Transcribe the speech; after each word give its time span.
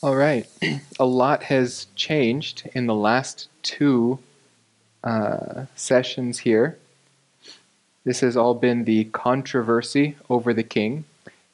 All 0.00 0.14
right. 0.14 0.46
A 1.00 1.04
lot 1.04 1.42
has 1.44 1.88
changed 1.96 2.68
in 2.72 2.86
the 2.86 2.94
last 2.94 3.48
two 3.64 4.20
uh, 5.02 5.64
sessions 5.74 6.38
here. 6.38 6.78
This 8.04 8.20
has 8.20 8.36
all 8.36 8.54
been 8.54 8.84
the 8.84 9.04
controversy 9.06 10.16
over 10.30 10.54
the 10.54 10.62
king. 10.62 11.04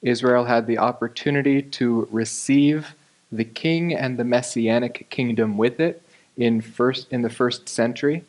Israel 0.03 0.45
had 0.45 0.66
the 0.66 0.77
opportunity 0.77 1.62
to 1.62 2.07
receive 2.11 2.95
the 3.33 3.46
king 3.46 3.95
and 3.95 4.19
the 4.19 4.25
messianic 4.25 5.09
kingdom 5.09 5.56
with 5.56 5.80
it 5.80 6.02
in 6.37 6.61
first 6.61 7.11
in 7.11 7.23
the 7.23 7.30
first 7.30 7.66
century, 7.66 8.24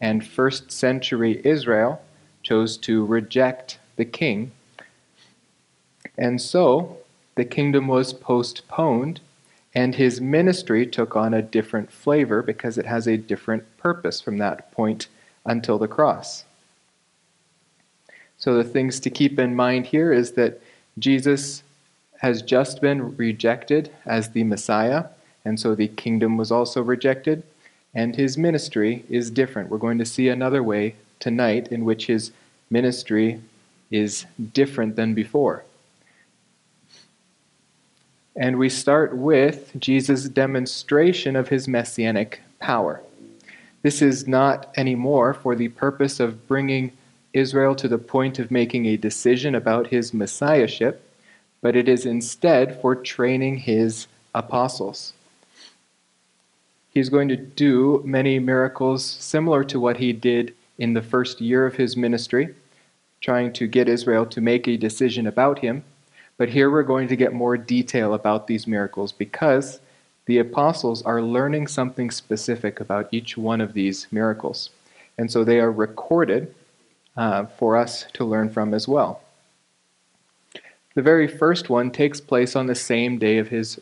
and 0.00 0.26
first 0.26 0.72
century 0.72 1.42
Israel 1.44 2.00
chose 2.42 2.78
to 2.78 3.04
reject 3.04 3.78
the 3.96 4.06
king. 4.06 4.50
And 6.16 6.40
so 6.40 6.96
the 7.34 7.44
kingdom 7.44 7.86
was 7.86 8.14
postponed 8.14 9.20
and 9.74 9.94
his 9.94 10.20
ministry 10.20 10.86
took 10.86 11.14
on 11.16 11.34
a 11.34 11.42
different 11.42 11.90
flavor 11.90 12.42
because 12.42 12.78
it 12.78 12.86
has 12.86 13.06
a 13.06 13.16
different 13.16 13.64
purpose 13.76 14.20
from 14.20 14.38
that 14.38 14.72
point 14.72 15.08
until 15.44 15.78
the 15.78 15.88
cross. 15.88 16.44
So, 18.38 18.54
the 18.54 18.64
things 18.64 19.00
to 19.00 19.10
keep 19.10 19.38
in 19.38 19.54
mind 19.54 19.86
here 19.86 20.12
is 20.12 20.32
that 20.32 20.60
Jesus 20.98 21.62
has 22.18 22.42
just 22.42 22.80
been 22.80 23.16
rejected 23.16 23.90
as 24.06 24.30
the 24.30 24.44
Messiah, 24.44 25.06
and 25.44 25.58
so 25.58 25.74
the 25.74 25.88
kingdom 25.88 26.36
was 26.36 26.50
also 26.50 26.82
rejected, 26.82 27.42
and 27.94 28.16
his 28.16 28.38
ministry 28.38 29.04
is 29.08 29.30
different. 29.30 29.70
We're 29.70 29.78
going 29.78 29.98
to 29.98 30.06
see 30.06 30.28
another 30.28 30.62
way 30.62 30.94
tonight 31.20 31.68
in 31.68 31.84
which 31.84 32.06
his 32.06 32.32
ministry 32.70 33.40
is 33.90 34.26
different 34.52 34.96
than 34.96 35.14
before. 35.14 35.64
And 38.38 38.56
we 38.56 38.68
start 38.68 39.16
with 39.16 39.72
Jesus' 39.80 40.28
demonstration 40.28 41.34
of 41.34 41.48
his 41.48 41.66
messianic 41.66 42.40
power. 42.60 43.02
This 43.82 44.00
is 44.00 44.28
not 44.28 44.72
anymore 44.76 45.34
for 45.34 45.56
the 45.56 45.70
purpose 45.70 46.20
of 46.20 46.46
bringing 46.46 46.92
Israel 47.32 47.74
to 47.74 47.88
the 47.88 47.98
point 47.98 48.38
of 48.38 48.52
making 48.52 48.86
a 48.86 48.96
decision 48.96 49.56
about 49.56 49.88
his 49.88 50.14
messiahship, 50.14 51.02
but 51.60 51.74
it 51.74 51.88
is 51.88 52.06
instead 52.06 52.80
for 52.80 52.94
training 52.94 53.58
his 53.58 54.06
apostles. 54.32 55.14
He's 56.94 57.08
going 57.08 57.28
to 57.30 57.36
do 57.36 58.02
many 58.04 58.38
miracles 58.38 59.04
similar 59.04 59.64
to 59.64 59.80
what 59.80 59.96
he 59.96 60.12
did 60.12 60.54
in 60.78 60.94
the 60.94 61.02
first 61.02 61.40
year 61.40 61.66
of 61.66 61.74
his 61.74 61.96
ministry, 61.96 62.54
trying 63.20 63.52
to 63.54 63.66
get 63.66 63.88
Israel 63.88 64.26
to 64.26 64.40
make 64.40 64.68
a 64.68 64.76
decision 64.76 65.26
about 65.26 65.58
him. 65.58 65.82
But 66.38 66.50
here 66.50 66.70
we're 66.70 66.84
going 66.84 67.08
to 67.08 67.16
get 67.16 67.34
more 67.34 67.56
detail 67.56 68.14
about 68.14 68.46
these 68.46 68.66
miracles 68.66 69.12
because 69.12 69.80
the 70.26 70.38
apostles 70.38 71.02
are 71.02 71.20
learning 71.20 71.66
something 71.66 72.10
specific 72.10 72.80
about 72.80 73.08
each 73.10 73.36
one 73.36 73.60
of 73.60 73.74
these 73.74 74.06
miracles. 74.12 74.70
And 75.18 75.30
so 75.30 75.42
they 75.42 75.58
are 75.58 75.72
recorded 75.72 76.54
uh, 77.16 77.46
for 77.46 77.76
us 77.76 78.06
to 78.12 78.24
learn 78.24 78.50
from 78.50 78.72
as 78.72 78.86
well. 78.86 79.20
The 80.94 81.02
very 81.02 81.26
first 81.26 81.68
one 81.68 81.90
takes 81.90 82.20
place 82.20 82.54
on 82.54 82.66
the 82.66 82.74
same 82.74 83.18
day 83.18 83.38
of 83.38 83.48
his 83.48 83.80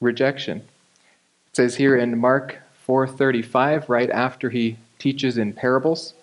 rejection. 0.00 0.58
It 0.58 1.56
says 1.56 1.76
here 1.76 1.96
in 1.96 2.18
Mark 2.18 2.58
4:35 2.86 3.88
right 3.88 4.10
after 4.10 4.50
he 4.50 4.78
teaches 4.98 5.38
in 5.38 5.52
parables 5.52 6.14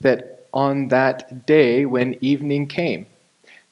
that 0.00 0.46
on 0.52 0.88
that 0.88 1.46
day 1.46 1.86
when 1.86 2.16
evening 2.20 2.66
came 2.66 3.06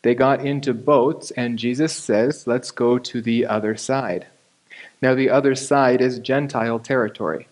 they 0.03 0.15
got 0.15 0.45
into 0.45 0.73
boats, 0.73 1.31
and 1.33 1.59
Jesus 1.59 1.93
says, 1.93 2.47
Let's 2.47 2.71
go 2.71 2.99
to 2.99 3.21
the 3.21 3.47
other 3.47 3.77
side. 3.77 4.27
Now, 5.03 5.15
the 5.15 5.31
other 5.31 5.55
side 5.55 6.01
is 6.01 6.19
Gentile 6.19 6.79
territory. 6.79 7.49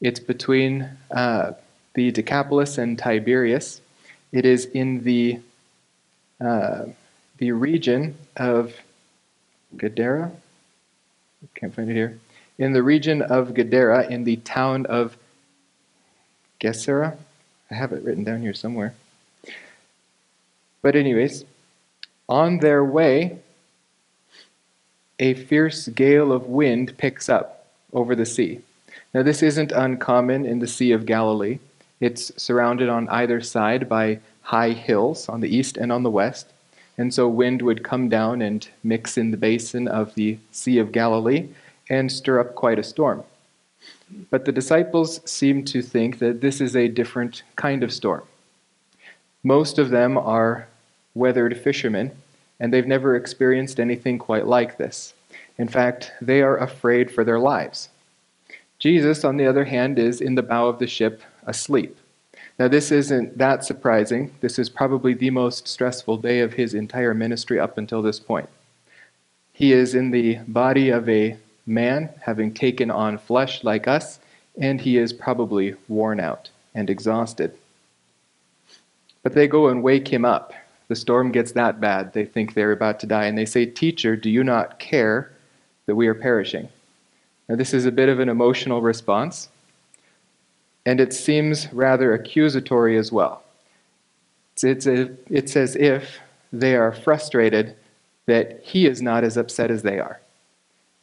It's 0.00 0.20
between 0.20 0.88
uh, 1.10 1.52
the 1.94 2.10
Decapolis 2.10 2.78
and 2.78 2.98
Tiberias. 2.98 3.80
It 4.32 4.46
is 4.46 4.64
in 4.66 5.04
the, 5.04 5.40
uh, 6.40 6.84
the 7.38 7.52
region 7.52 8.16
of 8.36 8.74
Gadara. 9.76 10.32
Can't 11.54 11.74
find 11.74 11.90
it 11.90 11.94
here. 11.94 12.18
In 12.58 12.72
the 12.72 12.82
region 12.82 13.22
of 13.22 13.54
Gadara, 13.54 14.08
in 14.08 14.24
the 14.24 14.36
town 14.36 14.86
of 14.86 15.16
Gesera. 16.60 17.16
I 17.70 17.74
have 17.74 17.92
it 17.92 18.02
written 18.02 18.24
down 18.24 18.42
here 18.42 18.52
somewhere. 18.52 18.94
But, 20.82 20.96
anyways, 20.96 21.44
on 22.30 22.58
their 22.58 22.84
way, 22.84 23.38
a 25.18 25.34
fierce 25.34 25.88
gale 25.88 26.32
of 26.32 26.46
wind 26.46 26.96
picks 26.96 27.28
up 27.28 27.66
over 27.92 28.14
the 28.14 28.24
sea. 28.24 28.60
Now, 29.12 29.22
this 29.22 29.42
isn't 29.42 29.72
uncommon 29.72 30.46
in 30.46 30.60
the 30.60 30.68
Sea 30.68 30.92
of 30.92 31.04
Galilee. 31.04 31.58
It's 31.98 32.32
surrounded 32.40 32.88
on 32.88 33.08
either 33.08 33.40
side 33.40 33.88
by 33.88 34.20
high 34.42 34.70
hills 34.70 35.28
on 35.28 35.40
the 35.40 35.54
east 35.54 35.76
and 35.76 35.90
on 35.92 36.04
the 36.04 36.10
west. 36.10 36.46
And 36.96 37.12
so 37.12 37.28
wind 37.28 37.62
would 37.62 37.82
come 37.82 38.08
down 38.08 38.40
and 38.40 38.66
mix 38.84 39.18
in 39.18 39.32
the 39.32 39.36
basin 39.36 39.88
of 39.88 40.14
the 40.14 40.38
Sea 40.52 40.78
of 40.78 40.92
Galilee 40.92 41.48
and 41.88 42.10
stir 42.10 42.40
up 42.40 42.54
quite 42.54 42.78
a 42.78 42.84
storm. 42.84 43.24
But 44.30 44.44
the 44.44 44.52
disciples 44.52 45.20
seem 45.28 45.64
to 45.66 45.82
think 45.82 46.18
that 46.20 46.40
this 46.40 46.60
is 46.60 46.76
a 46.76 46.88
different 46.88 47.42
kind 47.56 47.82
of 47.82 47.92
storm. 47.92 48.22
Most 49.42 49.78
of 49.78 49.90
them 49.90 50.16
are 50.16 50.68
weathered 51.14 51.58
fishermen, 51.58 52.12
and 52.58 52.72
they've 52.72 52.86
never 52.86 53.16
experienced 53.16 53.80
anything 53.80 54.18
quite 54.18 54.46
like 54.46 54.76
this. 54.76 55.14
In 55.58 55.68
fact, 55.68 56.12
they 56.20 56.42
are 56.42 56.58
afraid 56.58 57.10
for 57.10 57.24
their 57.24 57.38
lives. 57.38 57.88
Jesus, 58.78 59.24
on 59.24 59.36
the 59.36 59.46
other 59.46 59.64
hand, 59.64 59.98
is 59.98 60.20
in 60.20 60.34
the 60.34 60.42
bow 60.42 60.68
of 60.68 60.78
the 60.78 60.86
ship 60.86 61.22
asleep. 61.46 61.98
Now, 62.58 62.68
this 62.68 62.90
isn't 62.90 63.38
that 63.38 63.64
surprising. 63.64 64.32
This 64.40 64.58
is 64.58 64.68
probably 64.68 65.14
the 65.14 65.30
most 65.30 65.66
stressful 65.66 66.18
day 66.18 66.40
of 66.40 66.54
his 66.54 66.74
entire 66.74 67.14
ministry 67.14 67.58
up 67.58 67.78
until 67.78 68.02
this 68.02 68.20
point. 68.20 68.48
He 69.52 69.72
is 69.72 69.94
in 69.94 70.10
the 70.10 70.36
body 70.48 70.90
of 70.90 71.08
a 71.08 71.36
man, 71.66 72.10
having 72.22 72.52
taken 72.52 72.90
on 72.90 73.18
flesh 73.18 73.64
like 73.64 73.86
us, 73.86 74.18
and 74.58 74.80
he 74.80 74.96
is 74.96 75.12
probably 75.12 75.74
worn 75.88 76.20
out 76.20 76.50
and 76.74 76.90
exhausted. 76.90 77.52
But 79.22 79.34
they 79.34 79.46
go 79.46 79.68
and 79.68 79.82
wake 79.82 80.08
him 80.08 80.24
up 80.24 80.52
the 80.90 80.96
storm 80.96 81.30
gets 81.30 81.52
that 81.52 81.80
bad, 81.80 82.12
they 82.14 82.24
think 82.24 82.52
they're 82.52 82.72
about 82.72 82.98
to 82.98 83.06
die, 83.06 83.26
and 83.26 83.38
they 83.38 83.44
say, 83.44 83.64
Teacher, 83.64 84.16
do 84.16 84.28
you 84.28 84.42
not 84.42 84.80
care 84.80 85.30
that 85.86 85.94
we 85.94 86.08
are 86.08 86.14
perishing? 86.14 86.68
Now, 87.48 87.54
this 87.54 87.72
is 87.72 87.86
a 87.86 87.92
bit 87.92 88.08
of 88.08 88.18
an 88.18 88.28
emotional 88.28 88.82
response, 88.82 89.48
and 90.84 90.98
it 90.98 91.12
seems 91.12 91.72
rather 91.72 92.12
accusatory 92.12 92.98
as 92.98 93.12
well. 93.12 93.44
It's, 94.60 94.88
a, 94.88 95.12
it's 95.28 95.54
as 95.54 95.76
if 95.76 96.18
they 96.52 96.74
are 96.74 96.90
frustrated 96.90 97.76
that 98.26 98.60
he 98.64 98.86
is 98.86 99.00
not 99.00 99.22
as 99.22 99.36
upset 99.36 99.70
as 99.70 99.82
they 99.82 100.00
are, 100.00 100.20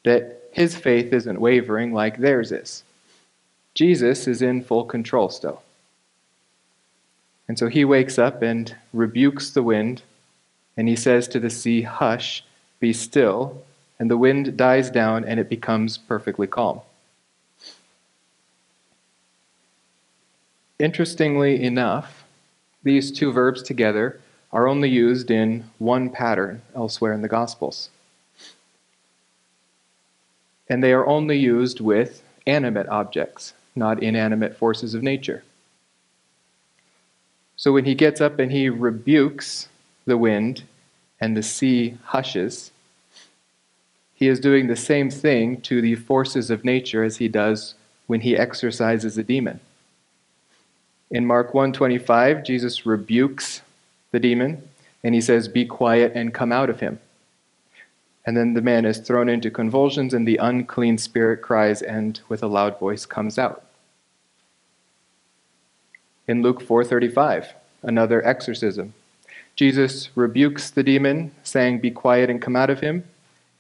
that 0.03 0.49
his 0.51 0.75
faith 0.75 1.13
isn't 1.13 1.39
wavering 1.39 1.93
like 1.93 2.17
theirs 2.17 2.51
is. 2.51 2.83
Jesus 3.73 4.27
is 4.27 4.41
in 4.41 4.65
full 4.65 4.83
control 4.83 5.29
still. 5.29 5.63
And 7.47 7.57
so 7.57 7.67
he 7.67 7.85
wakes 7.85 8.19
up 8.19 8.41
and 8.41 8.75
rebukes 8.93 9.51
the 9.51 9.63
wind, 9.63 10.01
and 10.75 10.87
he 10.87 10.95
says 10.95 11.27
to 11.29 11.39
the 11.39 11.49
sea, 11.49 11.83
Hush, 11.83 12.43
be 12.79 12.93
still. 12.93 13.63
And 13.99 14.11
the 14.11 14.17
wind 14.17 14.57
dies 14.57 14.91
down, 14.91 15.23
and 15.25 15.39
it 15.39 15.49
becomes 15.49 15.97
perfectly 15.97 16.45
calm. 16.45 16.81
Interestingly 20.77 21.63
enough, 21.63 22.25
these 22.83 23.11
two 23.11 23.31
verbs 23.31 23.63
together 23.63 24.19
are 24.53 24.67
only 24.67 24.89
used 24.89 25.31
in 25.31 25.65
one 25.79 26.09
pattern 26.09 26.61
elsewhere 26.75 27.13
in 27.13 27.21
the 27.21 27.27
Gospels. 27.27 27.89
And 30.69 30.83
they 30.83 30.93
are 30.93 31.07
only 31.07 31.37
used 31.37 31.79
with 31.79 32.21
animate 32.45 32.87
objects, 32.87 33.53
not 33.75 34.03
inanimate 34.03 34.55
forces 34.55 34.93
of 34.93 35.01
nature. 35.01 35.43
So 37.57 37.73
when 37.73 37.85
he 37.85 37.95
gets 37.95 38.21
up 38.21 38.37
and 38.37 38.51
he 38.51 38.69
rebukes 38.69 39.67
the 40.05 40.17
wind 40.17 40.63
and 41.19 41.35
the 41.35 41.41
sea 41.41 41.97
hushes, 42.05 42.71
he 44.13 44.27
is 44.27 44.39
doing 44.39 44.67
the 44.67 44.75
same 44.75 45.09
thing 45.09 45.59
to 45.61 45.81
the 45.81 45.95
forces 45.95 46.51
of 46.51 46.63
nature 46.63 47.03
as 47.03 47.17
he 47.17 47.27
does 47.27 47.73
when 48.05 48.21
he 48.21 48.37
exorcises 48.37 49.17
a 49.17 49.23
demon. 49.23 49.59
In 51.09 51.25
Mark 51.25 51.53
1:25, 51.53 52.43
Jesus 52.43 52.85
rebukes 52.85 53.61
the 54.11 54.19
demon 54.19 54.61
and 55.03 55.15
he 55.15 55.21
says, 55.21 55.47
"Be 55.47 55.65
quiet 55.65 56.11
and 56.13 56.33
come 56.33 56.51
out 56.51 56.69
of 56.69 56.79
him." 56.79 56.99
And 58.23 58.37
then 58.37 58.53
the 58.53 58.61
man 58.61 58.85
is 58.85 58.99
thrown 58.99 59.29
into 59.29 59.49
convulsions 59.49 60.13
and 60.13 60.27
the 60.27 60.37
unclean 60.37 60.99
spirit 60.99 61.41
cries 61.41 61.81
and 61.81 62.19
with 62.29 62.43
a 62.43 62.47
loud 62.47 62.77
voice 62.77 63.05
comes 63.05 63.39
out 63.39 63.66
in 66.27 66.41
Luke 66.41 66.61
4:35, 66.61 67.53
another 67.83 68.25
exorcism. 68.25 68.93
Jesus 69.55 70.09
rebukes 70.15 70.69
the 70.69 70.83
demon, 70.83 71.31
saying, 71.43 71.79
"Be 71.79 71.91
quiet 71.91 72.29
and 72.29 72.41
come 72.41 72.55
out 72.55 72.69
of 72.69 72.81
him." 72.81 73.05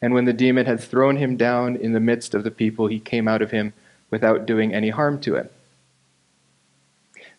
And 0.01 0.13
when 0.13 0.25
the 0.25 0.33
demon 0.33 0.65
had 0.65 0.79
thrown 0.79 1.17
him 1.17 1.37
down 1.37 1.75
in 1.75 1.93
the 1.93 1.99
midst 1.99 2.35
of 2.35 2.43
the 2.43 2.51
people, 2.51 2.87
he 2.87 2.99
came 2.99 3.27
out 3.27 3.41
of 3.41 3.51
him 3.51 3.73
without 4.11 4.45
doing 4.45 4.73
any 4.73 4.89
harm 4.89 5.19
to 5.21 5.35
it. 5.35 5.51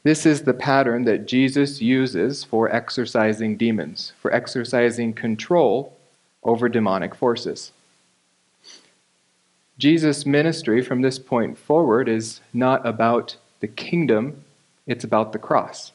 This 0.03 0.25
is 0.25 0.43
the 0.43 0.55
pattern 0.55 1.05
that 1.05 1.27
Jesus 1.27 1.81
uses 1.81 2.45
for 2.45 2.69
exorcising 2.75 3.57
demons, 3.57 4.13
for 4.21 4.33
exercising 4.33 5.13
control 5.13 5.97
over 6.43 6.69
demonic 6.69 7.15
forces. 7.15 7.73
Jesus' 9.79 10.27
ministry 10.27 10.83
from 10.83 11.03
this 11.03 11.19
point 11.19 11.59
forward 11.59 12.09
is 12.09 12.41
not 12.53 12.85
about 12.87 13.37
the 13.61 13.69
kingdom, 13.69 14.45
it's 14.89 15.05
about 15.05 15.33
the 15.33 15.39
cross. 15.39 15.93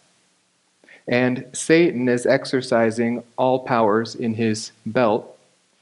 And 1.07 1.45
Satan 1.51 2.07
is 2.07 2.25
exercising 2.25 3.23
all 3.37 3.59
powers 3.59 4.15
in 4.15 4.35
his 4.35 4.71
belt 4.85 5.37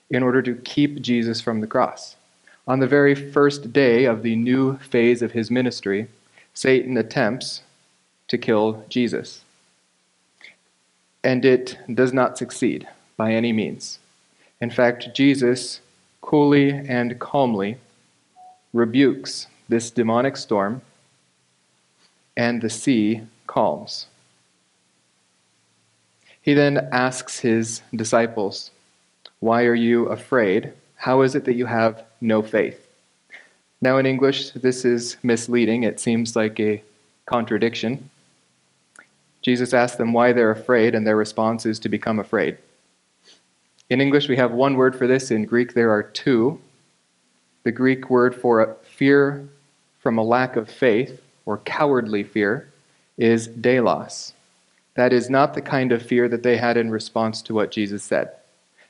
in 0.10 0.24
order 0.24 0.42
to 0.42 0.56
keep 0.56 1.02
Jesus 1.02 1.40
from 1.40 1.62
the 1.62 1.68
cross. 1.68 2.16
On 2.68 2.80
the 2.80 2.88
very 2.88 3.14
first 3.14 3.72
day 3.72 4.06
of 4.06 4.24
the 4.24 4.36
new 4.36 4.78
phase 4.78 5.22
of 5.22 5.34
his 5.34 5.52
ministry, 5.52 6.08
Satan 6.54 6.98
attempts 6.98 7.62
to 8.28 8.38
kill 8.38 8.84
Jesus. 8.90 9.42
And 11.24 11.46
it 11.46 11.78
does 11.94 12.14
not 12.14 12.38
succeed 12.38 12.88
by 13.16 13.34
any 13.34 13.54
means. 13.54 14.00
In 14.60 14.72
fact, 14.72 15.10
Jesus 15.14 15.82
coolly 16.22 16.72
and 16.72 17.20
calmly 17.20 17.78
rebukes 18.74 19.48
this 19.70 19.92
demonic 19.92 20.38
storm, 20.38 20.82
and 22.36 22.62
the 22.62 22.70
sea 22.70 23.22
calms. 23.48 24.08
He 26.42 26.54
then 26.54 26.90
asks 26.92 27.40
his 27.40 27.82
disciples, 27.96 28.72
Why 29.40 29.66
are 29.66 29.76
you 29.76 30.08
afraid? 30.08 30.74
How 30.96 31.22
is 31.22 31.36
it 31.36 31.46
that 31.46 31.56
you 31.56 31.66
have 31.66 32.04
no 32.20 32.42
faith? 32.42 32.88
Now, 33.82 33.98
in 33.98 34.06
English, 34.06 34.52
this 34.52 34.86
is 34.86 35.18
misleading. 35.24 35.84
It 35.84 36.00
seems 36.00 36.36
like 36.36 36.60
a 36.60 36.84
contradiction. 37.26 38.10
Jesus 39.42 39.74
asks 39.74 39.98
them 39.98 40.14
why 40.14 40.34
they're 40.34 40.52
afraid, 40.52 40.94
and 40.94 41.06
their 41.06 41.16
response 41.16 41.66
is 41.66 41.80
to 41.80 41.90
become 41.90 42.20
afraid. 42.20 42.58
In 43.90 44.00
English, 44.00 44.30
we 44.30 44.38
have 44.38 44.52
one 44.52 44.76
word 44.76 44.96
for 44.96 45.08
this. 45.08 45.32
In 45.32 45.46
Greek, 45.46 45.74
there 45.74 45.92
are 45.92 46.04
two. 46.04 46.62
The 47.64 47.72
Greek 47.72 48.10
word 48.10 48.36
for 48.36 48.78
fear 48.84 49.48
from 50.00 50.18
a 50.18 50.24
lack 50.24 50.56
of 50.56 50.70
faith, 50.70 51.22
or 51.52 51.58
cowardly 51.58 52.24
fear, 52.24 52.72
is 53.18 53.50
deilos. 53.50 54.32
That 54.96 55.12
is 55.12 55.30
not 55.30 55.54
the 55.54 55.62
kind 55.62 55.92
of 55.92 56.02
fear 56.02 56.30
that 56.30 56.44
they 56.44 56.56
had 56.56 56.78
in 56.78 56.90
response 56.90 57.42
to 57.42 57.54
what 57.54 57.72
Jesus 57.72 58.04
said. 58.04 58.32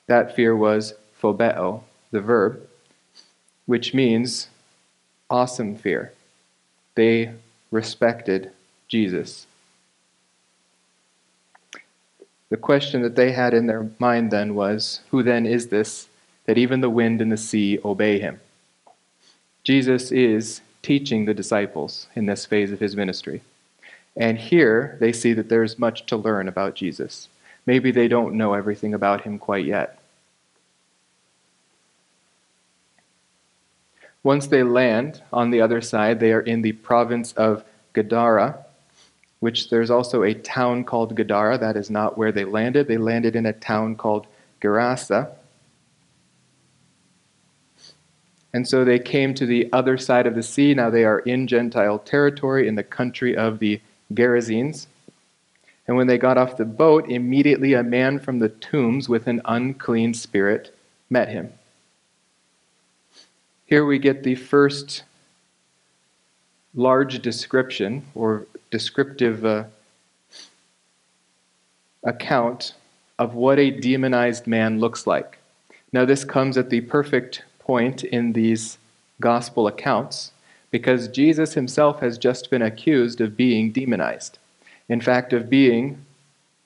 That 0.05 0.35
fear 0.35 0.55
was 0.55 0.93
phobeo, 1.19 1.81
the 2.11 2.21
verb, 2.21 2.61
which 3.65 3.95
means 3.95 4.49
awesome 5.27 5.75
fear. 5.75 6.13
They 6.93 7.33
respected 7.71 8.51
Jesus. 8.87 9.47
The 12.49 12.57
question 12.57 13.01
that 13.01 13.15
they 13.15 13.31
had 13.31 13.55
in 13.55 13.65
their 13.65 13.89
mind 13.97 14.29
then 14.29 14.53
was 14.53 15.01
Who 15.09 15.23
then 15.23 15.47
is 15.47 15.69
this 15.69 16.09
that 16.45 16.59
even 16.59 16.81
the 16.81 16.91
wind 16.91 17.21
and 17.21 17.31
the 17.31 17.37
sea 17.37 17.79
obey 17.83 18.19
him? 18.19 18.39
Jesus 19.63 20.11
is 20.11 20.61
teaching 20.81 21.25
the 21.25 21.33
disciples 21.33 22.07
in 22.15 22.25
this 22.25 22.45
phase 22.45 22.71
of 22.71 22.79
his 22.79 22.95
ministry. 22.95 23.41
And 24.15 24.37
here 24.37 24.97
they 24.99 25.13
see 25.13 25.33
that 25.33 25.49
there's 25.49 25.79
much 25.79 26.05
to 26.07 26.17
learn 26.17 26.47
about 26.47 26.75
Jesus. 26.75 27.29
Maybe 27.65 27.91
they 27.91 28.07
don't 28.07 28.35
know 28.35 28.53
everything 28.53 28.93
about 28.93 29.21
him 29.21 29.39
quite 29.39 29.65
yet. 29.65 29.99
Once 34.23 34.47
they 34.47 34.63
land 34.63 35.21
on 35.33 35.49
the 35.49 35.61
other 35.61 35.81
side, 35.81 36.19
they 36.19 36.31
are 36.31 36.41
in 36.41 36.61
the 36.61 36.73
province 36.73 37.33
of 37.33 37.63
Gadara, 37.93 38.65
which 39.39 39.69
there's 39.69 39.89
also 39.89 40.23
a 40.23 40.33
town 40.33 40.83
called 40.83 41.15
Gadara. 41.15 41.57
That 41.57 41.75
is 41.75 41.89
not 41.89 42.17
where 42.17 42.31
they 42.31 42.45
landed. 42.45 42.87
They 42.87 42.97
landed 42.97 43.35
in 43.35 43.45
a 43.47 43.53
town 43.53 43.95
called 43.95 44.27
Gerasa. 44.61 45.31
And 48.53 48.67
so 48.67 48.83
they 48.83 48.99
came 48.99 49.33
to 49.35 49.45
the 49.45 49.69
other 49.71 49.97
side 49.97 50.27
of 50.27 50.35
the 50.35 50.43
sea. 50.43 50.73
Now 50.73 50.89
they 50.89 51.05
are 51.05 51.19
in 51.19 51.47
Gentile 51.47 51.99
territory 51.99 52.67
in 52.67 52.75
the 52.75 52.83
country 52.83 53.35
of 53.35 53.59
the 53.59 53.79
Gerasenes. 54.13 54.87
And 55.87 55.97
when 55.97 56.07
they 56.07 56.17
got 56.17 56.37
off 56.37 56.57
the 56.57 56.65
boat, 56.65 57.09
immediately 57.09 57.73
a 57.73 57.83
man 57.83 58.19
from 58.19 58.39
the 58.39 58.49
tombs 58.49 59.09
with 59.09 59.27
an 59.27 59.41
unclean 59.45 60.13
spirit 60.13 60.75
met 61.09 61.29
him. 61.29 61.53
Here 63.65 63.85
we 63.85 63.99
get 63.99 64.23
the 64.23 64.35
first 64.35 65.03
large 66.73 67.21
description 67.21 68.05
or 68.15 68.47
descriptive 68.69 69.45
uh, 69.45 69.63
account 72.03 72.73
of 73.19 73.35
what 73.35 73.59
a 73.59 73.71
demonized 73.71 74.47
man 74.47 74.79
looks 74.79 75.05
like. 75.05 75.37
Now, 75.93 76.05
this 76.05 76.23
comes 76.23 76.57
at 76.57 76.69
the 76.69 76.81
perfect 76.81 77.43
point 77.61 78.03
in 78.03 78.33
these 78.33 78.77
gospel 79.19 79.67
accounts 79.67 80.31
because 80.71 81.07
Jesus 81.07 81.53
himself 81.53 81.99
has 81.99 82.17
just 82.17 82.49
been 82.49 82.61
accused 82.61 83.21
of 83.21 83.37
being 83.37 83.71
demonized. 83.71 84.39
In 84.89 84.99
fact, 84.99 85.31
of 85.33 85.49
being 85.49 86.05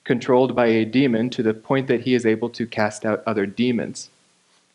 controlled 0.03 0.55
by 0.55 0.67
a 0.67 0.85
demon 0.85 1.29
to 1.31 1.43
the 1.43 1.53
point 1.53 1.87
that 1.87 2.01
he 2.01 2.13
is 2.13 2.25
able 2.25 2.49
to 2.51 2.65
cast 2.65 3.05
out 3.05 3.23
other 3.25 3.45
demons. 3.45 4.09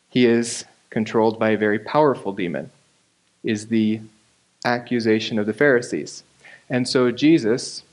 He 0.09 0.25
is 0.25 0.65
controlled 0.89 1.39
by 1.39 1.51
a 1.51 1.57
very 1.57 1.79
powerful 1.79 2.33
demon, 2.33 2.69
is 3.43 3.67
the 3.67 4.01
accusation 4.65 5.39
of 5.39 5.45
the 5.45 5.53
Pharisees. 5.53 6.23
And 6.69 6.87
so 6.87 7.11
Jesus 7.11 7.83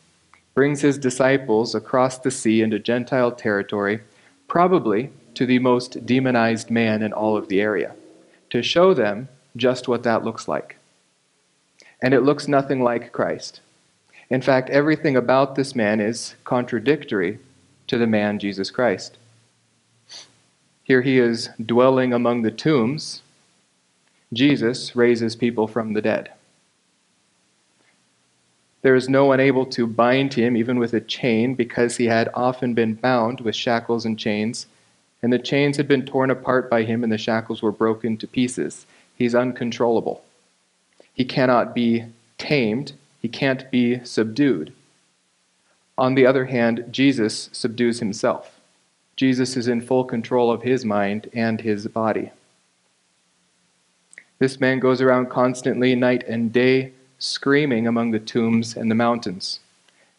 brings 0.55 0.81
his 0.81 0.99
disciples 0.99 1.75
across 1.75 2.19
the 2.19 2.33
sea 2.33 2.61
into 2.63 2.81
Gentile 2.81 3.31
territory, 3.31 4.01
probably 4.49 5.11
to 5.35 5.47
the 5.47 5.61
most 5.61 6.05
demonized 6.05 6.69
man 6.71 7.03
in 7.03 7.13
all 7.13 7.37
of 7.37 7.47
the 7.49 7.61
area 7.61 7.95
to 8.51 8.63
show 8.63 8.95
them 8.95 9.29
just 9.57 9.89
what 9.89 10.03
that 10.05 10.25
looks 10.25 10.49
like. 10.49 10.77
And 12.01 12.15
it 12.15 12.21
looks 12.21 12.49
nothing 12.49 12.83
like 12.83 13.13
Christ. 13.13 13.61
In 14.31 14.43
fact, 14.43 14.71
everything 14.71 15.17
about 15.17 15.55
this 15.55 15.75
man 15.75 16.01
is 16.01 16.35
contradictory 16.45 17.39
to 17.87 17.99
the 17.99 18.07
man 18.07 18.39
Jesus 18.39 18.71
Christ. 18.71 19.17
Here 20.85 21.03
he 21.03 21.19
is 21.19 21.51
dwelling 21.65 22.13
among 22.13 22.43
the 22.43 22.51
tombs. 22.51 23.23
Jesus 24.33 24.95
raises 24.95 25.37
people 25.37 25.67
from 25.67 25.93
the 25.93 26.03
dead. 26.03 26.31
There 28.83 28.95
is 28.95 29.09
no 29.09 29.25
one 29.25 29.41
able 29.41 29.67
to 29.67 29.87
bind 29.87 30.35
him, 30.35 30.57
even 30.57 30.79
with 30.79 30.95
a 30.95 31.01
chain, 31.01 31.55
because 31.55 31.97
he 31.97 32.07
had 32.07 32.31
often 32.33 32.75
been 32.75 32.95
bound 32.95 33.41
with 33.41 33.57
shackles 33.57 34.05
and 34.05 34.19
chains 34.19 34.67
and 35.23 35.33
the 35.33 35.39
chains 35.39 35.77
had 35.77 35.89
been 35.89 36.07
torn 36.07 36.31
apart 36.31 36.71
by 36.71 36.85
him, 36.85 37.03
and 37.03 37.13
the 37.13 37.19
shackles 37.19 37.63
were 37.63 37.73
broken 37.73 38.17
to 38.17 38.27
pieces. 38.27 38.87
He's 39.17 39.35
uncontrollable. 39.35 40.23
He 41.13 41.25
cannot 41.25 41.75
be 41.75 42.05
tamed, 42.39 42.93
he 43.21 43.29
can't 43.29 43.69
be 43.71 44.05
subdued. 44.05 44.73
On 45.97 46.15
the 46.15 46.27
other 46.27 46.45
hand, 46.45 46.85
Jesus 46.91 47.51
subdues 47.53 47.99
himself. 47.99 48.61
Jesus 49.17 49.57
is 49.57 49.67
in 49.67 49.81
full 49.81 50.05
control 50.05 50.53
of 50.53 50.63
his 50.63 50.85
mind 50.85 51.29
and 51.35 51.61
his 51.61 51.89
body. 51.89 52.31
This 54.39 54.61
man 54.61 54.79
goes 54.79 55.01
around 55.01 55.31
constantly, 55.31 55.97
night 55.97 56.23
and 56.29 56.53
day, 56.53 56.93
screaming 57.19 57.89
among 57.89 58.13
the 58.13 58.21
tombs 58.21 58.77
and 58.77 58.89
the 58.89 58.95
mountains, 58.95 59.59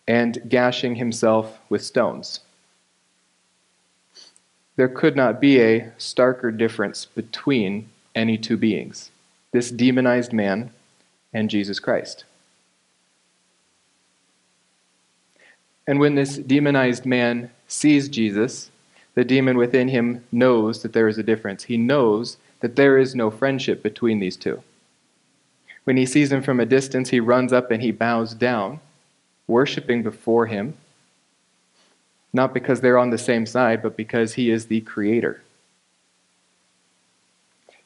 and 0.05 0.41
gashing 0.49 0.95
himself 0.95 1.59
with 1.69 1.85
stones 1.85 2.41
there 4.79 4.87
could 4.87 5.13
not 5.13 5.41
be 5.41 5.59
a 5.59 5.91
starker 5.97 6.57
difference 6.57 7.03
between 7.03 7.89
any 8.15 8.37
two 8.37 8.55
beings 8.55 9.11
this 9.51 9.71
demonized 9.71 10.31
man 10.31 10.71
and 11.33 11.49
Jesus 11.49 11.81
Christ. 11.81 12.23
And 15.85 15.99
when 15.99 16.15
this 16.15 16.37
demonized 16.37 17.05
man 17.05 17.51
sees 17.67 18.07
Jesus, 18.07 18.71
the 19.15 19.25
demon 19.25 19.57
within 19.57 19.89
him 19.89 20.23
knows 20.31 20.81
that 20.83 20.93
there 20.93 21.09
is 21.09 21.17
a 21.17 21.23
difference. 21.23 21.63
He 21.63 21.75
knows 21.75 22.37
that 22.61 22.77
there 22.77 22.97
is 22.97 23.13
no 23.13 23.29
friendship 23.29 23.83
between 23.83 24.19
these 24.19 24.37
two. 24.37 24.63
When 25.83 25.97
he 25.97 26.05
sees 26.05 26.31
him 26.31 26.41
from 26.41 26.61
a 26.61 26.65
distance, 26.65 27.09
he 27.09 27.19
runs 27.19 27.51
up 27.51 27.69
and 27.69 27.83
he 27.83 27.91
bows 27.91 28.33
down, 28.33 28.79
worshiping 29.45 30.03
before 30.03 30.45
him 30.45 30.75
not 32.33 32.53
because 32.53 32.81
they're 32.81 32.97
on 32.97 33.09
the 33.09 33.17
same 33.17 33.45
side, 33.45 33.81
but 33.81 33.97
because 33.97 34.33
he 34.33 34.51
is 34.51 34.65
the 34.65 34.81
creator. 34.81 35.41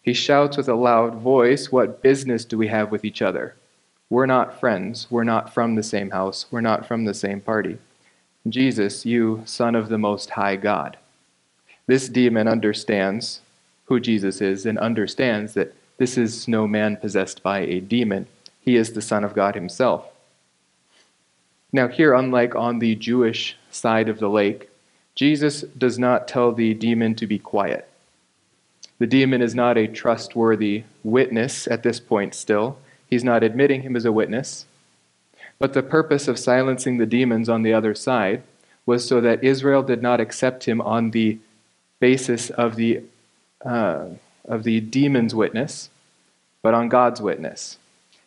He 0.02 0.14
shouts 0.14 0.58
with 0.58 0.68
a 0.68 0.76
loud 0.76 1.16
voice, 1.16 1.72
What 1.72 2.02
business 2.02 2.44
do 2.44 2.58
we 2.58 2.68
have 2.68 2.92
with 2.92 3.06
each 3.06 3.22
other? 3.22 3.56
We're 4.10 4.26
not 4.26 4.60
friends. 4.60 5.08
We're 5.10 5.24
not 5.24 5.54
from 5.54 5.76
the 5.76 5.84
same 5.84 6.12
house. 6.12 6.46
We're 6.52 6.62
not 6.62 6.86
from 6.86 7.06
the 7.06 7.14
same 7.14 7.40
party. 7.40 7.78
Jesus, 8.48 9.06
you, 9.06 9.42
Son 9.46 9.74
of 9.74 9.88
the 9.88 9.98
Most 9.98 10.32
High 10.32 10.58
God. 10.58 10.98
This 11.88 12.10
demon 12.10 12.48
understands 12.48 13.42
who 13.86 14.00
Jesus 14.00 14.42
is 14.42 14.66
and 14.66 14.78
understands 14.78 15.54
that 15.54 15.74
this 15.98 16.18
is 16.18 16.48
no 16.48 16.68
man 16.68 16.98
possessed 16.98 17.42
by 17.42 17.60
a 17.60 17.80
demon. 17.80 18.28
He 18.60 18.76
is 18.76 18.94
the 18.94 19.02
Son 19.02 19.24
of 19.24 19.34
God 19.34 19.56
himself. 19.56 20.06
Now, 21.72 21.88
here, 21.88 22.14
unlike 22.14 22.56
on 22.56 22.80
the 22.80 22.96
Jewish 22.96 23.58
side 23.74 24.10
of 24.10 24.20
the 24.20 24.30
lake, 24.30 24.70
Jesus 25.16 25.62
does 25.62 26.00
not 26.00 26.28
tell 26.28 26.52
the 26.52 26.74
demon 26.74 27.16
to 27.16 27.28
be 27.28 27.40
quiet. 27.40 27.88
The 29.00 29.08
demon 29.08 29.42
is 29.42 29.54
not 29.54 29.78
a 29.78 29.88
trustworthy 29.88 30.84
witness 31.04 31.68
at 31.68 31.84
this 31.84 32.00
point, 32.00 32.34
still. 32.34 32.78
He's 33.10 33.24
not 33.24 33.44
admitting 33.44 33.82
him 33.82 33.96
as 33.96 34.06
a 34.06 34.12
witness. 34.12 34.66
But 35.60 35.74
the 35.74 35.84
purpose 35.84 36.28
of 36.28 36.40
silencing 36.40 36.98
the 36.98 37.06
demons 37.06 37.50
on 37.50 37.62
the 37.62 37.74
other 37.74 37.96
side 37.96 38.44
was 38.86 39.08
so 39.08 39.22
that 39.22 39.44
Israel 39.44 39.84
did 39.84 40.02
not 40.02 40.20
accept 40.20 40.66
him 40.66 40.82
on 40.82 41.12
the 41.12 41.38
basis 42.00 42.50
of 42.50 42.76
the, 42.76 43.02
uh, 43.64 44.08
of 44.46 44.64
the 44.64 44.82
demon's 44.82 45.34
witness, 45.34 45.90
but 46.62 46.74
on 46.74 46.90
God's 46.90 47.22
witness. 47.22 47.78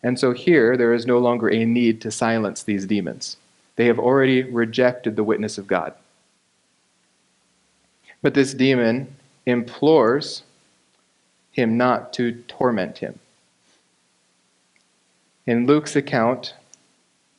And 0.02 0.18
so 0.18 0.32
here, 0.32 0.76
there 0.76 0.94
is 0.94 1.06
no 1.06 1.18
longer 1.18 1.50
a 1.50 1.64
need 1.64 2.00
to 2.02 2.10
silence 2.10 2.62
these 2.62 2.86
demons. 2.86 3.36
They 3.76 3.86
have 3.86 3.98
already 3.98 4.42
rejected 4.42 5.16
the 5.16 5.24
witness 5.24 5.58
of 5.58 5.66
God. 5.66 5.94
But 8.22 8.34
this 8.34 8.54
demon 8.54 9.14
implores 9.44 10.42
him 11.52 11.76
not 11.76 12.12
to 12.14 12.32
torment 12.48 12.98
him. 12.98 13.18
In 15.46 15.66
Luke's 15.66 15.94
account, 15.94 16.54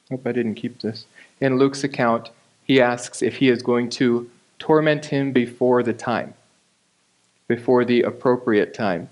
hope 0.10 0.25
I 0.25 0.32
didn't 0.32 0.56
keep 0.56 0.79
this. 0.79 1.06
In 1.41 1.58
Luke's 1.58 1.84
account, 1.84 2.29
he 2.63 2.79
asks 2.82 3.22
if 3.22 3.38
he 3.38 3.50
is 3.50 3.62
going 3.62 3.89
to 3.91 4.29
torment 4.60 5.06
him 5.06 5.32
before 5.32 5.84
the 5.84 5.94
time, 5.94 6.34
before 7.48 7.84
the 7.84 8.01
appropriate 8.01 8.74
time. 8.74 9.10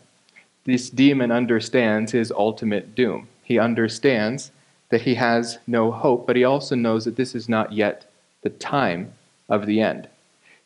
This 0.64 0.90
demon 0.90 1.32
understands 1.32 2.12
his 2.12 2.32
ultimate 2.32 2.96
doom. 2.96 3.28
He 3.44 3.60
understands 3.60 4.52
that 4.90 5.02
he 5.02 5.16
has 5.16 5.58
no 5.66 5.92
hope, 5.92 6.28
but 6.28 6.36
he 6.36 6.44
also 6.44 6.76
knows 6.76 7.06
that 7.06 7.16
this 7.16 7.36
is 7.36 7.50
not 7.50 7.74
yet 7.74 8.10
the 8.42 8.50
time 8.50 9.14
of 9.50 9.66
the 9.66 9.82
end. 9.82 10.08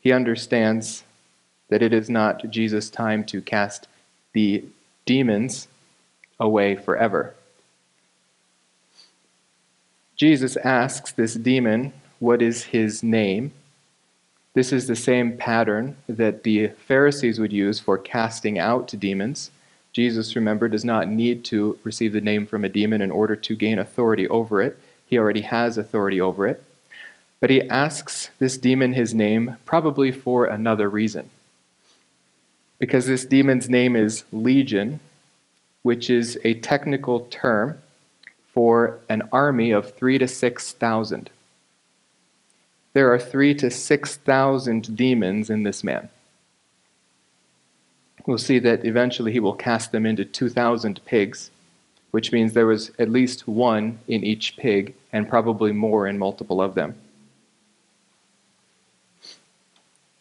He 0.02 0.12
understands 0.12 1.04
that 1.70 1.82
it 1.82 1.94
is 1.94 2.10
not 2.10 2.50
Jesus' 2.50 2.90
time 2.90 3.24
to 3.26 3.42
cast 3.42 3.88
the 4.34 4.64
demons 5.06 5.68
away 6.40 6.76
forever. 6.76 7.36
Jesus 10.16 10.58
asks 10.58 11.12
this 11.12 11.36
demon, 11.36 11.94
What 12.20 12.42
is 12.42 12.66
his 12.66 13.02
name? 13.02 13.54
This 14.54 14.74
is 14.74 14.88
the 14.88 14.96
same 14.96 15.38
pattern 15.38 15.96
that 16.08 16.44
the 16.44 16.68
Pharisees 16.70 17.40
would 17.40 17.54
use 17.54 17.80
for 17.80 17.98
casting 17.98 18.60
out 18.60 18.94
demons. 19.00 19.52
Jesus, 19.92 20.36
remember, 20.36 20.68
does 20.68 20.86
not 20.86 21.08
need 21.08 21.44
to 21.46 21.78
receive 21.84 22.14
the 22.14 22.22
name 22.22 22.46
from 22.46 22.64
a 22.64 22.70
demon 22.70 23.02
in 23.02 23.12
order 23.12 23.36
to 23.36 23.56
gain 23.56 23.80
authority 23.80 24.28
over 24.28 24.62
it. 24.62 24.80
He 25.06 25.18
already 25.18 25.42
has 25.42 25.78
authority 25.78 26.22
over 26.22 26.48
it. 26.48 26.64
But 27.40 27.50
he 27.50 27.68
asks 27.70 28.30
this 28.38 28.58
demon 28.58 28.94
his 28.94 29.14
name 29.14 29.58
probably 29.66 30.12
for 30.12 30.46
another 30.46 30.90
reason 30.90 31.30
because 32.80 33.06
this 33.06 33.26
demon's 33.26 33.70
name 33.70 33.96
is 33.96 34.24
Legion, 34.32 35.00
which 35.84 36.10
is 36.10 36.40
a 36.44 36.56
technical 36.56 37.28
term 37.30 37.78
for 38.54 39.00
an 39.10 39.24
army 39.32 39.72
of 39.72 39.94
three 39.96 40.18
to 40.18 40.28
six 40.28 40.72
thousand. 40.72 41.30
There 42.94 43.14
are 43.14 43.20
three 43.20 43.54
to 43.56 43.70
six 43.70 44.16
thousand 44.16 44.96
demons 44.96 45.50
in 45.50 45.64
this 45.64 45.84
man. 45.84 46.10
We'll 48.26 48.38
see 48.38 48.60
that 48.60 48.86
eventually 48.86 49.32
he 49.32 49.40
will 49.40 49.56
cast 49.56 49.92
them 49.92 50.06
into 50.06 50.26
2,000 50.26 51.04
pigs, 51.06 51.52
which 52.12 52.32
means 52.32 52.54
there 52.54 52.66
was 52.66 52.92
at 53.00 53.10
least 53.10 53.48
one 53.48 54.00
in 54.08 54.24
each 54.24 54.58
pig 54.58 54.94
and 55.12 55.30
probably 55.30 55.72
more 55.72 56.08
in 56.08 56.18
multiple 56.18 56.62
of 56.62 56.76
them. 56.76 56.96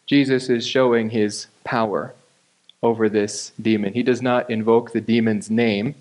Jesus 0.05 0.49
is 0.49 0.65
showing 0.65 1.11
his 1.11 1.47
power 1.63 2.15
over 2.81 3.09
this 3.09 3.51
demon. 3.61 3.93
He 3.93 4.03
does 4.03 4.21
not 4.21 4.49
invoke 4.49 4.91
the 4.91 5.01
demon's 5.01 5.51
name 5.51 5.95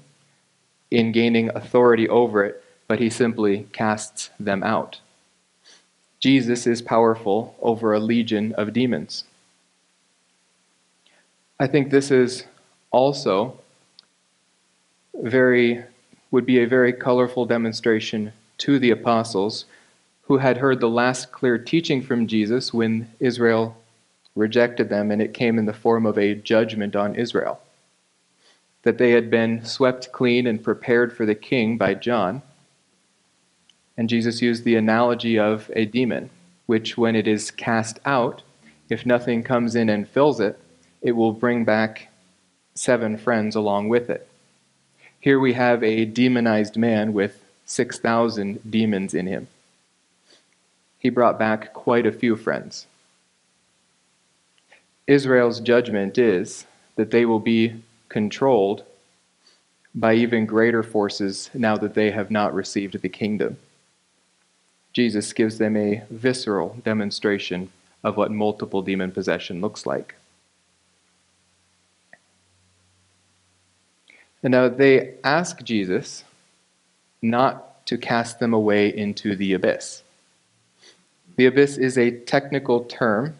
in 0.91 1.13
gaining 1.13 1.51
authority 1.51 2.09
over 2.09 2.45
it, 2.45 2.65
but 2.87 3.01
he 3.01 3.11
simply 3.11 3.67
casts 3.73 4.31
them 4.41 4.63
out. 4.63 5.01
Jesus 6.21 6.67
is 6.67 6.81
powerful 6.81 7.55
over 7.61 7.93
a 7.93 8.01
legion 8.01 8.53
of 8.55 8.73
demons. 8.73 9.25
I 11.61 11.67
think 11.67 11.91
this 11.91 12.13
is 12.13 12.45
also 12.93 13.59
very 15.15 15.83
would 16.31 16.47
be 16.47 16.63
a 16.63 16.67
very 16.67 16.93
colorful 16.93 17.47
demonstration 17.47 18.33
to 18.59 18.79
the 18.79 18.91
apostles 18.91 19.65
who 20.23 20.39
had 20.39 20.59
heard 20.59 20.79
the 20.79 20.89
last 20.89 21.33
clear 21.33 21.59
teaching 21.59 22.03
from 22.03 22.27
Jesus 22.27 22.73
when 22.73 23.11
Israel 23.19 23.77
rejected 24.37 24.89
them, 24.89 25.11
and 25.11 25.21
it 25.21 25.35
came 25.35 25.59
in 25.59 25.65
the 25.65 25.73
form 25.73 26.07
of 26.07 26.19
a 26.19 26.35
judgment 26.35 26.95
on 26.95 27.17
Israel. 27.17 27.61
That 28.83 28.99
they 28.99 29.13
had 29.13 29.31
been 29.31 29.65
swept 29.65 30.13
clean 30.13 30.47
and 30.47 30.63
prepared 30.63 31.13
for 31.13 31.27
the 31.27 31.35
king 31.35 31.77
by 31.77 31.95
John. 31.95 32.43
And 33.97 34.09
Jesus 34.09 34.43
used 34.43 34.63
the 34.65 34.77
analogy 34.77 35.39
of 35.39 35.71
a 35.75 35.87
demon, 35.87 36.31
which, 36.67 36.97
when 36.97 37.17
it 37.17 37.27
is 37.27 37.51
cast 37.51 37.99
out, 38.05 38.43
if 38.89 39.05
nothing 39.05 39.43
comes 39.43 39.75
in 39.75 39.89
and 39.89 40.07
fills 40.07 40.39
it, 40.39 40.61
it 41.03 41.13
will 41.13 41.33
bring 41.33 41.65
back 41.65 42.09
seven 42.75 43.17
friends 43.17 43.57
along 43.57 43.89
with 43.89 44.09
it. 44.11 44.29
Here 45.21 45.41
we 45.41 45.55
have 45.55 45.83
a 45.83 46.05
demonized 46.05 46.77
man 46.77 47.13
with 47.13 47.43
6,000 47.67 48.71
demons 48.71 49.15
in 49.15 49.27
him. 49.27 49.49
He 50.99 51.11
brought 51.11 51.39
back 51.39 51.73
quite 51.73 52.07
a 52.07 52.13
few 52.13 52.37
friends. 52.37 52.87
Israel's 55.07 55.61
judgment 55.61 56.19
is 56.19 56.67
that 56.97 57.11
they 57.11 57.25
will 57.25 57.41
be 57.41 57.83
controlled 58.09 58.85
by 59.95 60.15
even 60.15 60.47
greater 60.47 60.83
forces 60.83 61.51
now 61.55 61.77
that 61.77 61.95
they 61.95 62.11
have 62.11 62.31
not 62.31 62.55
received 62.55 63.01
the 63.01 63.09
kingdom. 63.09 63.57
Jesus 64.93 65.33
gives 65.33 65.59
them 65.59 65.77
a 65.77 66.03
visceral 66.11 66.77
demonstration 66.85 67.71
of 68.05 68.17
what 68.17 68.31
multiple 68.31 68.83
demon 68.83 69.11
possession 69.11 69.61
looks 69.61 69.87
like. 69.87 70.15
And 74.43 74.53
now 74.53 74.69
they 74.69 75.15
ask 75.25 75.63
Jesus 75.63 76.25
not 77.21 77.87
to 77.87 77.99
cast 77.99 78.39
them 78.39 78.53
away 78.53 78.89
into 78.89 79.35
the 79.35 79.53
abyss. 79.53 80.03
The 81.37 81.47
abyss 81.47 81.77
is 81.77 81.97
a 81.97 82.11
technical 82.11 82.85
term 82.85 83.39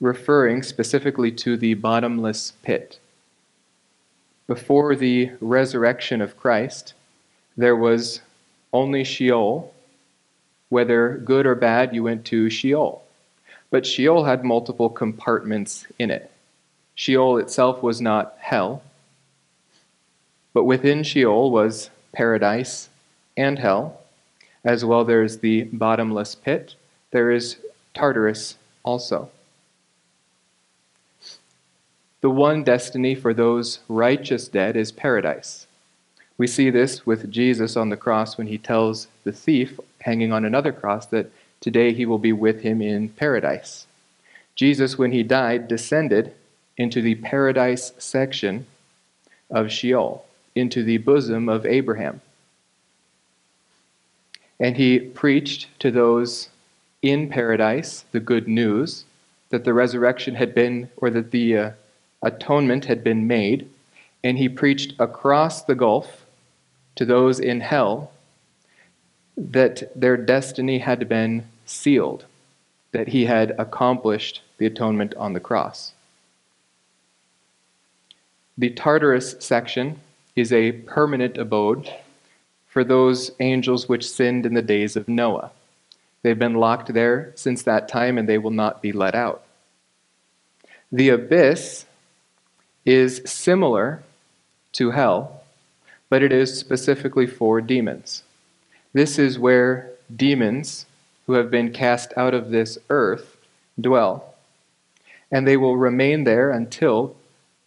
referring 0.00 0.62
specifically 0.62 1.32
to 1.32 1.56
the 1.56 1.74
bottomless 1.74 2.52
pit. 2.62 2.98
Before 4.46 4.94
the 4.94 5.32
resurrection 5.40 6.20
of 6.20 6.36
Christ, 6.36 6.94
there 7.56 7.76
was 7.76 8.20
only 8.72 9.04
Sheol. 9.04 9.72
Whether 10.68 11.16
good 11.24 11.46
or 11.46 11.54
bad, 11.54 11.94
you 11.94 12.02
went 12.02 12.24
to 12.26 12.50
Sheol. 12.50 13.02
But 13.70 13.86
Sheol 13.86 14.24
had 14.24 14.44
multiple 14.44 14.90
compartments 14.90 15.86
in 15.98 16.10
it. 16.10 16.30
Sheol 16.94 17.38
itself 17.38 17.82
was 17.82 18.00
not 18.00 18.36
hell, 18.38 18.82
but 20.56 20.64
within 20.64 21.02
Sheol 21.02 21.50
was 21.50 21.90
paradise 22.14 22.88
and 23.36 23.58
hell. 23.58 24.00
As 24.64 24.86
well, 24.86 25.04
there's 25.04 25.40
the 25.40 25.64
bottomless 25.64 26.34
pit. 26.34 26.76
There 27.10 27.30
is 27.30 27.58
Tartarus 27.92 28.56
also. 28.82 29.28
The 32.22 32.30
one 32.30 32.64
destiny 32.64 33.14
for 33.14 33.34
those 33.34 33.80
righteous 33.86 34.48
dead 34.48 34.76
is 34.76 34.92
paradise. 34.92 35.66
We 36.38 36.46
see 36.46 36.70
this 36.70 37.04
with 37.04 37.30
Jesus 37.30 37.76
on 37.76 37.90
the 37.90 37.98
cross 37.98 38.38
when 38.38 38.46
he 38.46 38.56
tells 38.56 39.08
the 39.24 39.32
thief 39.32 39.78
hanging 40.00 40.32
on 40.32 40.46
another 40.46 40.72
cross 40.72 41.04
that 41.08 41.30
today 41.60 41.92
he 41.92 42.06
will 42.06 42.16
be 42.16 42.32
with 42.32 42.62
him 42.62 42.80
in 42.80 43.10
paradise. 43.10 43.86
Jesus, 44.54 44.96
when 44.96 45.12
he 45.12 45.22
died, 45.22 45.68
descended 45.68 46.32
into 46.78 47.02
the 47.02 47.16
paradise 47.16 47.92
section 47.98 48.64
of 49.50 49.70
Sheol, 49.70 50.24
into 50.56 50.82
the 50.82 50.98
bosom 50.98 51.48
of 51.48 51.66
Abraham. 51.66 52.20
And 54.58 54.76
he 54.76 54.98
preached 54.98 55.68
to 55.80 55.90
those 55.90 56.48
in 57.02 57.28
paradise 57.28 58.04
the 58.10 58.20
good 58.20 58.48
news 58.48 59.04
that 59.50 59.64
the 59.64 59.74
resurrection 59.74 60.34
had 60.34 60.54
been, 60.54 60.88
or 60.96 61.10
that 61.10 61.30
the 61.30 61.56
uh, 61.56 61.70
atonement 62.22 62.86
had 62.86 63.04
been 63.04 63.26
made, 63.26 63.68
and 64.24 64.38
he 64.38 64.48
preached 64.48 64.94
across 64.98 65.62
the 65.62 65.74
gulf 65.74 66.24
to 66.96 67.04
those 67.04 67.38
in 67.38 67.60
hell 67.60 68.10
that 69.36 69.92
their 69.94 70.16
destiny 70.16 70.78
had 70.78 71.08
been 71.08 71.46
sealed, 71.66 72.24
that 72.92 73.08
he 73.08 73.26
had 73.26 73.54
accomplished 73.58 74.40
the 74.58 74.66
atonement 74.66 75.14
on 75.16 75.34
the 75.34 75.40
cross. 75.40 75.92
The 78.58 78.70
Tartarus 78.70 79.36
section 79.38 80.00
is 80.36 80.52
a 80.52 80.72
permanent 80.72 81.38
abode 81.38 81.92
for 82.66 82.84
those 82.84 83.30
angels 83.40 83.88
which 83.88 84.08
sinned 84.08 84.44
in 84.44 84.54
the 84.54 84.62
days 84.62 84.94
of 84.94 85.08
Noah. 85.08 85.50
They've 86.22 86.38
been 86.38 86.54
locked 86.54 86.92
there 86.92 87.32
since 87.34 87.62
that 87.62 87.88
time 87.88 88.18
and 88.18 88.28
they 88.28 88.38
will 88.38 88.50
not 88.50 88.82
be 88.82 88.92
let 88.92 89.14
out. 89.14 89.42
The 90.92 91.08
abyss 91.08 91.86
is 92.84 93.22
similar 93.24 94.02
to 94.72 94.90
hell, 94.90 95.42
but 96.10 96.22
it 96.22 96.32
is 96.32 96.58
specifically 96.58 97.26
for 97.26 97.60
demons. 97.60 98.22
This 98.92 99.18
is 99.18 99.38
where 99.38 99.90
demons 100.14 100.86
who 101.26 101.32
have 101.32 101.50
been 101.50 101.72
cast 101.72 102.12
out 102.16 102.34
of 102.34 102.50
this 102.50 102.78
earth 102.88 103.36
dwell. 103.80 104.34
And 105.30 105.46
they 105.46 105.56
will 105.56 105.76
remain 105.76 106.24
there 106.24 106.50
until 106.50 107.16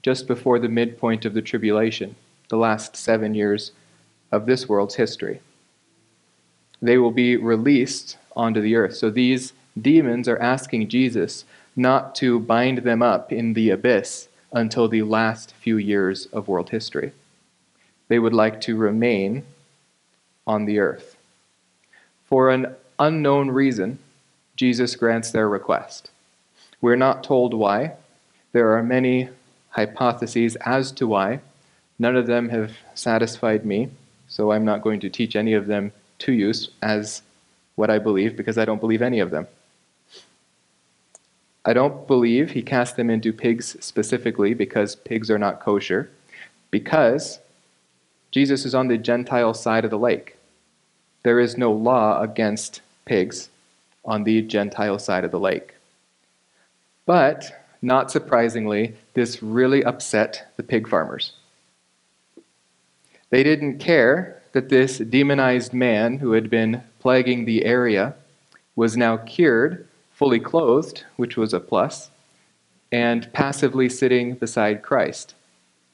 just 0.02 0.28
before 0.28 0.60
the 0.60 0.70
midpoint 0.70 1.26
of 1.26 1.34
the 1.34 1.42
tribulation, 1.42 2.16
the 2.50 2.58
last 2.58 2.96
seven 2.96 3.34
years 3.34 3.72
of 4.32 4.46
this 4.46 4.68
world's 4.68 4.96
history. 4.96 5.40
They 6.82 6.98
will 6.98 7.12
be 7.12 7.36
released 7.36 8.18
onto 8.36 8.62
the 8.62 8.76
earth. 8.76 8.96
So 8.96 9.10
these 9.10 9.54
demons 9.80 10.28
are 10.28 10.40
asking 10.40 10.90
Jesus 10.90 11.46
not 11.76 12.16
to 12.16 12.40
bind 12.40 12.80
them 12.80 13.02
up 13.02 13.32
in 13.32 13.54
the 13.54 13.70
abyss 13.70 14.28
until 14.52 14.88
the 14.88 15.04
last 15.04 15.54
few 15.54 15.78
years 15.78 16.26
of 16.28 16.48
world 16.48 16.70
history. 16.70 17.12
They 18.08 18.20
would 18.20 18.34
like 18.34 18.60
to 18.62 18.76
remain 18.76 19.46
on 20.48 20.66
the 20.66 20.80
earth. 20.80 21.16
For 22.26 22.50
an 22.50 22.76
unknown 22.98 23.52
reason, 23.52 24.00
Jesus 24.56 24.96
grants 24.96 25.32
their 25.32 25.48
request. 25.48 26.10
We're 26.82 26.96
not 26.96 27.24
told 27.24 27.54
why. 27.54 27.94
There 28.52 28.76
are 28.76 28.84
many 28.84 29.30
hypotheses 29.70 30.56
as 30.58 30.92
to 30.94 31.08
why. 31.08 31.40
None 32.00 32.16
of 32.16 32.28
them 32.28 32.50
have 32.50 32.78
satisfied 32.96 33.66
me, 33.66 33.90
so 34.30 34.52
I'm 34.52 34.64
not 34.64 34.82
going 34.82 35.02
to 35.02 35.10
teach 35.10 35.36
any 35.36 35.54
of 35.54 35.68
them 35.68 35.92
to 36.20 36.32
you 36.32 36.54
as 36.82 37.22
what 37.76 37.90
I 37.90 38.00
believe 38.00 38.38
because 38.38 38.58
I 38.58 38.66
don't 38.66 38.80
believe 38.80 39.02
any 39.02 39.20
of 39.20 39.32
them. 39.32 39.48
I 41.66 41.74
don't 41.74 42.08
believe 42.08 42.52
he 42.52 42.62
cast 42.62 42.96
them 42.96 43.10
into 43.10 43.34
pigs 43.34 43.76
specifically 43.80 44.54
because 44.54 44.96
pigs 44.96 45.30
are 45.30 45.38
not 45.38 45.60
kosher, 45.60 46.10
because 46.72 47.40
Jesus 48.32 48.66
is 48.66 48.74
on 48.74 48.88
the 48.88 48.98
Gentile 48.98 49.54
side 49.54 49.84
of 49.84 49.92
the 49.92 49.98
lake. 49.98 50.38
There 51.24 51.40
is 51.40 51.58
no 51.58 51.72
law 51.72 52.22
against 52.22 52.82
pigs 53.06 53.50
on 54.06 54.24
the 54.24 54.42
Gentile 54.42 55.00
side 55.00 55.26
of 55.26 55.32
the 55.32 55.40
lake. 55.40 55.76
But, 57.06 57.66
not 57.82 58.10
surprisingly, 58.10 58.96
this 59.16 59.44
really 59.44 59.84
upset 59.84 60.54
the 60.56 60.64
pig 60.64 60.88
farmers. 60.88 61.34
They 63.30 63.44
didn't 63.44 63.80
care 63.80 64.42
that 64.54 64.70
this 64.70 64.98
demonized 64.98 65.74
man 65.74 66.18
who 66.18 66.32
had 66.32 66.50
been 66.50 66.84
plaguing 67.00 67.46
the 67.46 67.66
area 67.66 68.16
was 68.76 68.98
now 68.98 69.18
cured 69.18 69.88
fully 70.12 70.40
clothed, 70.40 71.06
which 71.16 71.38
was 71.38 71.54
a 71.54 71.60
plus, 71.60 72.10
and 72.92 73.32
passively 73.32 73.88
sitting 73.88 74.36
beside 74.36 74.82
Christ. 74.82 75.34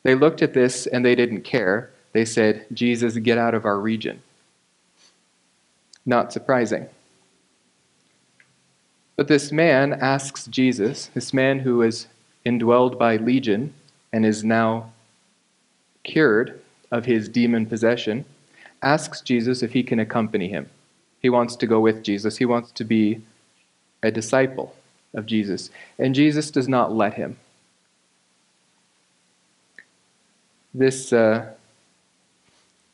They 0.04 0.16
looked 0.16 0.42
at 0.42 0.54
this 0.54 0.88
and 0.88 1.06
they 1.06 1.16
didn't 1.16 1.42
care. 1.42 1.92
They 2.14 2.26
said, 2.26 2.66
Jesus, 2.74 3.18
get 3.18 3.38
out 3.38 3.54
of 3.54 3.66
our 3.66 3.80
region. 3.80 4.22
Not 6.06 6.32
surprising. 6.32 6.88
But 9.16 9.28
this 9.28 9.52
man 9.52 9.94
asks 9.94 10.48
Jesus, 10.48 11.08
this 11.14 11.34
man 11.34 11.60
who 11.60 11.82
is 11.82 12.08
indwelled 12.46 12.98
by 12.98 13.18
legion 13.18 13.74
and 14.12 14.26
is 14.26 14.44
now 14.44 14.92
cured 16.04 16.62
of 16.92 17.06
his 17.06 17.30
demon 17.30 17.66
possession, 17.66 18.26
asks 18.82 19.22
Jesus 19.22 19.64
if 19.64 19.74
he 19.74 19.84
can 19.84 20.00
accompany 20.00 20.48
him. 20.48 20.70
He 21.22 21.30
wants 21.30 21.56
to 21.56 21.68
go 21.68 21.80
with 21.80 22.04
Jesus. 22.04 22.38
He 22.38 22.46
wants 22.46 22.72
to 22.72 22.84
be 22.84 23.22
a 24.04 24.12
disciple 24.12 24.76
of 25.14 25.26
Jesus, 25.26 25.72
and 25.98 26.14
Jesus 26.14 26.52
does 26.52 26.68
not 26.68 26.94
let 26.94 27.16
him. 27.16 27.38
This 30.74 31.14
uh, 31.14 31.54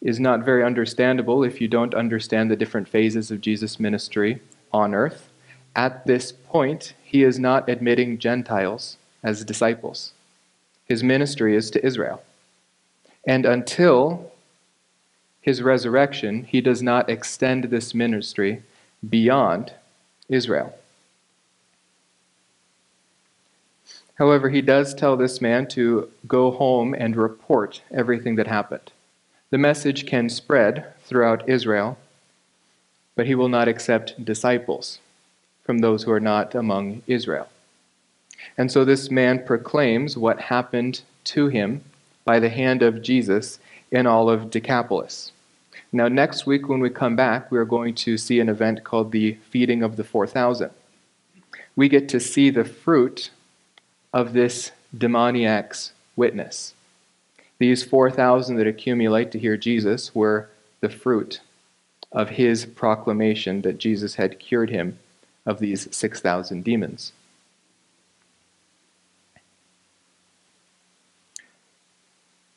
is 0.02 0.20
not 0.20 0.42
very 0.42 0.64
understandable 0.64 1.44
if 1.44 1.60
you 1.60 1.68
don't 1.68 1.94
understand 1.94 2.50
the 2.50 2.56
different 2.56 2.88
phases 2.88 3.32
of 3.32 3.42
Jesus' 3.42 3.80
ministry 3.80 4.42
on 4.72 4.94
earth. 4.94 5.30
At 5.76 6.06
this 6.06 6.32
point, 6.32 6.94
he 7.04 7.24
is 7.24 7.40
not 7.40 7.68
admitting 7.68 8.20
Gentiles 8.20 8.98
as 9.24 9.44
disciples. 9.44 10.14
His 10.88 11.04
ministry 11.04 11.56
is 11.56 11.72
to 11.72 11.86
Israel. 11.86 12.22
And 13.26 13.46
until 13.46 14.32
his 15.42 15.62
resurrection, 15.62 16.44
he 16.44 16.62
does 16.62 16.82
not 16.82 17.10
extend 17.10 17.66
this 17.66 17.94
ministry 17.94 18.64
beyond 19.08 19.74
Israel. 20.30 20.76
However, 24.16 24.50
he 24.50 24.62
does 24.62 24.94
tell 24.94 25.18
this 25.18 25.42
man 25.42 25.68
to 25.70 26.10
go 26.28 26.52
home 26.52 26.94
and 26.94 27.16
report 27.16 27.82
everything 27.92 28.36
that 28.36 28.46
happened. 28.46 28.92
The 29.50 29.58
message 29.58 30.06
can 30.06 30.30
spread 30.30 30.94
throughout 31.06 31.50
Israel, 31.50 31.98
but 33.16 33.26
he 33.26 33.34
will 33.34 33.50
not 33.50 33.68
accept 33.68 34.24
disciples 34.24 35.00
from 35.64 35.80
those 35.80 36.04
who 36.04 36.12
are 36.12 36.20
not 36.20 36.54
among 36.54 37.02
Israel. 37.08 37.50
And 38.58 38.72
so 38.72 38.86
this 38.86 39.10
man 39.10 39.44
proclaims 39.44 40.16
what 40.16 40.40
happened 40.40 41.02
to 41.26 41.48
him 41.48 41.84
by 42.24 42.40
the 42.40 42.50
hand 42.50 42.82
of 42.82 43.02
Jesus 43.02 43.60
in 43.92 44.08
all 44.08 44.30
of 44.30 44.50
Decapolis. 44.50 45.32
Now, 45.92 46.08
next 46.08 46.46
week 46.46 46.70
when 46.70 46.80
we 46.80 46.90
come 46.90 47.16
back, 47.16 47.52
we 47.52 47.58
are 47.58 47.66
going 47.66 47.96
to 47.96 48.18
see 48.18 48.40
an 48.40 48.50
event 48.50 48.84
called 48.84 49.12
the 49.12 49.38
Feeding 49.50 49.84
of 49.84 49.98
the 49.98 50.04
4,000. 50.04 50.72
We 51.76 51.90
get 51.90 52.08
to 52.10 52.20
see 52.20 52.50
the 52.50 52.64
fruit 52.64 53.32
of 54.14 54.34
this 54.34 54.72
demoniac's 54.98 55.94
witness. 56.16 56.74
These 57.60 57.84
4,000 57.84 58.56
that 58.58 58.68
accumulate 58.68 59.32
to 59.32 59.40
hear 59.40 59.58
Jesus 59.58 60.16
were 60.16 60.50
the 60.80 60.90
fruit 60.90 61.42
of 62.12 62.30
his 62.32 62.66
proclamation 62.66 63.62
that 63.62 63.78
Jesus 63.78 64.16
had 64.16 64.40
cured 64.40 64.70
him 64.70 64.98
of 65.46 65.60
these 65.60 65.88
6,000 65.96 66.64
demons. 66.64 67.14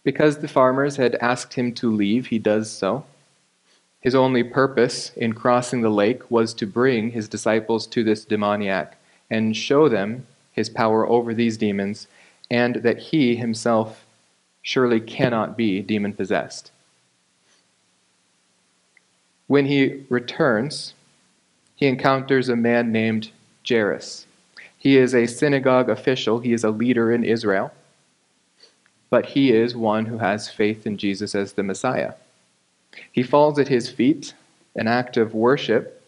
Because 0.04 0.38
the 0.38 0.48
farmers 0.48 0.96
had 0.96 1.16
asked 1.16 1.54
him 1.54 1.72
to 1.74 1.90
leave, 1.90 2.26
he 2.26 2.38
does 2.38 2.70
so. 2.70 3.04
His 4.00 4.14
only 4.14 4.44
purpose 4.44 5.10
in 5.16 5.32
crossing 5.32 5.80
the 5.80 5.88
lake 5.88 6.30
was 6.30 6.52
to 6.54 6.66
bring 6.66 7.12
his 7.12 7.26
disciples 7.26 7.86
to 7.88 8.04
this 8.04 8.26
demoniac 8.26 8.98
and 9.30 9.56
show 9.56 9.88
them 9.88 10.26
his 10.52 10.68
power 10.68 11.08
over 11.08 11.32
these 11.32 11.56
demons, 11.56 12.06
and 12.50 12.76
that 12.76 12.98
he 12.98 13.34
himself 13.34 14.04
surely 14.62 15.00
cannot 15.00 15.56
be 15.56 15.80
demon 15.80 16.12
possessed. 16.12 16.70
When 19.46 19.66
he 19.66 20.04
returns, 20.08 20.94
he 21.74 21.86
encounters 21.86 22.48
a 22.48 22.56
man 22.56 22.92
named 22.92 23.30
Jairus. 23.66 24.26
He 24.76 24.98
is 24.98 25.14
a 25.14 25.26
synagogue 25.26 25.88
official, 25.88 26.40
he 26.40 26.52
is 26.52 26.62
a 26.62 26.70
leader 26.70 27.10
in 27.10 27.24
Israel, 27.24 27.72
but 29.14 29.26
he 29.26 29.52
is 29.52 29.76
one 29.76 30.06
who 30.06 30.18
has 30.18 30.50
faith 30.50 30.88
in 30.88 30.96
Jesus 30.96 31.36
as 31.36 31.52
the 31.52 31.62
Messiah. 31.62 32.14
He 33.12 33.22
falls 33.22 33.60
at 33.60 33.68
his 33.68 33.88
feet, 33.88 34.34
an 34.74 34.88
act 34.88 35.16
of 35.16 35.32
worship, 35.32 36.02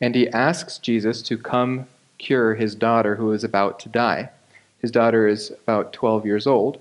and 0.00 0.12
he 0.12 0.28
asks 0.30 0.78
Jesus 0.78 1.22
to 1.22 1.38
come 1.38 1.86
cure 2.18 2.56
his 2.56 2.74
daughter 2.74 3.14
who 3.14 3.30
is 3.30 3.44
about 3.44 3.78
to 3.78 3.88
die. 3.88 4.30
His 4.80 4.90
daughter 4.90 5.28
is 5.28 5.52
about 5.52 5.92
12 5.92 6.26
years 6.26 6.48
old. 6.48 6.80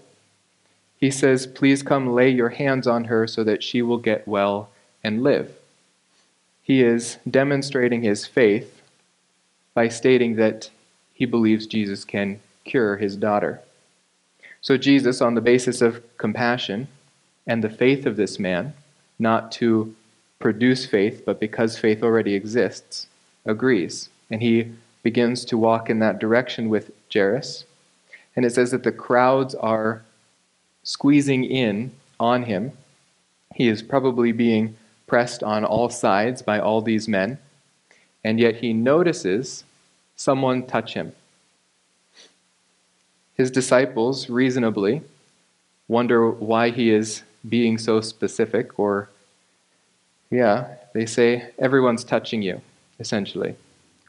He 0.97 1.11
says, 1.11 1.45
Please 1.45 1.83
come 1.83 2.11
lay 2.11 2.31
your 2.31 2.49
hands 2.49 2.87
on 2.87 3.03
her 3.03 3.27
so 3.27 3.43
that 3.43 3.61
she 3.61 3.83
will 3.83 3.99
get 3.99 4.27
well 4.27 4.71
and 5.03 5.21
live. 5.21 5.53
He 6.63 6.81
is 6.81 7.19
demonstrating 7.29 8.01
his 8.01 8.25
faith 8.25 8.81
by 9.75 9.89
stating 9.89 10.37
that 10.37 10.71
he 11.13 11.25
believes 11.25 11.67
Jesus 11.67 12.03
can 12.03 12.39
cure 12.63 12.97
his 12.97 13.15
daughter. 13.15 13.61
So, 14.61 14.77
Jesus, 14.77 15.21
on 15.21 15.33
the 15.33 15.41
basis 15.41 15.81
of 15.81 16.01
compassion 16.17 16.87
and 17.47 17.63
the 17.63 17.69
faith 17.69 18.05
of 18.05 18.15
this 18.15 18.37
man, 18.37 18.73
not 19.17 19.51
to 19.53 19.95
produce 20.39 20.85
faith, 20.85 21.23
but 21.25 21.39
because 21.39 21.77
faith 21.77 22.03
already 22.03 22.35
exists, 22.35 23.07
agrees. 23.45 24.09
And 24.29 24.41
he 24.41 24.71
begins 25.03 25.45
to 25.45 25.57
walk 25.57 25.89
in 25.89 25.99
that 25.99 26.19
direction 26.19 26.69
with 26.69 26.91
Jairus. 27.11 27.65
And 28.35 28.45
it 28.45 28.51
says 28.51 28.71
that 28.71 28.83
the 28.83 28.91
crowds 28.91 29.55
are 29.55 30.03
squeezing 30.83 31.43
in 31.43 31.91
on 32.19 32.43
him. 32.43 32.71
He 33.55 33.67
is 33.67 33.81
probably 33.81 34.31
being 34.31 34.77
pressed 35.07 35.43
on 35.43 35.65
all 35.65 35.89
sides 35.89 36.41
by 36.41 36.59
all 36.59 36.81
these 36.81 37.07
men. 37.07 37.37
And 38.23 38.39
yet 38.39 38.57
he 38.57 38.73
notices 38.73 39.63
someone 40.15 40.67
touch 40.67 40.93
him. 40.93 41.13
His 43.41 43.49
disciples, 43.49 44.29
reasonably, 44.29 45.01
wonder 45.87 46.29
why 46.29 46.69
he 46.69 46.91
is 46.91 47.23
being 47.49 47.79
so 47.79 47.99
specific, 47.99 48.77
or, 48.77 49.09
yeah, 50.29 50.75
they 50.93 51.07
say, 51.07 51.49
everyone's 51.57 52.03
touching 52.03 52.43
you, 52.43 52.61
essentially. 52.99 53.55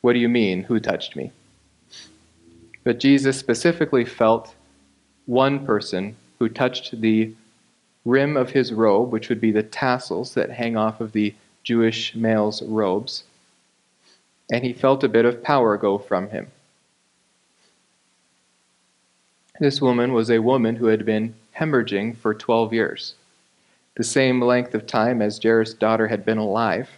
What 0.02 0.12
do 0.12 0.18
you 0.18 0.28
mean, 0.28 0.64
who 0.64 0.78
touched 0.78 1.16
me? 1.16 1.32
But 2.84 3.00
Jesus 3.00 3.38
specifically 3.38 4.04
felt 4.04 4.54
one 5.24 5.64
person 5.64 6.14
who 6.38 6.50
touched 6.50 7.00
the 7.00 7.32
rim 8.04 8.36
of 8.36 8.50
his 8.50 8.70
robe, 8.70 9.10
which 9.12 9.30
would 9.30 9.40
be 9.40 9.50
the 9.50 9.62
tassels 9.62 10.34
that 10.34 10.50
hang 10.50 10.76
off 10.76 11.00
of 11.00 11.12
the 11.12 11.34
Jewish 11.64 12.14
males' 12.14 12.60
robes, 12.60 13.24
and 14.52 14.62
he 14.62 14.74
felt 14.74 15.02
a 15.02 15.08
bit 15.08 15.24
of 15.24 15.42
power 15.42 15.78
go 15.78 15.96
from 15.96 16.28
him. 16.28 16.51
This 19.62 19.80
woman 19.80 20.12
was 20.12 20.28
a 20.28 20.40
woman 20.40 20.74
who 20.74 20.86
had 20.86 21.06
been 21.06 21.36
hemorrhaging 21.56 22.16
for 22.16 22.34
12 22.34 22.72
years, 22.72 23.14
the 23.94 24.02
same 24.02 24.42
length 24.42 24.74
of 24.74 24.88
time 24.88 25.22
as 25.22 25.38
Jairus' 25.40 25.72
daughter 25.72 26.08
had 26.08 26.24
been 26.24 26.36
alive. 26.36 26.90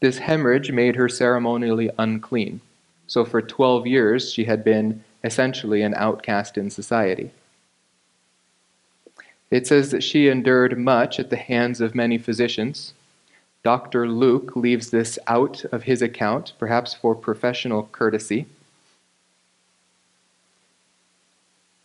This 0.00 0.16
hemorrhage 0.16 0.72
made 0.72 0.96
her 0.96 1.10
ceremonially 1.10 1.90
unclean. 1.98 2.62
So 3.08 3.26
for 3.26 3.42
12 3.42 3.86
years, 3.86 4.32
she 4.32 4.44
had 4.44 4.64
been 4.64 5.04
essentially 5.22 5.82
an 5.82 5.92
outcast 5.96 6.56
in 6.56 6.70
society. 6.70 7.30
It 9.50 9.66
says 9.66 9.90
that 9.90 10.02
she 10.02 10.28
endured 10.28 10.78
much 10.78 11.20
at 11.20 11.28
the 11.28 11.36
hands 11.36 11.82
of 11.82 11.94
many 11.94 12.16
physicians. 12.16 12.94
Dr. 13.62 14.08
Luke 14.08 14.56
leaves 14.56 14.88
this 14.88 15.18
out 15.26 15.62
of 15.72 15.82
his 15.82 16.00
account, 16.00 16.54
perhaps 16.58 16.94
for 16.94 17.14
professional 17.14 17.82
courtesy. 17.92 18.46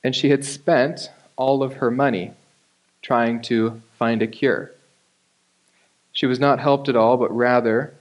And 0.03 0.15
she 0.15 0.29
had 0.29 0.45
spent 0.45 1.09
all 1.35 1.63
of 1.63 1.73
her 1.73 1.91
money 1.91 2.33
trying 3.01 3.41
to 3.43 3.81
find 3.97 4.21
a 4.21 4.27
cure. 4.27 4.71
She 6.11 6.25
was 6.25 6.39
not 6.39 6.59
helped 6.59 6.89
at 6.89 6.95
all, 6.95 7.17
but 7.17 7.35
rather 7.35 7.93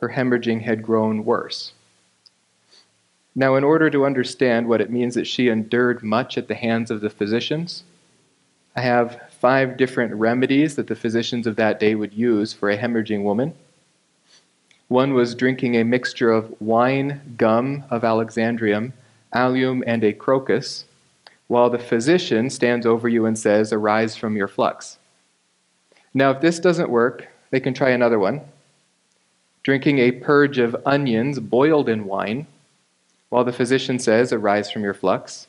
her 0.00 0.10
hemorrhaging 0.10 0.62
had 0.62 0.82
grown 0.82 1.24
worse. 1.24 1.72
Now, 3.34 3.56
in 3.56 3.64
order 3.64 3.90
to 3.90 4.06
understand 4.06 4.68
what 4.68 4.80
it 4.80 4.90
means 4.90 5.14
that 5.14 5.26
she 5.26 5.48
endured 5.48 6.02
much 6.02 6.38
at 6.38 6.46
the 6.46 6.54
hands 6.54 6.90
of 6.90 7.00
the 7.00 7.10
physicians, 7.10 7.82
I 8.76 8.80
have 8.80 9.30
five 9.40 9.76
different 9.76 10.14
remedies 10.14 10.76
that 10.76 10.86
the 10.86 10.96
physicians 10.96 11.46
of 11.46 11.56
that 11.56 11.80
day 11.80 11.94
would 11.94 12.12
use 12.12 12.52
for 12.52 12.70
a 12.70 12.78
hemorrhaging 12.78 13.22
woman. 13.22 13.54
One 14.88 15.14
was 15.14 15.34
drinking 15.34 15.76
a 15.76 15.84
mixture 15.84 16.30
of 16.30 16.60
wine, 16.60 17.34
gum 17.36 17.84
of 17.90 18.02
Alexandrium, 18.02 18.92
allium, 19.34 19.82
and 19.86 20.02
a 20.04 20.12
crocus, 20.12 20.84
while 21.48 21.68
the 21.68 21.78
physician 21.78 22.48
stands 22.48 22.86
over 22.86 23.08
you 23.08 23.26
and 23.26 23.38
says, 23.38 23.72
Arise 23.72 24.16
from 24.16 24.36
your 24.36 24.48
flux. 24.48 24.98
Now, 26.14 26.30
if 26.30 26.40
this 26.40 26.60
doesn't 26.60 26.90
work, 26.90 27.28
they 27.50 27.60
can 27.60 27.74
try 27.74 27.90
another 27.90 28.18
one 28.18 28.42
drinking 29.64 29.98
a 29.98 30.12
purge 30.12 30.58
of 30.58 30.76
onions 30.84 31.40
boiled 31.40 31.88
in 31.88 32.04
wine, 32.04 32.46
while 33.30 33.44
the 33.44 33.52
physician 33.52 33.98
says, 33.98 34.32
Arise 34.32 34.70
from 34.70 34.82
your 34.82 34.94
flux. 34.94 35.48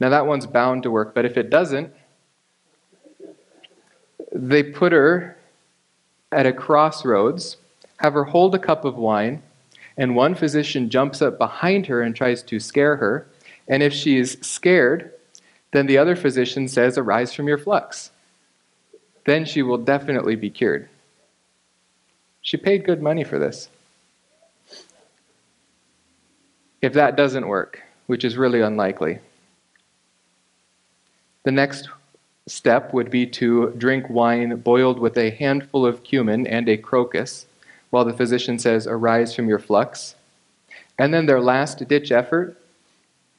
Now, 0.00 0.10
that 0.10 0.26
one's 0.26 0.46
bound 0.46 0.82
to 0.82 0.90
work, 0.90 1.14
but 1.14 1.24
if 1.24 1.36
it 1.36 1.48
doesn't, 1.48 1.92
they 4.32 4.62
put 4.62 4.92
her 4.92 5.38
at 6.30 6.46
a 6.46 6.52
crossroads, 6.52 7.56
have 7.98 8.12
her 8.12 8.24
hold 8.24 8.54
a 8.54 8.58
cup 8.58 8.84
of 8.84 8.96
wine, 8.96 9.42
and 9.98 10.14
one 10.14 10.36
physician 10.36 10.88
jumps 10.88 11.20
up 11.20 11.36
behind 11.36 11.86
her 11.86 12.00
and 12.00 12.14
tries 12.14 12.42
to 12.44 12.60
scare 12.60 12.96
her. 12.96 13.26
And 13.66 13.82
if 13.82 13.92
she 13.92 14.16
is 14.16 14.38
scared, 14.40 15.12
then 15.72 15.86
the 15.86 15.98
other 15.98 16.16
physician 16.16 16.68
says, 16.68 16.96
Arise 16.96 17.34
from 17.34 17.48
your 17.48 17.58
flux. 17.58 18.12
Then 19.26 19.44
she 19.44 19.60
will 19.60 19.76
definitely 19.76 20.36
be 20.36 20.48
cured. 20.48 20.88
She 22.40 22.56
paid 22.56 22.86
good 22.86 23.02
money 23.02 23.24
for 23.24 23.38
this. 23.38 23.68
If 26.80 26.92
that 26.94 27.16
doesn't 27.16 27.48
work, 27.48 27.82
which 28.06 28.24
is 28.24 28.38
really 28.38 28.60
unlikely, 28.60 29.18
the 31.42 31.50
next 31.50 31.88
step 32.46 32.94
would 32.94 33.10
be 33.10 33.26
to 33.26 33.70
drink 33.76 34.08
wine 34.08 34.56
boiled 34.60 35.00
with 35.00 35.18
a 35.18 35.30
handful 35.30 35.84
of 35.84 36.04
cumin 36.04 36.46
and 36.46 36.68
a 36.68 36.76
crocus, 36.76 37.47
while 37.90 38.04
the 38.04 38.12
physician 38.12 38.58
says, 38.58 38.86
Arise 38.86 39.34
from 39.34 39.48
your 39.48 39.58
flux. 39.58 40.14
And 40.98 41.14
then 41.14 41.26
their 41.26 41.40
last 41.40 41.86
ditch 41.88 42.10
effort 42.10 42.60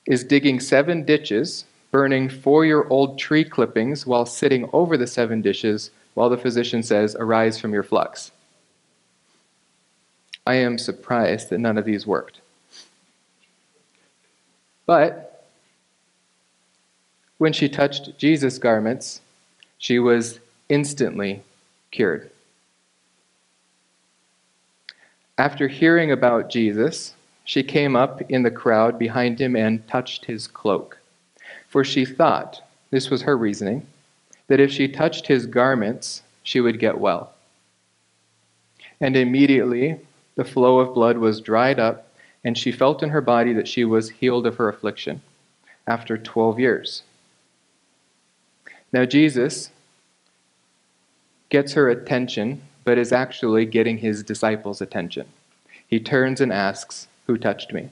is 0.05 0.23
digging 0.23 0.59
seven 0.59 1.03
ditches, 1.03 1.65
burning 1.91 2.29
four 2.29 2.65
year 2.65 2.85
old 2.89 3.19
tree 3.19 3.43
clippings 3.43 4.07
while 4.07 4.25
sitting 4.25 4.69
over 4.73 4.97
the 4.97 5.07
seven 5.07 5.41
dishes, 5.41 5.91
while 6.13 6.29
the 6.29 6.38
physician 6.38 6.83
says, 6.83 7.15
Arise 7.19 7.59
from 7.59 7.73
your 7.73 7.83
flux. 7.83 8.31
I 10.45 10.55
am 10.55 10.77
surprised 10.77 11.49
that 11.49 11.59
none 11.59 11.77
of 11.77 11.85
these 11.85 12.07
worked. 12.07 12.39
But 14.85 15.47
when 17.38 17.53
she 17.53 17.69
touched 17.69 18.17
Jesus' 18.17 18.57
garments, 18.57 19.21
she 19.77 19.99
was 19.99 20.39
instantly 20.67 21.43
cured. 21.91 22.31
After 25.39 25.69
hearing 25.69 26.12
about 26.12 26.49
Jesus, 26.49 27.15
she 27.45 27.63
came 27.63 27.95
up 27.95 28.21
in 28.30 28.43
the 28.43 28.52
crowd 28.52 28.99
behind 28.99 29.39
him 29.39 29.56
and 29.56 29.88
touched 29.88 30.25
his 30.25 30.47
cloak. 30.47 30.97
For 31.69 31.86
she 31.86 32.04
thought, 32.04 32.62
this 32.91 33.10
was 33.10 33.21
her 33.21 33.38
reasoning, 33.38 33.88
that 34.47 34.60
if 34.60 34.69
she 34.69 34.89
touched 34.89 35.28
his 35.28 35.45
garments, 35.45 36.23
she 36.43 36.60
would 36.60 36.78
get 36.78 36.99
well. 36.99 37.32
And 38.99 39.15
immediately 39.15 40.02
the 40.36 40.43
flow 40.43 40.80
of 40.80 40.93
blood 40.93 41.17
was 41.17 41.39
dried 41.39 41.80
up, 41.80 42.12
and 42.43 42.58
she 42.58 42.73
felt 42.73 43.02
in 43.02 43.12
her 43.12 43.21
body 43.21 43.54
that 43.54 43.67
she 43.69 43.86
was 43.86 44.10
healed 44.10 44.45
of 44.45 44.58
her 44.58 44.67
affliction 44.67 45.21
after 45.88 46.17
12 46.17 46.60
years. 46.60 47.04
Now, 48.91 49.06
Jesus 49.06 49.71
gets 51.47 51.73
her 51.73 51.88
attention, 51.88 52.62
but 52.89 52.97
is 52.97 53.12
actually 53.12 53.67
getting 53.67 53.99
his 53.99 54.23
disciples' 54.23 54.82
attention. 54.82 55.28
He 55.88 55.99
turns 55.99 56.41
and 56.41 56.52
asks, 56.52 57.08
Who 57.28 57.38
touched 57.38 57.71
me? 57.71 57.89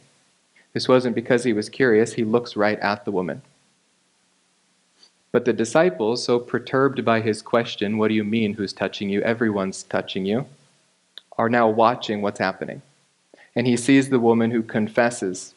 This 0.74 0.88
wasn't 0.88 1.14
because 1.14 1.44
he 1.44 1.54
was 1.54 1.70
curious, 1.70 2.14
he 2.14 2.24
looks 2.24 2.56
right 2.56 2.80
at 2.80 3.06
the 3.06 3.12
woman. 3.12 3.44
But 5.32 5.46
the 5.46 5.54
disciples, 5.54 6.24
so 6.24 6.40
perturbed 6.40 7.06
by 7.06 7.22
his 7.22 7.44
question, 7.44 8.00
What 8.00 8.08
do 8.08 8.16
you 8.16 8.24
mean, 8.24 8.56
who's 8.56 8.74
touching 8.74 9.08
you? 9.08 9.22
Everyone's 9.22 9.84
touching 9.84 10.26
you 10.26 10.48
are 11.38 11.48
now 11.48 11.70
watching 11.70 12.24
what's 12.24 12.40
happening. 12.40 12.82
And 13.56 13.68
he 13.68 13.78
sees 13.78 14.10
the 14.10 14.20
woman 14.20 14.50
who 14.50 14.64
confesses 14.64 15.54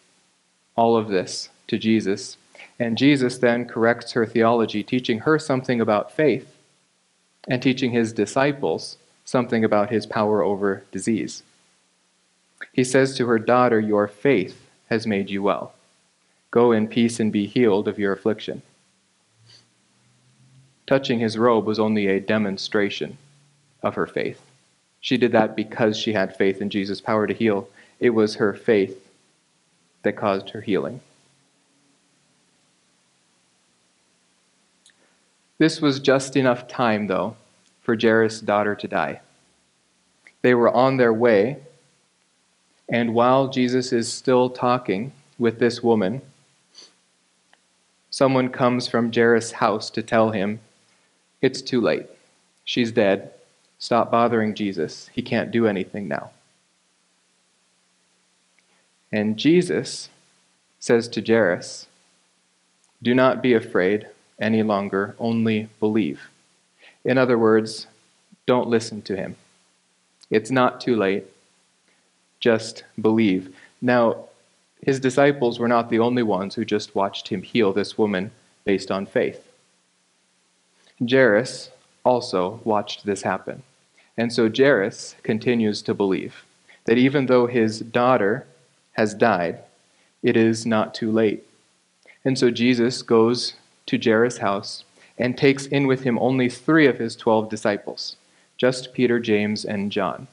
all 0.77 0.99
of 0.99 1.09
this 1.09 1.49
to 1.69 1.79
Jesus. 1.79 2.37
And 2.79 2.99
Jesus 2.99 3.39
then 3.39 3.65
corrects 3.65 4.13
her 4.13 4.27
theology, 4.27 4.83
teaching 4.83 5.21
her 5.21 5.39
something 5.39 5.81
about 5.81 6.13
faith 6.13 6.55
and 7.49 7.63
teaching 7.63 7.93
his 7.93 8.13
disciples 8.13 8.99
something 9.25 9.65
about 9.65 9.91
his 9.91 10.07
power 10.07 10.43
over 10.43 10.85
disease. 10.93 11.43
He 12.73 12.85
says 12.85 13.17
to 13.17 13.27
her 13.27 13.39
daughter, 13.39 13.81
Your 13.81 14.09
faith 14.09 14.67
has 14.89 15.07
made 15.07 15.31
you 15.31 15.43
well. 15.43 15.75
Go 16.51 16.73
in 16.73 16.89
peace 16.89 17.21
and 17.21 17.33
be 17.33 17.47
healed 17.47 17.87
of 17.89 17.99
your 17.99 18.13
affliction. 18.13 18.63
Touching 20.87 21.21
his 21.21 21.39
robe 21.39 21.67
was 21.67 21.79
only 21.79 22.09
a 22.09 22.21
demonstration 22.21 23.17
of 23.83 23.95
her 23.95 24.07
faith. 24.07 24.41
She 25.01 25.17
did 25.17 25.33
that 25.33 25.57
because 25.57 25.97
she 25.97 26.13
had 26.13 26.37
faith 26.37 26.61
in 26.61 26.69
Jesus' 26.69 27.01
power 27.01 27.27
to 27.27 27.35
heal. 27.35 27.69
It 28.01 28.11
was 28.11 28.37
her 28.37 28.53
faith 28.53 29.07
that 30.03 30.17
caused 30.17 30.51
her 30.51 30.61
healing. 30.61 31.01
This 35.59 35.81
was 35.81 36.01
just 36.01 36.37
enough 36.37 36.67
time, 36.69 37.07
though, 37.07 37.37
for 37.91 37.99
Jairus' 38.01 38.41
daughter 38.41 38.77
to 38.77 38.87
die. 38.87 39.21
They 40.43 40.55
were 40.55 40.73
on 40.73 40.97
their 40.97 41.13
way, 41.13 41.57
and 42.89 43.15
while 43.15 43.49
Jesus 43.49 43.93
is 43.93 44.13
still 44.13 44.49
talking 44.49 45.11
with 45.41 45.59
this 45.59 45.83
woman, 45.83 46.23
someone 48.09 48.49
comes 48.49 48.87
from 48.87 49.13
Jairus' 49.13 49.51
house 49.51 49.91
to 49.91 50.05
tell 50.05 50.31
him, 50.31 50.61
It's 51.43 51.61
too 51.61 51.81
late. 51.81 52.07
She's 52.65 52.93
dead. 52.93 53.33
Stop 53.81 54.13
bothering 54.13 54.55
Jesus. 54.55 55.11
He 55.13 55.21
can't 55.21 55.51
do 55.51 55.67
anything 55.67 56.07
now. 56.07 56.31
And 59.11 59.37
Jesus 59.37 60.11
says 60.79 61.09
to 61.09 61.21
Jairus, 61.21 61.89
Do 63.03 63.17
not 63.17 63.43
be 63.43 63.53
afraid 63.53 64.07
any 64.41 64.63
longer, 64.63 65.17
only 65.19 65.69
believe. 65.81 66.31
In 67.05 67.19
other 67.19 67.39
words, 67.39 67.87
don't 68.47 68.69
listen 68.69 69.03
to 69.03 69.17
him. 69.17 69.37
It's 70.31 70.51
not 70.51 70.81
too 70.81 70.97
late. 70.97 71.25
Just 72.39 72.85
believe. 73.01 73.55
Now, 73.81 74.25
his 74.83 75.01
disciples 75.01 75.59
were 75.59 75.69
not 75.69 75.91
the 75.91 75.99
only 75.99 76.23
ones 76.23 76.55
who 76.55 76.65
just 76.65 76.95
watched 76.95 77.29
him 77.29 77.43
heal 77.43 77.73
this 77.73 77.99
woman 77.99 78.31
based 78.65 78.91
on 78.91 79.07
faith. 79.07 79.47
Jairus 81.09 81.71
also 82.05 82.61
watched 82.65 83.05
this 83.05 83.23
happen. 83.23 83.63
And 84.17 84.33
so 84.33 84.51
Jairus 84.55 85.17
continues 85.23 85.83
to 85.83 85.95
believe 85.95 86.45
that 86.85 86.99
even 86.99 87.27
though 87.27 87.47
his 87.47 87.81
daughter 87.81 88.47
has 88.93 89.15
died, 89.15 89.61
it 90.23 90.37
is 90.37 90.67
not 90.67 90.95
too 90.95 91.11
late. 91.11 91.45
And 92.25 92.39
so 92.39 92.51
Jesus 92.51 93.03
goes 93.03 93.55
to 93.87 93.99
Jairus' 94.03 94.39
house 94.39 94.85
and 95.21 95.37
takes 95.37 95.67
in 95.67 95.87
with 95.87 96.03
him 96.03 96.19
only 96.19 96.49
three 96.49 96.87
of 96.87 96.99
his 96.99 97.15
twelve 97.15 97.51
disciples, 97.51 98.17
just 98.57 98.93
Peter, 98.95 99.21
James, 99.21 99.65
and 99.65 99.93
John. 99.93 100.27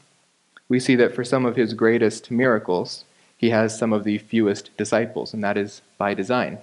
We 0.69 0.79
see 0.79 0.95
that 0.95 1.13
for 1.13 1.23
some 1.23 1.45
of 1.45 1.57
his 1.57 1.73
greatest 1.73 2.31
miracles, 2.31 3.03
he 3.37 3.49
has 3.51 3.77
some 3.77 3.93
of 3.93 4.05
the 4.05 4.17
fewest 4.17 4.75
disciples, 4.77 5.33
and 5.33 5.43
that 5.43 5.57
is 5.57 5.81
by 5.97 6.13
design. 6.13 6.57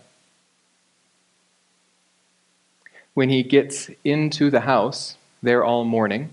When 3.13 3.29
he 3.29 3.43
gets 3.43 3.91
into 4.03 4.51
the 4.51 4.61
house, 4.61 5.17
they're 5.43 5.65
all 5.65 5.85
mourning, 5.85 6.31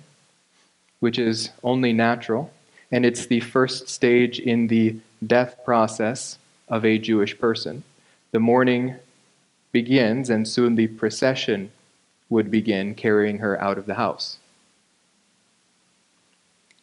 which 0.99 1.19
is 1.19 1.49
only 1.61 1.93
natural, 1.93 2.51
and 2.91 3.05
it's 3.05 3.25
the 3.25 3.41
first 3.41 3.89
stage 3.89 4.39
in 4.39 4.67
the 4.67 4.95
death 5.25 5.57
process 5.63 6.37
of 6.69 6.85
a 6.85 6.97
Jewish 6.97 7.37
person. 7.37 7.83
The 8.31 8.39
mourning 8.39 8.95
begins, 9.71 10.29
and 10.29 10.47
soon 10.47 10.75
the 10.75 10.87
procession 10.87 11.71
would 12.31 12.49
begin 12.49 12.95
carrying 12.95 13.39
her 13.39 13.61
out 13.61 13.77
of 13.77 13.85
the 13.85 13.95
house. 13.95 14.37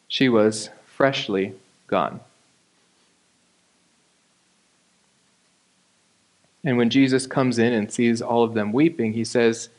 She 0.07 0.29
was 0.29 0.69
freshly 0.85 1.55
gone. 1.87 2.21
And 6.63 6.77
when 6.77 6.89
Jesus 6.89 7.25
comes 7.25 7.57
in 7.57 7.73
and 7.73 7.91
sees 7.91 8.21
all 8.21 8.43
of 8.43 8.53
them 8.53 8.71
weeping, 8.71 9.13
he 9.13 9.23
says, 9.23 9.69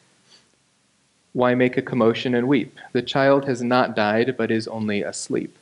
Why 1.33 1.55
make 1.55 1.77
a 1.77 1.83
commotion 1.83 2.35
and 2.35 2.49
weep? 2.49 2.77
The 2.93 3.03
child 3.03 3.45
has 3.45 3.63
not 3.63 3.95
died, 3.95 4.37
but 4.37 4.51
is 4.51 4.67
only 4.67 5.03
asleep. 5.03 5.57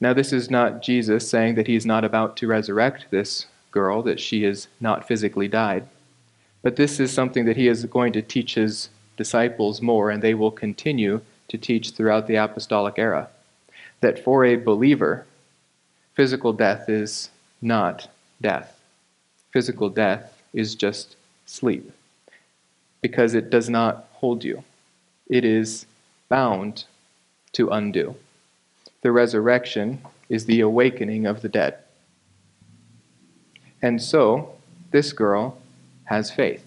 Now, 0.00 0.14
this 0.14 0.32
is 0.32 0.50
not 0.50 0.82
Jesus 0.82 1.28
saying 1.28 1.56
that 1.56 1.66
he's 1.66 1.84
not 1.84 2.04
about 2.04 2.36
to 2.38 2.46
resurrect 2.46 3.06
this 3.10 3.46
girl, 3.72 4.02
that 4.02 4.20
she 4.20 4.44
has 4.44 4.68
not 4.80 5.06
physically 5.06 5.48
died. 5.48 5.86
But 6.62 6.76
this 6.76 7.00
is 7.00 7.12
something 7.12 7.46
that 7.46 7.56
he 7.56 7.68
is 7.68 7.84
going 7.86 8.12
to 8.12 8.22
teach 8.22 8.54
his 8.54 8.90
disciples 9.16 9.80
more, 9.80 10.10
and 10.10 10.22
they 10.22 10.34
will 10.34 10.50
continue 10.50 11.20
to 11.48 11.58
teach 11.58 11.90
throughout 11.90 12.26
the 12.26 12.36
apostolic 12.36 12.98
era. 12.98 13.28
That 14.00 14.22
for 14.22 14.44
a 14.44 14.56
believer, 14.56 15.26
physical 16.14 16.52
death 16.52 16.88
is 16.88 17.30
not 17.60 18.08
death. 18.40 18.80
Physical 19.52 19.88
death 19.88 20.42
is 20.52 20.74
just 20.74 21.16
sleep, 21.46 21.90
because 23.00 23.34
it 23.34 23.50
does 23.50 23.68
not 23.68 24.08
hold 24.12 24.44
you, 24.44 24.62
it 25.28 25.44
is 25.44 25.86
bound 26.28 26.84
to 27.52 27.68
undo. 27.70 28.14
The 29.02 29.12
resurrection 29.12 30.00
is 30.28 30.46
the 30.46 30.60
awakening 30.60 31.26
of 31.26 31.42
the 31.42 31.48
dead. 31.48 31.78
And 33.82 34.00
so, 34.00 34.52
this 34.92 35.12
girl 35.12 35.59
has 36.10 36.30
faith. 36.30 36.66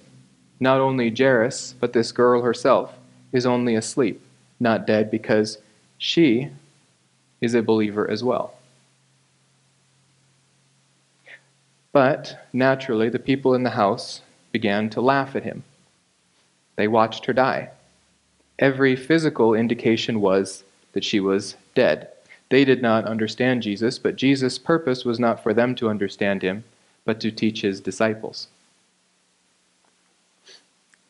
Not 0.60 0.80
only 0.80 1.14
Jairus, 1.14 1.76
but 1.78 1.92
this 1.92 2.14
girl 2.14 2.42
herself 2.42 2.96
is 3.34 3.46
only 3.46 3.76
asleep, 3.76 4.22
not 4.58 4.88
dead, 4.88 5.12
because 5.12 5.58
she 5.98 6.50
is 7.42 7.54
a 7.54 7.62
believer 7.62 8.10
as 8.10 8.24
well. 8.24 8.54
But 11.92 12.48
naturally, 12.54 13.10
the 13.10 13.20
people 13.20 13.54
in 13.54 13.64
the 13.64 13.72
house 13.72 14.22
began 14.54 14.90
to 14.92 15.02
laugh 15.02 15.36
at 15.36 15.44
him. 15.44 15.64
They 16.78 16.88
watched 16.88 17.26
her 17.26 17.34
die. 17.34 17.70
Every 18.58 18.96
physical 18.96 19.54
indication 19.54 20.22
was 20.22 20.64
that 20.94 21.04
she 21.04 21.20
was 21.20 21.58
dead. 21.76 22.08
They 22.50 22.64
did 22.64 22.82
not 22.82 23.06
understand 23.06 23.64
Jesus, 23.64 24.00
but 24.00 24.16
Jesus' 24.16 24.58
purpose 24.58 25.04
was 25.04 25.20
not 25.20 25.44
for 25.44 25.54
them 25.54 25.76
to 25.76 25.90
understand 25.90 26.44
him, 26.44 26.64
but 27.04 27.20
to 27.20 27.32
teach 27.32 27.62
his 27.62 27.82
disciples. 27.82 28.48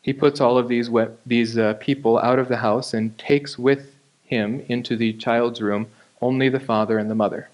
He 0.04 0.14
puts 0.14 0.40
all 0.40 0.58
of 0.58 0.68
these, 0.68 0.90
these 1.26 1.58
uh, 1.58 1.74
people 1.80 2.20
out 2.20 2.38
of 2.38 2.50
the 2.50 2.58
house 2.58 2.94
and 2.94 3.18
takes 3.18 3.58
with 3.58 3.96
him 4.26 4.64
into 4.68 4.96
the 4.96 5.14
child's 5.14 5.62
room 5.62 5.88
only 6.22 6.50
the 6.50 6.60
father 6.60 6.98
and 6.98 7.10
the 7.10 7.16
mother, 7.16 7.50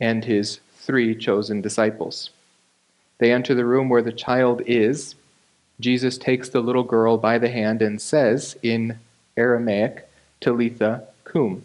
and 0.00 0.24
his 0.24 0.60
three 0.76 1.14
chosen 1.14 1.60
disciples. 1.60 2.30
They 3.18 3.32
enter 3.32 3.54
the 3.54 3.64
room 3.64 3.88
where 3.88 4.02
the 4.02 4.12
child 4.12 4.62
is. 4.64 5.16
Jesus 5.80 6.16
takes 6.18 6.48
the 6.48 6.60
little 6.60 6.84
girl 6.84 7.18
by 7.18 7.38
the 7.38 7.50
hand 7.50 7.82
and 7.82 8.00
says 8.00 8.56
in 8.62 8.98
Aramaic, 9.36 10.08
Talitha 10.40 11.08
cum, 11.24 11.64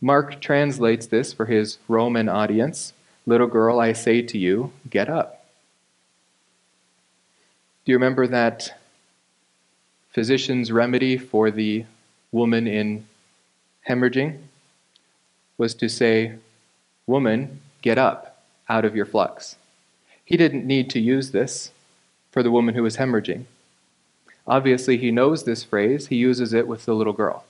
Mark 0.00 0.40
translates 0.40 1.06
this 1.06 1.32
for 1.32 1.46
his 1.46 1.78
Roman 1.88 2.28
audience 2.28 2.92
Little 3.26 3.46
girl, 3.46 3.80
I 3.80 3.94
say 3.94 4.20
to 4.20 4.36
you, 4.36 4.70
get 4.90 5.08
up. 5.08 5.46
Do 7.84 7.92
you 7.92 7.96
remember 7.96 8.26
that 8.26 8.78
physician's 10.14 10.72
remedy 10.72 11.18
for 11.18 11.50
the 11.50 11.84
woman 12.32 12.66
in 12.66 13.04
hemorrhaging? 13.86 14.38
Was 15.58 15.74
to 15.74 15.88
say, 15.88 16.36
Woman, 17.06 17.60
get 17.82 17.98
up 17.98 18.42
out 18.68 18.86
of 18.86 18.96
your 18.96 19.04
flux. 19.04 19.56
He 20.24 20.38
didn't 20.38 20.66
need 20.66 20.88
to 20.90 21.00
use 21.00 21.32
this 21.32 21.70
for 22.30 22.42
the 22.42 22.50
woman 22.50 22.74
who 22.74 22.82
was 22.82 22.96
hemorrhaging. 22.96 23.44
Obviously, 24.46 24.96
he 24.96 25.10
knows 25.10 25.44
this 25.44 25.62
phrase, 25.62 26.08
he 26.08 26.16
uses 26.16 26.52
it 26.52 26.66
with 26.66 26.86
the 26.86 26.94
little 26.94 27.12
girl. 27.12 27.44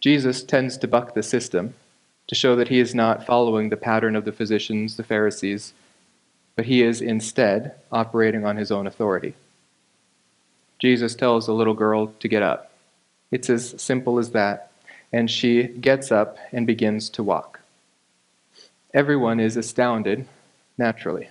Jesus 0.00 0.42
tends 0.42 0.78
to 0.78 0.88
buck 0.88 1.14
the 1.14 1.22
system 1.22 1.74
to 2.26 2.34
show 2.34 2.56
that 2.56 2.68
he 2.68 2.78
is 2.78 2.94
not 2.94 3.26
following 3.26 3.68
the 3.68 3.76
pattern 3.76 4.16
of 4.16 4.24
the 4.24 4.32
physicians, 4.32 4.96
the 4.96 5.02
Pharisees, 5.02 5.72
but 6.56 6.66
he 6.66 6.82
is 6.82 7.00
instead 7.00 7.74
operating 7.90 8.44
on 8.44 8.56
his 8.56 8.70
own 8.70 8.86
authority. 8.86 9.34
Jesus 10.80 11.14
tells 11.14 11.46
the 11.46 11.54
little 11.54 11.74
girl 11.74 12.08
to 12.18 12.28
get 12.28 12.42
up. 12.42 12.72
It's 13.30 13.50
as 13.50 13.80
simple 13.80 14.18
as 14.18 14.30
that, 14.30 14.72
and 15.12 15.30
she 15.30 15.64
gets 15.64 16.10
up 16.10 16.38
and 16.52 16.66
begins 16.66 17.10
to 17.10 17.22
walk. 17.22 17.60
Everyone 18.92 19.38
is 19.38 19.56
astounded, 19.56 20.26
naturally. 20.76 21.28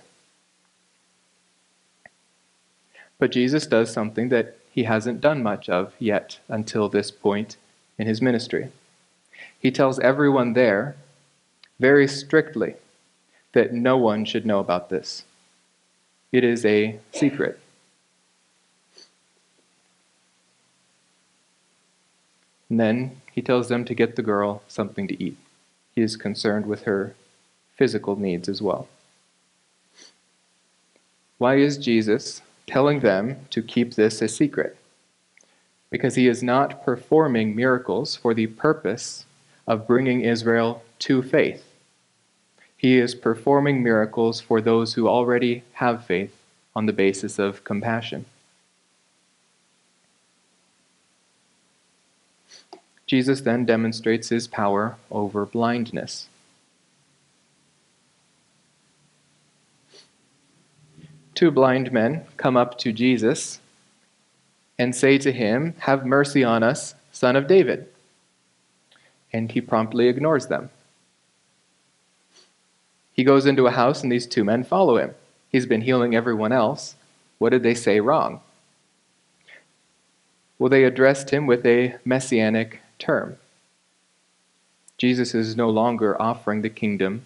But 3.18 3.32
Jesus 3.32 3.66
does 3.66 3.92
something 3.92 4.30
that 4.30 4.56
he 4.72 4.84
hasn't 4.84 5.20
done 5.20 5.42
much 5.42 5.68
of 5.68 5.92
yet 5.98 6.38
until 6.48 6.88
this 6.88 7.10
point 7.10 7.56
in 7.98 8.06
his 8.06 8.22
ministry. 8.22 8.70
He 9.58 9.70
tells 9.70 9.98
everyone 9.98 10.54
there, 10.54 10.96
very 11.78 12.08
strictly, 12.08 12.76
that 13.52 13.74
no 13.74 13.96
one 13.96 14.24
should 14.24 14.46
know 14.46 14.60
about 14.60 14.88
this. 14.88 15.24
It 16.32 16.44
is 16.44 16.64
a 16.64 16.98
secret. 17.12 17.58
And 22.70 22.80
then 22.80 23.20
he 23.30 23.42
tells 23.42 23.68
them 23.68 23.84
to 23.84 23.94
get 23.94 24.16
the 24.16 24.22
girl 24.22 24.62
something 24.68 25.06
to 25.08 25.22
eat. 25.22 25.36
He 25.94 26.00
is 26.00 26.16
concerned 26.16 26.64
with 26.64 26.84
her 26.84 27.14
physical 27.76 28.16
needs 28.16 28.48
as 28.48 28.62
well. 28.62 28.88
Why 31.36 31.56
is 31.56 31.76
Jesus 31.76 32.40
telling 32.66 33.00
them 33.00 33.44
to 33.50 33.62
keep 33.62 33.94
this 33.94 34.22
a 34.22 34.28
secret? 34.28 34.78
because 35.90 36.14
he 36.14 36.28
is 36.28 36.42
not 36.42 36.84
performing 36.84 37.54
miracles 37.54 38.16
for 38.16 38.32
the 38.32 38.46
purpose 38.46 39.26
of 39.66 39.86
bringing 39.86 40.22
Israel 40.22 40.82
to 41.00 41.22
faith. 41.22 41.64
He 42.76 42.98
is 42.98 43.14
performing 43.14 43.82
miracles 43.82 44.40
for 44.40 44.60
those 44.60 44.94
who 44.94 45.08
already 45.08 45.64
have 45.74 46.06
faith 46.06 46.34
on 46.74 46.86
the 46.86 46.92
basis 46.92 47.38
of 47.38 47.64
compassion. 47.64 48.24
Jesus 53.10 53.40
then 53.40 53.64
demonstrates 53.64 54.28
his 54.28 54.46
power 54.46 54.96
over 55.10 55.44
blindness. 55.44 56.28
Two 61.34 61.50
blind 61.50 61.90
men 61.90 62.24
come 62.36 62.56
up 62.56 62.78
to 62.78 62.92
Jesus 62.92 63.58
and 64.78 64.94
say 64.94 65.18
to 65.18 65.32
him, 65.32 65.74
Have 65.80 66.06
mercy 66.06 66.44
on 66.44 66.62
us, 66.62 66.94
son 67.10 67.34
of 67.34 67.48
David. 67.48 67.88
And 69.32 69.50
he 69.50 69.60
promptly 69.60 70.06
ignores 70.06 70.46
them. 70.46 70.70
He 73.12 73.24
goes 73.24 73.44
into 73.44 73.66
a 73.66 73.72
house, 73.72 74.04
and 74.04 74.12
these 74.12 74.28
two 74.28 74.44
men 74.44 74.62
follow 74.62 74.98
him. 74.98 75.16
He's 75.50 75.66
been 75.66 75.80
healing 75.80 76.14
everyone 76.14 76.52
else. 76.52 76.94
What 77.38 77.50
did 77.50 77.64
they 77.64 77.74
say 77.74 77.98
wrong? 77.98 78.40
Well, 80.60 80.70
they 80.70 80.84
addressed 80.84 81.30
him 81.30 81.48
with 81.48 81.66
a 81.66 81.96
messianic 82.04 82.80
term. 83.00 83.36
Jesus 84.98 85.34
is 85.34 85.56
no 85.56 85.70
longer 85.70 86.20
offering 86.20 86.62
the 86.62 86.70
kingdom, 86.70 87.24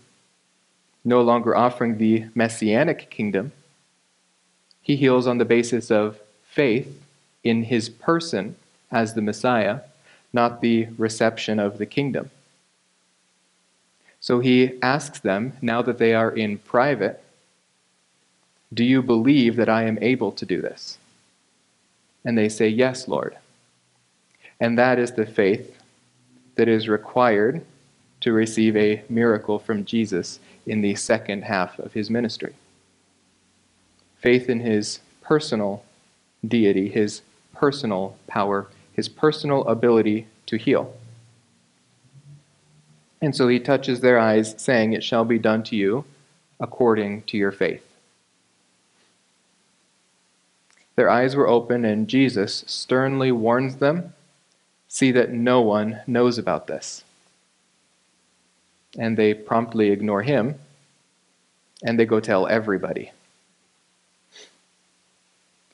no 1.05 1.21
longer 1.21 1.55
offering 1.55 1.99
the 1.99 2.27
messianic 2.35 3.11
kingdom, 3.11 3.53
He 4.81 4.97
heals 4.97 5.27
on 5.27 5.39
the 5.39 5.45
basis 5.45 5.91
of 5.91 6.21
faith 6.45 7.03
in 7.43 7.65
his 7.65 7.89
person 7.89 8.57
as 8.91 9.15
the 9.15 9.23
Messiah, 9.23 9.81
not 10.33 10.61
the 10.61 10.89
reception 10.97 11.59
of 11.59 11.79
the 11.79 11.87
kingdom. 11.87 12.31
So 14.21 14.41
he 14.41 14.81
asks 14.81 15.21
them, 15.21 15.53
now 15.61 15.83
that 15.83 15.99
they 15.99 16.15
are 16.15 16.31
in 16.31 16.59
private, 16.59 17.23
Do 18.73 18.85
you 18.85 19.03
believe 19.03 19.57
that 19.57 19.69
I 19.69 19.85
am 19.85 19.99
able 20.01 20.33
to 20.33 20.47
do 20.47 20.63
this? 20.63 20.99
And 22.25 22.39
they 22.39 22.49
say, 22.49 22.69
Yes, 22.69 23.07
Lord. 23.07 23.37
And 24.61 24.79
that 24.79 24.99
is 24.99 25.13
the 25.13 25.27
faith 25.27 25.79
that 26.57 26.69
is 26.69 26.89
required 26.89 27.65
to 28.21 28.33
receive 28.33 28.77
a 28.77 29.03
miracle 29.09 29.59
from 29.59 29.85
Jesus 29.85 30.39
in 30.67 30.81
the 30.81 30.95
second 30.95 31.43
half 31.43 31.79
of 31.79 31.93
his 31.93 32.09
ministry. 32.09 32.55
Faith 34.17 34.49
in 34.49 34.61
his 34.61 35.01
personal 35.21 35.85
deity, 36.47 36.89
his 36.89 37.23
personal 37.55 38.17
power, 38.27 38.69
his 38.93 39.09
personal 39.09 39.63
ability 39.67 40.27
to 40.47 40.57
heal. 40.57 40.95
And 43.21 43.35
so 43.35 43.49
he 43.49 43.59
touches 43.59 44.01
their 44.01 44.19
eyes, 44.19 44.55
saying, 44.59 44.93
It 44.93 45.03
shall 45.03 45.25
be 45.25 45.39
done 45.39 45.63
to 45.65 45.77
you 45.77 46.05
according 46.61 47.23
to 47.23 47.37
your 47.37 47.53
faith. 47.53 47.85
Their 50.97 51.11
eyes 51.11 51.35
were 51.35 51.49
open, 51.49 51.85
and 51.85 52.07
Jesus 52.07 52.65
sternly 52.67 53.33
warns 53.33 53.77
them 53.77 54.15
see 54.95 55.11
that 55.11 55.33
no 55.33 55.61
one 55.61 56.01
knows 56.07 56.39
about 56.39 56.69
this. 56.69 57.03
And 58.97 59.17
they 59.17 59.35
promptly 59.35 59.91
ignore 59.91 60.23
him, 60.23 60.55
and 61.83 61.99
they 61.99 62.07
go 62.07 62.21
tell 62.21 62.47
everybody. 62.47 63.11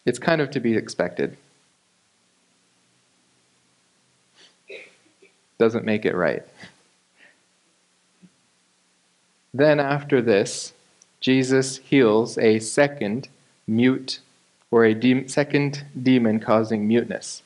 It's 0.07 0.19
kind 0.19 0.41
of 0.41 0.51
to 0.53 0.61
be 0.61 0.75
expected. 0.75 1.37
Doesn't 5.59 5.85
make 5.85 6.07
it 6.07 6.15
right. 6.15 6.43
Then, 9.53 9.81
after 9.81 10.23
this, 10.23 10.73
Jesus 11.21 11.77
heals 11.77 12.39
a 12.39 12.59
second 12.59 13.29
mute 13.67 14.21
or 14.71 14.87
a 14.87 14.95
de- 14.95 15.29
second 15.29 15.85
demon 16.03 16.41
causing 16.41 16.89
muteness. 16.89 17.43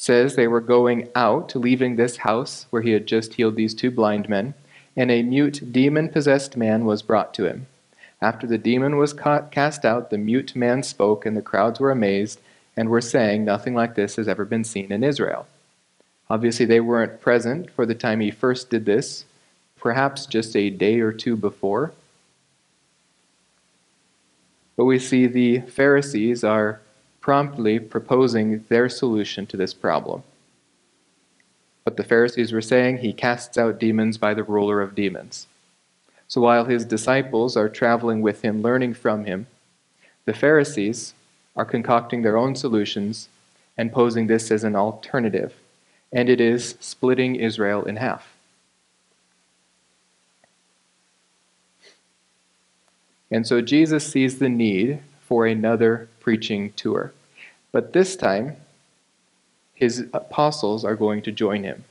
Says 0.00 0.34
they 0.34 0.48
were 0.48 0.62
going 0.62 1.06
out, 1.14 1.54
leaving 1.54 1.96
this 1.96 2.16
house 2.16 2.64
where 2.70 2.80
he 2.80 2.92
had 2.92 3.06
just 3.06 3.34
healed 3.34 3.54
these 3.54 3.74
two 3.74 3.90
blind 3.90 4.30
men, 4.30 4.54
and 4.96 5.10
a 5.10 5.22
mute 5.22 5.60
demon 5.72 6.08
possessed 6.08 6.56
man 6.56 6.86
was 6.86 7.02
brought 7.02 7.34
to 7.34 7.44
him. 7.44 7.66
After 8.22 8.46
the 8.46 8.56
demon 8.56 8.96
was 8.96 9.12
cast 9.12 9.84
out, 9.84 10.08
the 10.08 10.16
mute 10.16 10.56
man 10.56 10.82
spoke, 10.82 11.26
and 11.26 11.36
the 11.36 11.42
crowds 11.42 11.78
were 11.78 11.90
amazed 11.90 12.40
and 12.78 12.88
were 12.88 13.02
saying, 13.02 13.44
Nothing 13.44 13.74
like 13.74 13.94
this 13.94 14.16
has 14.16 14.26
ever 14.26 14.46
been 14.46 14.64
seen 14.64 14.90
in 14.90 15.04
Israel. 15.04 15.46
Obviously, 16.30 16.64
they 16.64 16.80
weren't 16.80 17.20
present 17.20 17.70
for 17.70 17.84
the 17.84 17.94
time 17.94 18.20
he 18.20 18.30
first 18.30 18.70
did 18.70 18.86
this, 18.86 19.26
perhaps 19.78 20.24
just 20.24 20.56
a 20.56 20.70
day 20.70 21.00
or 21.00 21.12
two 21.12 21.36
before. 21.36 21.92
But 24.78 24.86
we 24.86 24.98
see 24.98 25.26
the 25.26 25.60
Pharisees 25.60 26.42
are 26.42 26.80
promptly 27.20 27.78
proposing 27.78 28.64
their 28.68 28.88
solution 28.88 29.46
to 29.46 29.56
this 29.56 29.74
problem. 29.74 30.22
What 31.84 31.96
the 31.96 32.04
Pharisees 32.04 32.52
were 32.52 32.60
saying, 32.60 32.98
he 32.98 33.12
casts 33.12 33.58
out 33.58 33.78
demons 33.78 34.18
by 34.18 34.34
the 34.34 34.44
ruler 34.44 34.80
of 34.80 34.94
demons. 34.94 35.46
So 36.28 36.40
while 36.40 36.64
his 36.64 36.84
disciples 36.84 37.56
are 37.56 37.68
traveling 37.68 38.22
with 38.22 38.42
him, 38.42 38.62
learning 38.62 38.94
from 38.94 39.24
him, 39.24 39.46
the 40.24 40.32
Pharisees 40.32 41.14
are 41.56 41.64
concocting 41.64 42.22
their 42.22 42.36
own 42.36 42.54
solutions 42.54 43.28
and 43.76 43.92
posing 43.92 44.26
this 44.26 44.50
as 44.50 44.62
an 44.62 44.76
alternative, 44.76 45.54
and 46.12 46.28
it 46.28 46.40
is 46.40 46.76
splitting 46.80 47.34
Israel 47.36 47.84
in 47.84 47.96
half. 47.96 48.34
And 53.30 53.46
so 53.46 53.60
Jesus 53.60 54.06
sees 54.06 54.38
the 54.38 54.48
need 54.48 55.00
for 55.30 55.46
another 55.46 56.08
preaching 56.18 56.72
tour. 56.72 57.12
But 57.70 57.92
this 57.92 58.16
time, 58.16 58.56
his 59.74 60.00
apostles 60.12 60.84
are 60.84 60.96
going 60.96 61.22
to 61.22 61.30
join 61.30 61.62
him. 61.62 61.84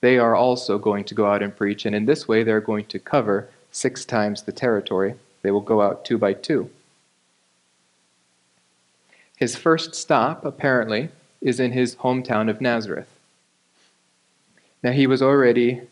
They 0.00 0.18
are 0.18 0.36
also 0.36 0.78
going 0.78 1.02
to 1.06 1.14
go 1.14 1.26
out 1.26 1.42
and 1.42 1.54
preach, 1.54 1.84
and 1.84 1.96
in 1.96 2.06
this 2.06 2.28
way, 2.28 2.44
they're 2.44 2.60
going 2.60 2.84
to 2.86 3.00
cover 3.00 3.48
six 3.72 4.04
times 4.04 4.42
the 4.42 4.52
territory. 4.52 5.16
They 5.42 5.50
will 5.50 5.62
go 5.62 5.82
out 5.82 6.04
two 6.04 6.16
by 6.16 6.32
two. 6.34 6.70
His 9.36 9.56
first 9.56 9.96
stop, 9.96 10.44
apparently, 10.44 11.08
is 11.40 11.58
in 11.58 11.72
his 11.72 11.96
hometown 11.96 12.48
of 12.48 12.60
Nazareth. 12.60 13.08
Now, 14.84 14.92
he 14.92 15.08
was 15.08 15.20
already 15.20 15.82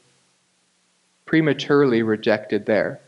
prematurely 1.26 2.04
rejected 2.04 2.66
there. 2.66 3.00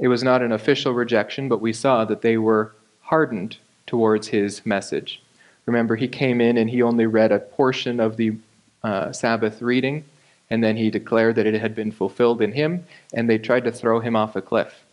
It 0.00 0.08
was 0.08 0.24
not 0.24 0.42
an 0.42 0.50
official 0.50 0.94
rejection, 0.94 1.48
but 1.48 1.60
we 1.60 1.74
saw 1.74 2.06
that 2.06 2.22
they 2.22 2.38
were 2.38 2.72
hardened 3.02 3.58
towards 3.86 4.28
his 4.28 4.64
message. 4.64 5.22
Remember, 5.66 5.94
he 5.94 6.08
came 6.08 6.40
in 6.40 6.56
and 6.56 6.70
he 6.70 6.80
only 6.80 7.04
read 7.04 7.30
a 7.30 7.38
portion 7.38 8.00
of 8.00 8.16
the 8.16 8.36
uh, 8.82 9.12
Sabbath 9.12 9.60
reading, 9.60 10.04
and 10.48 10.64
then 10.64 10.78
he 10.78 10.90
declared 10.90 11.36
that 11.36 11.46
it 11.46 11.60
had 11.60 11.74
been 11.74 11.92
fulfilled 11.92 12.40
in 12.40 12.52
him, 12.52 12.86
and 13.12 13.28
they 13.28 13.36
tried 13.36 13.64
to 13.64 13.72
throw 13.72 14.00
him 14.00 14.16
off 14.16 14.34
a 14.34 14.40
cliff. 14.40 14.84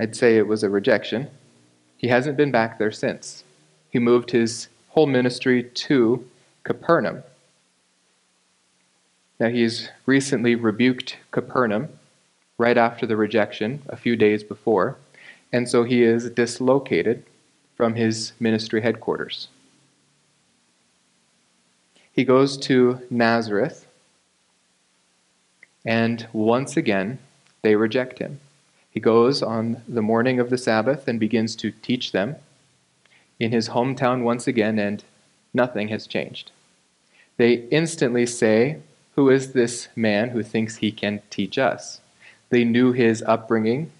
I'd 0.00 0.16
say 0.16 0.38
it 0.38 0.46
was 0.46 0.62
a 0.62 0.70
rejection. 0.70 1.28
He 1.98 2.08
hasn't 2.08 2.38
been 2.38 2.50
back 2.50 2.78
there 2.78 2.90
since. 2.90 3.44
He 3.90 3.98
moved 3.98 4.30
his 4.30 4.68
whole 4.90 5.06
ministry 5.06 5.62
to 5.62 6.26
Capernaum. 6.64 7.22
Now, 9.38 9.48
he's 9.48 9.90
recently 10.06 10.54
rebuked 10.54 11.18
Capernaum 11.32 11.97
right 12.58 12.76
after 12.76 13.06
the 13.06 13.16
rejection, 13.16 13.82
a 13.88 13.96
few 13.96 14.16
days 14.16 14.42
before, 14.42 14.96
and 15.52 15.68
so 15.68 15.84
he 15.84 16.02
is 16.02 16.28
dislocated 16.30 17.24
from 17.76 17.94
his 17.94 18.32
ministry 18.40 18.82
headquarters. 18.82 19.48
He 22.12 22.24
goes 22.24 22.58
to 22.58 23.00
Nazareth, 23.10 23.86
and 25.86 26.26
once 26.32 26.76
again, 26.76 27.20
they 27.62 27.76
reject 27.76 28.18
him. 28.18 28.40
He 28.90 28.98
goes 28.98 29.42
on 29.42 29.82
the 29.86 30.02
morning 30.02 30.40
of 30.40 30.50
the 30.50 30.58
Sabbath 30.58 31.06
and 31.06 31.20
begins 31.20 31.54
to 31.56 31.70
teach 31.70 32.10
them 32.10 32.34
in 33.38 33.52
his 33.52 33.68
hometown 33.68 34.22
once 34.24 34.48
again, 34.48 34.80
and 34.80 35.04
nothing 35.54 35.88
has 35.88 36.08
changed. 36.08 36.50
They 37.36 37.68
instantly 37.70 38.26
say, 38.26 38.78
Who 39.14 39.30
is 39.30 39.52
this 39.52 39.88
man 39.94 40.30
who 40.30 40.42
thinks 40.42 40.76
he 40.76 40.90
can 40.90 41.22
teach 41.30 41.56
us? 41.56 42.00
They 42.50 42.64
knew 42.64 42.92
his 42.92 43.22
upbringing. 43.22 43.90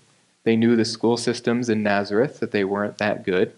They 0.44 0.56
knew 0.56 0.76
the 0.76 0.84
school 0.84 1.16
systems 1.16 1.68
in 1.68 1.82
Nazareth, 1.82 2.40
that 2.40 2.52
they 2.52 2.64
weren't 2.64 2.98
that 2.98 3.24
good. 3.24 3.52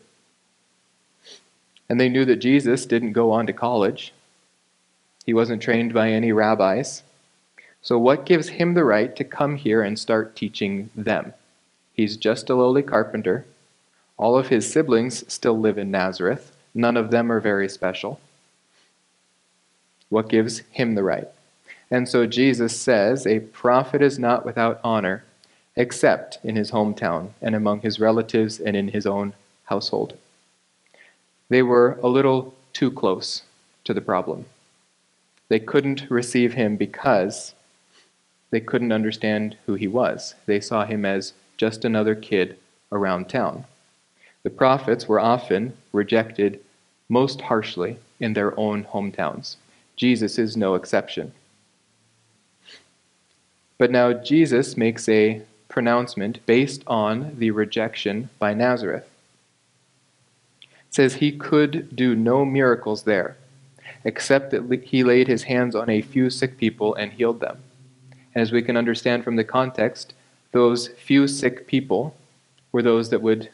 And 1.88 2.00
they 2.00 2.08
knew 2.08 2.24
that 2.24 2.36
Jesus 2.36 2.86
didn't 2.86 3.12
go 3.12 3.30
on 3.30 3.46
to 3.46 3.52
college. 3.52 4.12
He 5.26 5.34
wasn't 5.34 5.62
trained 5.62 5.92
by 5.92 6.10
any 6.10 6.32
rabbis. 6.32 7.02
So, 7.82 7.98
what 7.98 8.26
gives 8.26 8.48
him 8.48 8.74
the 8.74 8.84
right 8.84 9.14
to 9.16 9.24
come 9.24 9.56
here 9.56 9.82
and 9.82 9.98
start 9.98 10.36
teaching 10.36 10.90
them? 10.94 11.32
He's 11.92 12.16
just 12.16 12.50
a 12.50 12.54
lowly 12.54 12.82
carpenter. 12.82 13.46
All 14.16 14.36
of 14.36 14.48
his 14.48 14.70
siblings 14.70 15.30
still 15.32 15.58
live 15.58 15.78
in 15.78 15.90
Nazareth. 15.90 16.52
None 16.74 16.96
of 16.96 17.10
them 17.10 17.32
are 17.32 17.40
very 17.40 17.68
special. 17.68 18.20
What 20.08 20.28
gives 20.28 20.58
him 20.70 20.94
the 20.94 21.02
right? 21.02 21.28
And 21.90 22.08
so 22.08 22.26
Jesus 22.26 22.78
says, 22.80 23.26
A 23.26 23.40
prophet 23.40 24.00
is 24.00 24.18
not 24.18 24.44
without 24.46 24.80
honor, 24.84 25.24
except 25.76 26.38
in 26.44 26.56
his 26.56 26.70
hometown 26.70 27.30
and 27.42 27.54
among 27.54 27.80
his 27.80 27.98
relatives 27.98 28.60
and 28.60 28.76
in 28.76 28.88
his 28.88 29.06
own 29.06 29.34
household. 29.64 30.16
They 31.48 31.62
were 31.62 31.98
a 32.02 32.08
little 32.08 32.54
too 32.72 32.90
close 32.90 33.42
to 33.84 33.92
the 33.92 34.00
problem. 34.00 34.46
They 35.48 35.58
couldn't 35.58 36.08
receive 36.08 36.54
him 36.54 36.76
because 36.76 37.54
they 38.50 38.60
couldn't 38.60 38.92
understand 38.92 39.56
who 39.66 39.74
he 39.74 39.88
was. 39.88 40.34
They 40.46 40.60
saw 40.60 40.84
him 40.84 41.04
as 41.04 41.32
just 41.56 41.84
another 41.84 42.14
kid 42.14 42.56
around 42.92 43.28
town. 43.28 43.64
The 44.42 44.50
prophets 44.50 45.08
were 45.08 45.20
often 45.20 45.76
rejected 45.92 46.60
most 47.08 47.40
harshly 47.42 47.98
in 48.20 48.32
their 48.34 48.58
own 48.58 48.84
hometowns. 48.84 49.56
Jesus 49.96 50.38
is 50.38 50.56
no 50.56 50.74
exception. 50.74 51.32
But 53.80 53.90
now 53.90 54.12
Jesus 54.12 54.76
makes 54.76 55.08
a 55.08 55.40
pronouncement 55.70 56.44
based 56.44 56.82
on 56.86 57.34
the 57.38 57.50
rejection 57.50 58.28
by 58.38 58.52
Nazareth. 58.52 59.08
It 60.60 60.68
says 60.90 61.14
he 61.14 61.32
could 61.32 61.96
do 61.96 62.14
no 62.14 62.44
miracles 62.44 63.04
there, 63.04 63.38
except 64.04 64.50
that 64.50 64.84
he 64.84 65.02
laid 65.02 65.28
his 65.28 65.44
hands 65.44 65.74
on 65.74 65.88
a 65.88 66.02
few 66.02 66.28
sick 66.28 66.58
people 66.58 66.94
and 66.94 67.10
healed 67.10 67.40
them. 67.40 67.56
And 68.34 68.42
as 68.42 68.52
we 68.52 68.60
can 68.60 68.76
understand 68.76 69.24
from 69.24 69.36
the 69.36 69.44
context, 69.44 70.12
those 70.52 70.88
few 70.88 71.26
sick 71.26 71.66
people 71.66 72.14
were 72.72 72.82
those 72.82 73.08
that 73.08 73.22
would 73.22 73.48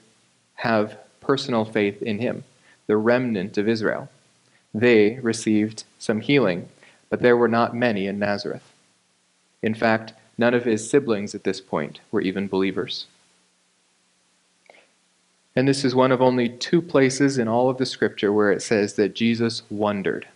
have 0.55 0.99
personal 1.21 1.65
faith 1.65 2.03
in 2.03 2.19
him, 2.19 2.43
the 2.89 2.97
remnant 2.97 3.59
of 3.59 3.69
Israel. 3.69 4.09
They 4.75 5.21
received 5.21 5.85
some 6.01 6.21
healing, 6.21 6.69
but 7.11 7.23
there 7.23 7.37
were 7.37 7.47
not 7.47 7.77
many 7.77 8.09
in 8.09 8.19
Nazareth. 8.19 8.73
In 9.63 9.75
fact, 9.75 10.13
none 10.39 10.55
of 10.55 10.65
his 10.65 10.89
siblings 10.89 11.35
at 11.35 11.45
this 11.45 11.61
point 11.61 12.01
were 12.11 12.21
even 12.21 12.49
believers. 12.49 13.07
And 15.55 15.67
this 15.67 15.85
is 15.85 15.95
one 15.95 16.13
of 16.13 16.21
only 16.21 16.51
two 16.51 16.83
places 16.83 17.39
in 17.39 17.49
all 17.49 17.71
of 17.71 17.79
the 17.79 17.87
scripture 17.87 18.33
where 18.33 18.53
it 18.53 18.61
says 18.61 18.95
that 18.95 19.15
Jesus 19.15 19.63
wondered. 19.71 20.29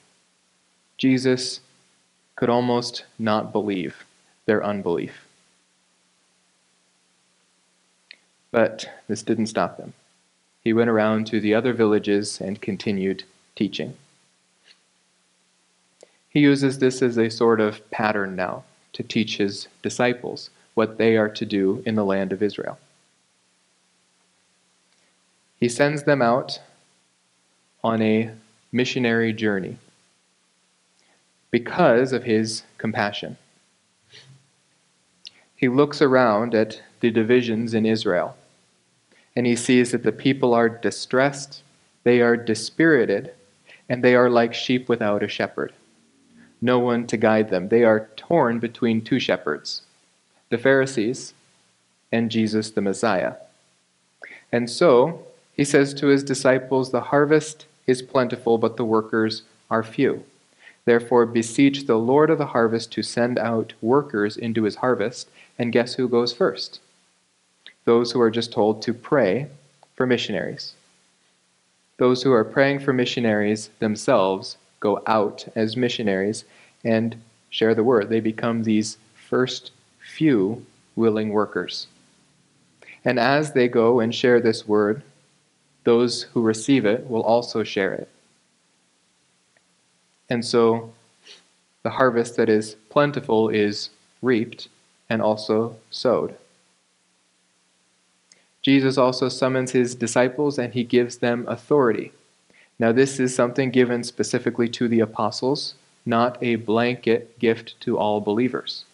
Jesus 0.96 1.60
could 2.36 2.48
almost 2.48 3.04
not 3.18 3.52
believe 3.52 4.06
their 4.46 4.64
unbelief. 4.64 5.26
But 8.50 8.90
this 9.08 9.22
didn't 9.22 9.46
stop 9.46 9.76
them. 9.76 9.92
He 10.64 10.72
went 10.72 10.90
around 10.90 11.26
to 11.28 11.40
the 11.40 11.54
other 11.54 11.74
villages 11.74 12.40
and 12.40 12.60
continued 12.60 13.24
teaching. 13.54 13.96
He 16.30 16.40
uses 16.40 16.78
this 16.78 17.02
as 17.02 17.18
a 17.18 17.30
sort 17.30 17.60
of 17.60 17.88
pattern 17.90 18.36
now 18.36 18.64
to 18.92 19.02
teach 19.02 19.36
his 19.36 19.68
disciples 19.82 20.50
what 20.74 20.98
they 20.98 21.16
are 21.16 21.28
to 21.28 21.44
do 21.44 21.82
in 21.86 21.94
the 21.94 22.04
land 22.04 22.32
of 22.32 22.42
Israel. 22.42 22.78
He 25.58 25.68
sends 25.68 26.04
them 26.04 26.22
out 26.22 26.60
on 27.84 28.00
a 28.00 28.30
missionary 28.72 29.32
journey 29.32 29.76
because 31.50 32.12
of 32.12 32.24
his 32.24 32.62
compassion. 32.78 33.36
He 35.56 35.68
looks 35.68 36.00
around 36.00 36.54
at 36.54 36.80
the 37.00 37.10
divisions 37.10 37.74
in 37.74 37.84
Israel 37.84 38.36
and 39.36 39.46
he 39.46 39.56
sees 39.56 39.92
that 39.92 40.02
the 40.02 40.12
people 40.12 40.54
are 40.54 40.68
distressed, 40.68 41.62
they 42.04 42.20
are 42.20 42.36
dispirited, 42.36 43.32
and 43.88 44.02
they 44.02 44.14
are 44.14 44.30
like 44.30 44.54
sheep 44.54 44.88
without 44.88 45.22
a 45.22 45.28
shepherd. 45.28 45.72
No 46.60 46.78
one 46.78 47.06
to 47.06 47.16
guide 47.16 47.50
them. 47.50 47.68
They 47.68 47.84
are 47.84 48.08
torn 48.16 48.58
between 48.58 49.02
two 49.02 49.18
shepherds 49.18 49.82
the 50.50 50.58
Pharisees 50.58 51.32
and 52.10 52.30
Jesus 52.30 52.70
the 52.70 52.80
Messiah. 52.80 53.34
And 54.50 54.68
so 54.68 55.26
he 55.54 55.64
says 55.64 55.94
to 55.94 56.08
his 56.08 56.24
disciples, 56.24 56.90
The 56.90 57.02
harvest 57.02 57.66
is 57.86 58.02
plentiful, 58.02 58.58
but 58.58 58.76
the 58.76 58.84
workers 58.84 59.42
are 59.70 59.82
few. 59.82 60.24
Therefore, 60.84 61.26
beseech 61.26 61.86
the 61.86 61.98
Lord 61.98 62.30
of 62.30 62.38
the 62.38 62.46
harvest 62.46 62.90
to 62.92 63.02
send 63.02 63.38
out 63.38 63.74
workers 63.80 64.36
into 64.36 64.64
his 64.64 64.76
harvest. 64.76 65.28
And 65.58 65.72
guess 65.72 65.94
who 65.94 66.08
goes 66.08 66.32
first? 66.32 66.80
Those 67.84 68.12
who 68.12 68.20
are 68.20 68.30
just 68.30 68.52
told 68.52 68.82
to 68.82 68.94
pray 68.94 69.48
for 69.94 70.06
missionaries. 70.06 70.74
Those 71.98 72.22
who 72.22 72.32
are 72.32 72.44
praying 72.44 72.80
for 72.80 72.92
missionaries 72.92 73.68
themselves 73.78 74.56
go 74.80 75.02
out 75.06 75.46
as 75.54 75.76
missionaries 75.76 76.44
and 76.84 77.16
share 77.50 77.74
the 77.74 77.84
word. 77.84 78.08
They 78.08 78.20
become 78.20 78.62
these 78.62 78.98
first 79.28 79.70
few 80.00 80.64
willing 80.96 81.30
workers. 81.30 81.86
And 83.04 83.18
as 83.18 83.52
they 83.52 83.68
go 83.68 84.00
and 84.00 84.14
share 84.14 84.40
this 84.40 84.66
word, 84.66 85.02
those 85.84 86.24
who 86.24 86.42
receive 86.42 86.84
it 86.84 87.08
will 87.08 87.22
also 87.22 87.62
share 87.62 87.94
it. 87.94 88.08
And 90.28 90.44
so 90.44 90.92
the 91.82 91.90
harvest 91.90 92.36
that 92.36 92.48
is 92.48 92.76
plentiful 92.90 93.48
is 93.48 93.90
reaped 94.22 94.68
and 95.08 95.22
also 95.22 95.76
sowed. 95.90 96.36
Jesus 98.62 98.98
also 98.98 99.28
summons 99.28 99.72
his 99.72 99.94
disciples 99.94 100.58
and 100.58 100.74
he 100.74 100.84
gives 100.84 101.18
them 101.18 101.46
authority. 101.48 102.12
Now, 102.80 102.92
this 102.92 103.20
is 103.20 103.34
something 103.34 103.70
given 103.70 104.04
specifically 104.04 104.66
to 104.70 104.88
the 104.88 105.00
apostles, 105.00 105.74
not 106.06 106.42
a 106.42 106.54
blanket 106.54 107.38
gift 107.38 107.78
to 107.80 107.98
all 107.98 108.22
believers. 108.22 108.86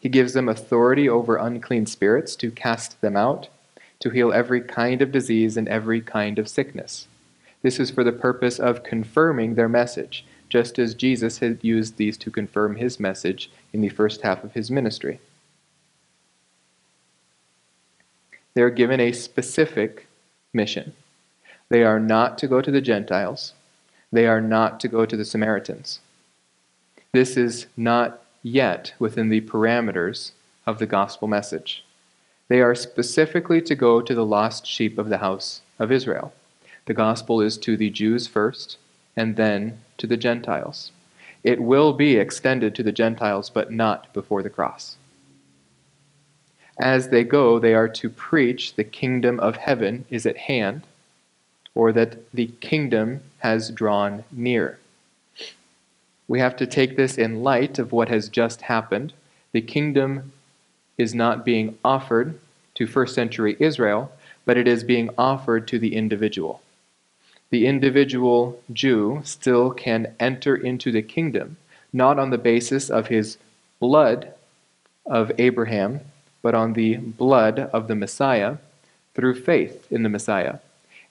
He 0.00 0.08
gives 0.08 0.32
them 0.32 0.48
authority 0.48 1.10
over 1.10 1.36
unclean 1.36 1.84
spirits 1.84 2.34
to 2.36 2.50
cast 2.50 2.98
them 3.02 3.16
out 3.16 3.48
to 4.00 4.08
heal 4.08 4.32
every 4.32 4.62
kind 4.62 5.02
of 5.02 5.12
disease 5.12 5.58
and 5.58 5.68
every 5.68 6.00
kind 6.00 6.38
of 6.38 6.48
sickness. 6.48 7.06
This 7.60 7.78
is 7.78 7.90
for 7.90 8.02
the 8.02 8.12
purpose 8.12 8.58
of 8.58 8.82
confirming 8.82 9.56
their 9.56 9.68
message, 9.68 10.24
just 10.48 10.78
as 10.78 10.94
Jesus 10.94 11.40
had 11.40 11.58
used 11.60 11.98
these 11.98 12.16
to 12.18 12.30
confirm 12.30 12.76
his 12.76 12.98
message 12.98 13.50
in 13.74 13.82
the 13.82 13.90
first 13.90 14.22
half 14.22 14.42
of 14.42 14.54
his 14.54 14.70
ministry. 14.70 15.20
They 18.54 18.62
are 18.62 18.70
given 18.70 19.00
a 19.00 19.12
specific 19.12 20.06
mission. 20.54 20.94
They 21.70 21.84
are 21.84 22.00
not 22.00 22.38
to 22.38 22.48
go 22.48 22.60
to 22.60 22.70
the 22.70 22.80
Gentiles, 22.80 23.52
they 24.10 24.26
are 24.26 24.40
not 24.40 24.80
to 24.80 24.88
go 24.88 25.04
to 25.04 25.16
the 25.16 25.24
Samaritans. 25.24 26.00
This 27.12 27.36
is 27.36 27.66
not 27.76 28.22
yet 28.42 28.94
within 28.98 29.28
the 29.28 29.42
parameters 29.42 30.32
of 30.66 30.78
the 30.78 30.86
gospel 30.86 31.28
message. 31.28 31.84
They 32.48 32.62
are 32.62 32.74
specifically 32.74 33.60
to 33.62 33.74
go 33.74 34.00
to 34.00 34.14
the 34.14 34.24
lost 34.24 34.66
sheep 34.66 34.98
of 34.98 35.10
the 35.10 35.18
house 35.18 35.60
of 35.78 35.92
Israel. 35.92 36.32
The 36.86 36.94
gospel 36.94 37.42
is 37.42 37.58
to 37.58 37.76
the 37.76 37.90
Jews 37.90 38.26
first, 38.26 38.78
and 39.14 39.36
then 39.36 39.80
to 39.98 40.06
the 40.06 40.16
Gentiles. 40.16 40.92
It 41.44 41.60
will 41.60 41.92
be 41.92 42.16
extended 42.16 42.74
to 42.74 42.82
the 42.82 42.92
Gentiles, 42.92 43.50
but 43.50 43.70
not 43.70 44.12
before 44.14 44.42
the 44.42 44.50
cross. 44.50 44.96
As 46.78 47.08
they 47.08 47.24
go, 47.24 47.58
they 47.58 47.74
are 47.74 47.88
to 47.88 48.08
preach 48.08 48.74
the 48.74 48.84
kingdom 48.84 49.38
of 49.40 49.56
heaven 49.56 50.04
is 50.08 50.24
at 50.24 50.36
hand, 50.36 50.86
or 51.78 51.92
that 51.92 52.16
the 52.34 52.48
kingdom 52.60 53.20
has 53.38 53.70
drawn 53.70 54.24
near. 54.32 54.80
We 56.26 56.40
have 56.40 56.56
to 56.56 56.66
take 56.66 56.96
this 56.96 57.16
in 57.16 57.44
light 57.44 57.78
of 57.78 57.92
what 57.92 58.08
has 58.08 58.28
just 58.28 58.62
happened. 58.62 59.12
The 59.52 59.60
kingdom 59.60 60.32
is 60.98 61.14
not 61.14 61.44
being 61.44 61.78
offered 61.84 62.36
to 62.74 62.88
first 62.88 63.14
century 63.14 63.56
Israel, 63.60 64.10
but 64.44 64.56
it 64.56 64.66
is 64.66 64.82
being 64.82 65.08
offered 65.16 65.68
to 65.68 65.78
the 65.78 65.94
individual. 65.94 66.60
The 67.50 67.68
individual 67.68 68.60
Jew 68.72 69.20
still 69.22 69.70
can 69.70 70.16
enter 70.18 70.56
into 70.56 70.90
the 70.90 71.02
kingdom, 71.02 71.58
not 71.92 72.18
on 72.18 72.30
the 72.30 72.38
basis 72.38 72.90
of 72.90 73.06
his 73.06 73.38
blood 73.78 74.34
of 75.06 75.30
Abraham, 75.38 76.00
but 76.42 76.56
on 76.56 76.72
the 76.72 76.96
blood 76.96 77.60
of 77.72 77.86
the 77.86 77.94
Messiah 77.94 78.56
through 79.14 79.36
faith 79.40 79.86
in 79.92 80.02
the 80.02 80.08
Messiah, 80.08 80.58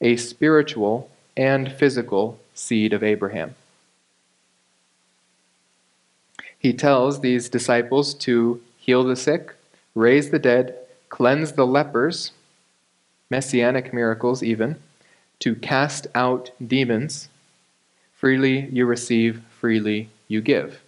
a 0.01 0.15
spiritual 0.15 1.09
and 1.35 1.71
physical 1.71 2.39
seed 2.53 2.93
of 2.93 3.03
Abraham. 3.03 3.55
He 6.57 6.73
tells 6.73 7.21
these 7.21 7.49
disciples 7.49 8.13
to 8.15 8.61
heal 8.77 9.03
the 9.03 9.15
sick, 9.15 9.55
raise 9.95 10.31
the 10.31 10.39
dead, 10.39 10.75
cleanse 11.09 11.53
the 11.53 11.67
lepers, 11.67 12.31
messianic 13.29 13.93
miracles 13.93 14.41
even, 14.41 14.77
to 15.39 15.55
cast 15.55 16.07
out 16.15 16.51
demons. 16.65 17.29
Freely 18.13 18.67
you 18.71 18.85
receive, 18.85 19.43
freely 19.59 20.09
you 20.27 20.41
give. 20.41 20.81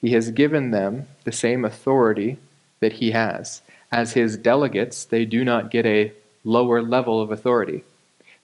He 0.00 0.12
has 0.12 0.30
given 0.30 0.70
them 0.70 1.06
the 1.24 1.32
same 1.32 1.64
authority 1.64 2.38
that 2.80 2.94
he 2.94 3.12
has. 3.12 3.62
As 3.92 4.14
his 4.14 4.36
delegates, 4.36 5.04
they 5.04 5.24
do 5.24 5.44
not 5.44 5.70
get 5.70 5.86
a 5.86 6.12
lower 6.44 6.82
level 6.82 7.20
of 7.20 7.30
authority. 7.30 7.84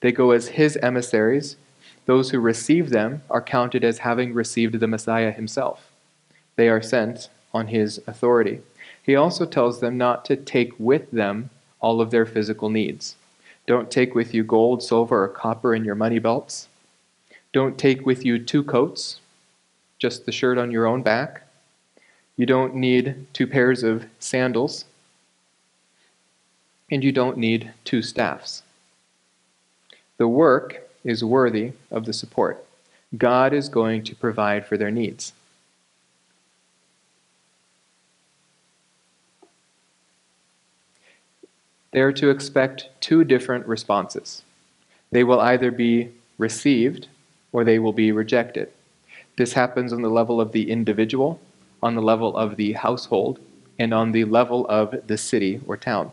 They 0.06 0.12
go 0.12 0.30
as 0.30 0.50
his 0.50 0.76
emissaries. 0.84 1.56
Those 2.04 2.30
who 2.30 2.38
receive 2.38 2.90
them 2.90 3.22
are 3.28 3.42
counted 3.42 3.82
as 3.82 3.98
having 3.98 4.34
received 4.34 4.78
the 4.78 4.86
Messiah 4.86 5.32
himself. 5.32 5.90
They 6.54 6.68
are 6.68 6.80
sent 6.80 7.28
on 7.52 7.66
his 7.66 8.00
authority. 8.06 8.60
He 9.02 9.16
also 9.16 9.44
tells 9.46 9.80
them 9.80 9.98
not 9.98 10.24
to 10.26 10.36
take 10.36 10.78
with 10.78 11.10
them 11.10 11.50
all 11.80 12.00
of 12.00 12.12
their 12.12 12.24
physical 12.24 12.70
needs. 12.70 13.16
Don't 13.66 13.90
take 13.90 14.14
with 14.14 14.32
you 14.32 14.44
gold, 14.44 14.80
silver, 14.80 15.24
or 15.24 15.28
copper 15.28 15.74
in 15.74 15.84
your 15.84 15.96
money 15.96 16.20
belts. 16.20 16.68
Don't 17.52 17.76
take 17.76 18.06
with 18.06 18.24
you 18.24 18.38
two 18.38 18.62
coats, 18.62 19.18
just 19.98 20.24
the 20.24 20.30
shirt 20.30 20.56
on 20.56 20.70
your 20.70 20.86
own 20.86 21.02
back. 21.02 21.48
You 22.36 22.46
don't 22.46 22.76
need 22.76 23.26
two 23.32 23.48
pairs 23.48 23.82
of 23.82 24.06
sandals. 24.20 24.84
And 26.92 27.02
you 27.02 27.10
don't 27.10 27.38
need 27.38 27.72
two 27.84 28.02
staffs. 28.02 28.62
The 30.18 30.28
work 30.28 30.88
is 31.04 31.22
worthy 31.22 31.72
of 31.90 32.04
the 32.04 32.12
support. 32.12 32.64
God 33.16 33.52
is 33.52 33.68
going 33.68 34.02
to 34.04 34.14
provide 34.14 34.66
for 34.66 34.76
their 34.76 34.90
needs. 34.90 35.32
they 41.96 42.02
are 42.02 42.12
to 42.12 42.28
expect 42.28 42.90
two 43.00 43.24
different 43.24 43.66
responses. 43.66 44.42
They 45.12 45.24
will 45.24 45.40
either 45.40 45.70
be 45.70 46.10
received 46.36 47.08
or 47.52 47.64
they 47.64 47.78
will 47.78 47.94
be 47.94 48.12
rejected. 48.12 48.70
This 49.38 49.54
happens 49.54 49.94
on 49.94 50.02
the 50.02 50.10
level 50.10 50.38
of 50.38 50.52
the 50.52 50.70
individual, 50.70 51.40
on 51.82 51.94
the 51.94 52.02
level 52.02 52.36
of 52.36 52.56
the 52.56 52.74
household, 52.74 53.38
and 53.78 53.94
on 53.94 54.12
the 54.12 54.26
level 54.26 54.66
of 54.68 54.94
the 55.06 55.16
city 55.16 55.62
or 55.66 55.78
town. 55.78 56.12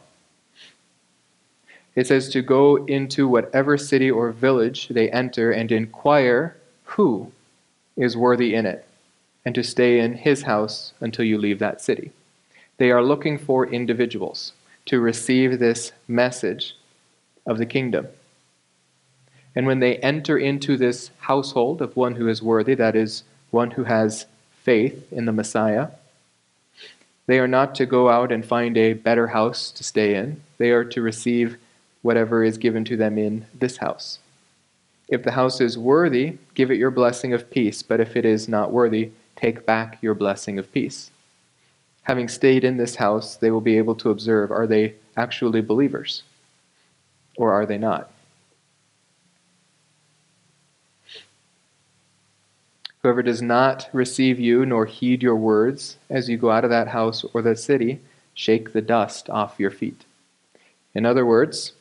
It 1.96 2.08
says 2.08 2.30
to 2.30 2.42
go 2.42 2.86
into 2.86 3.28
whatever 3.28 3.78
city 3.78 4.10
or 4.10 4.32
village 4.32 4.88
they 4.88 5.10
enter 5.12 5.52
and 5.52 5.72
inquire 5.72 6.56
who 6.84 7.32
is 7.96 8.18
worthy 8.18 8.56
in 8.56 8.66
it, 8.66 8.86
and 9.46 9.54
to 9.54 9.64
stay 9.64 10.00
in 10.00 10.14
his 10.14 10.44
house 10.44 10.94
until 11.00 11.26
you 11.26 11.38
leave 11.38 11.60
that 11.60 11.82
city. 11.82 12.12
They 12.78 12.90
are 12.90 13.04
looking 13.04 13.38
for 13.38 13.68
individuals 13.68 14.54
to 14.86 15.00
receive 15.00 15.60
this 15.60 15.92
message 16.08 16.76
of 17.46 17.58
the 17.58 17.66
kingdom. 17.66 18.08
And 19.56 19.68
when 19.68 19.80
they 19.80 19.98
enter 19.98 20.38
into 20.38 20.78
this 20.78 21.12
household 21.20 21.82
of 21.82 21.96
one 21.96 22.16
who 22.16 22.28
is 22.28 22.42
worthy, 22.42 22.74
that 22.76 22.96
is, 22.96 23.24
one 23.52 23.72
who 23.72 23.84
has 23.84 24.26
faith 24.64 25.12
in 25.12 25.26
the 25.26 25.32
Messiah, 25.32 25.90
they 27.28 27.40
are 27.40 27.48
not 27.48 27.76
to 27.76 27.86
go 27.86 28.10
out 28.10 28.32
and 28.32 28.44
find 28.44 28.76
a 28.78 28.94
better 28.94 29.28
house 29.28 29.72
to 29.72 29.84
stay 29.84 30.16
in. 30.16 30.42
They 30.58 30.72
are 30.72 30.84
to 30.86 31.02
receive 31.02 31.58
whatever 32.04 32.44
is 32.44 32.60
given 32.60 32.86
to 32.86 32.96
them 32.96 33.18
in 33.18 33.48
this 33.58 33.78
house. 33.78 34.20
If 35.08 35.24
the 35.24 35.32
house 35.32 35.60
is 35.60 35.78
worthy, 35.78 36.38
give 36.54 36.70
it 36.70 36.78
your 36.78 36.92
blessing 36.92 37.34
of 37.34 37.50
peace, 37.50 37.82
but 37.82 38.00
if 38.00 38.16
it 38.16 38.26
is 38.26 38.48
not 38.48 38.72
worthy, 38.72 39.12
take 39.36 39.66
back 39.66 39.98
your 40.02 40.14
blessing 40.14 40.60
of 40.60 40.72
peace. 40.72 41.10
Having 42.04 42.28
stayed 42.28 42.64
in 42.64 42.78
this 42.78 42.96
house, 42.96 43.36
they 43.36 43.50
will 43.50 43.62
be 43.62 43.78
able 43.78 43.96
to 43.96 44.12
observe 44.12 44.52
are 44.52 44.68
they 44.68 44.94
actually 45.18 45.62
believers 45.62 46.24
or 47.38 47.54
are 47.54 47.66
they 47.66 47.78
not? 47.78 48.12
Whoever 53.02 53.22
does 53.22 53.42
not 53.42 53.90
receive 53.92 54.40
you 54.40 54.66
nor 54.66 54.86
heed 54.86 55.22
your 55.22 55.36
words 55.36 55.98
as 56.10 56.30
you 56.30 56.38
go 56.38 56.52
out 56.52 56.64
of 56.64 56.70
that 56.70 56.88
house 56.88 57.26
or 57.34 57.42
that 57.42 57.60
city, 57.60 58.00
shake 58.34 58.72
the 58.72 58.82
dust 58.82 59.30
off 59.30 59.60
your 59.60 59.72
feet. 59.72 60.06
In 60.96 61.06
other 61.06 61.26
words, 61.26 61.74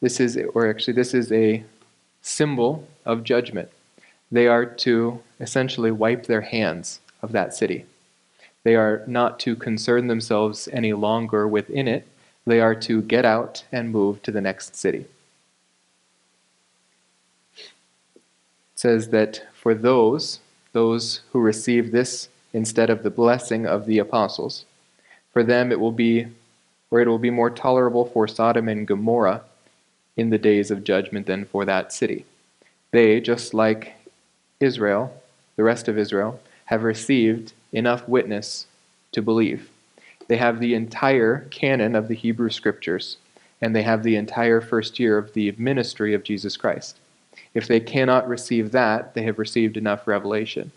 this 0.00 0.20
is, 0.20 0.38
or 0.54 0.68
actually, 0.68 0.94
this 0.94 1.14
is 1.14 1.32
a 1.32 1.64
symbol 2.22 2.86
of 3.04 3.24
judgment. 3.24 3.70
They 4.30 4.46
are 4.48 4.66
to 4.66 5.22
essentially 5.40 5.90
wipe 5.90 6.26
their 6.26 6.42
hands 6.42 7.00
of 7.22 7.32
that 7.32 7.54
city. 7.54 7.86
They 8.64 8.74
are 8.74 9.04
not 9.06 9.38
to 9.40 9.54
concern 9.54 10.08
themselves 10.08 10.68
any 10.72 10.92
longer 10.92 11.46
within 11.46 11.86
it. 11.86 12.06
They 12.46 12.60
are 12.60 12.74
to 12.74 13.02
get 13.02 13.24
out 13.24 13.64
and 13.70 13.90
move 13.90 14.22
to 14.22 14.32
the 14.32 14.40
next 14.40 14.76
city. 14.76 15.06
It 17.56 17.70
says 18.74 19.08
that 19.10 19.46
for 19.54 19.74
those 19.74 20.40
those 20.76 21.20
who 21.32 21.40
receive 21.40 21.90
this 21.90 22.28
instead 22.52 22.90
of 22.90 23.02
the 23.02 23.08
blessing 23.08 23.66
of 23.66 23.86
the 23.86 23.98
apostles. 23.98 24.66
For 25.32 25.42
them 25.42 25.72
it 25.72 25.80
will 25.80 25.90
be, 25.90 26.26
or 26.90 27.00
it 27.00 27.08
will 27.08 27.18
be 27.18 27.30
more 27.30 27.48
tolerable 27.48 28.04
for 28.04 28.28
Sodom 28.28 28.68
and 28.68 28.86
Gomorrah 28.86 29.42
in 30.16 30.30
the 30.30 30.38
days 30.38 30.70
of 30.70 30.84
judgment 30.84 31.26
than 31.26 31.44
for 31.44 31.64
that 31.64 31.92
city. 31.92 32.24
They, 32.90 33.20
just 33.20 33.52
like 33.52 33.94
Israel, 34.60 35.14
the 35.56 35.64
rest 35.64 35.88
of 35.88 35.98
Israel, 35.98 36.40
have 36.66 36.82
received 36.82 37.52
enough 37.72 38.08
witness 38.08 38.66
to 39.12 39.22
believe. 39.22 39.68
They 40.28 40.36
have 40.36 40.58
the 40.58 40.74
entire 40.74 41.46
canon 41.50 41.94
of 41.94 42.08
the 42.08 42.14
Hebrew 42.14 42.50
Scriptures, 42.50 43.18
and 43.60 43.74
they 43.74 43.82
have 43.82 44.02
the 44.02 44.16
entire 44.16 44.60
first 44.60 44.98
year 44.98 45.18
of 45.18 45.32
the 45.34 45.52
ministry 45.52 46.14
of 46.14 46.24
Jesus 46.24 46.56
Christ. 46.56 46.98
If 47.54 47.68
they 47.68 47.80
cannot 47.80 48.28
receive 48.28 48.72
that, 48.72 49.14
they 49.14 49.22
have 49.22 49.38
received 49.38 49.76
enough 49.76 50.06
revelation. 50.06 50.72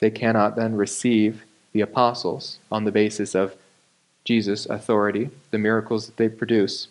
They 0.00 0.10
cannot 0.10 0.56
then 0.56 0.76
receive 0.76 1.44
the 1.72 1.80
apostles 1.80 2.58
on 2.72 2.84
the 2.84 2.92
basis 2.92 3.34
of 3.34 3.54
Jesus' 4.24 4.66
authority, 4.66 5.30
the 5.50 5.58
miracles 5.58 6.06
that 6.06 6.16
they 6.16 6.28
produce. 6.28 6.88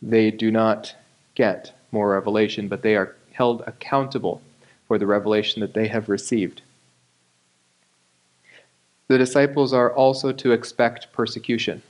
They 0.00 0.30
do 0.30 0.50
not 0.50 0.94
get 1.38 1.72
more 1.92 2.10
revelation, 2.10 2.66
but 2.66 2.82
they 2.82 2.96
are 2.96 3.14
held 3.32 3.62
accountable 3.66 4.42
for 4.88 4.98
the 4.98 5.06
revelation 5.06 5.60
that 5.60 5.72
they 5.72 5.86
have 5.86 6.08
received. 6.08 6.60
The 9.06 9.16
disciples 9.16 9.72
are 9.72 9.94
also 9.94 10.32
to 10.32 10.52
expect 10.52 11.12
persecution. 11.12 11.82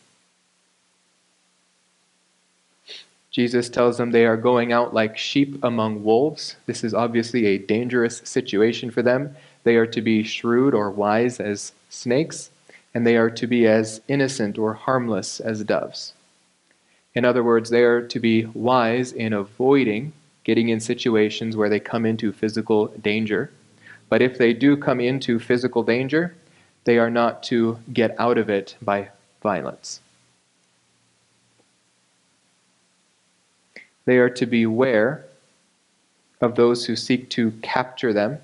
Jesus 3.30 3.68
tells 3.68 3.96
them 3.96 4.10
they 4.10 4.26
are 4.26 4.36
going 4.36 4.70
out 4.72 4.92
like 4.92 5.16
sheep 5.16 5.58
among 5.62 6.04
wolves. 6.04 6.56
This 6.66 6.84
is 6.84 6.92
obviously 6.92 7.46
a 7.46 7.58
dangerous 7.58 8.18
situation 8.24 8.90
for 8.90 9.02
them. 9.02 9.34
They 9.64 9.76
are 9.76 9.86
to 9.86 10.02
be 10.02 10.22
shrewd 10.24 10.74
or 10.74 10.90
wise 10.90 11.40
as 11.40 11.72
snakes, 11.88 12.50
and 12.94 13.06
they 13.06 13.16
are 13.16 13.30
to 13.30 13.46
be 13.46 13.66
as 13.66 14.00
innocent 14.08 14.58
or 14.58 14.74
harmless 14.74 15.40
as 15.40 15.64
doves. 15.64 16.12
In 17.18 17.24
other 17.24 17.42
words, 17.42 17.68
they 17.68 17.82
are 17.82 18.00
to 18.00 18.20
be 18.20 18.44
wise 18.54 19.10
in 19.10 19.32
avoiding 19.32 20.12
getting 20.44 20.68
in 20.68 20.78
situations 20.78 21.56
where 21.56 21.68
they 21.68 21.80
come 21.80 22.06
into 22.06 22.32
physical 22.32 22.86
danger. 23.02 23.50
But 24.08 24.22
if 24.22 24.38
they 24.38 24.52
do 24.52 24.76
come 24.76 25.00
into 25.00 25.40
physical 25.40 25.82
danger, 25.82 26.36
they 26.84 26.96
are 26.96 27.10
not 27.10 27.42
to 27.50 27.80
get 27.92 28.14
out 28.20 28.38
of 28.38 28.48
it 28.48 28.76
by 28.80 29.08
violence. 29.42 30.00
They 34.04 34.18
are 34.18 34.30
to 34.30 34.46
beware 34.46 35.24
of 36.40 36.54
those 36.54 36.86
who 36.86 36.94
seek 36.94 37.28
to 37.30 37.50
capture 37.62 38.12
them. 38.12 38.38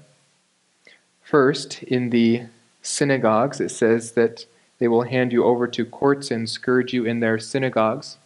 First, 1.22 1.84
in 1.84 2.10
the 2.10 2.46
synagogues, 2.82 3.60
it 3.60 3.70
says 3.70 4.12
that 4.14 4.46
they 4.80 4.88
will 4.88 5.02
hand 5.02 5.32
you 5.32 5.44
over 5.44 5.68
to 5.68 5.84
courts 5.84 6.32
and 6.32 6.50
scourge 6.50 6.92
you 6.92 7.04
in 7.04 7.20
their 7.20 7.38
synagogues. 7.38 8.16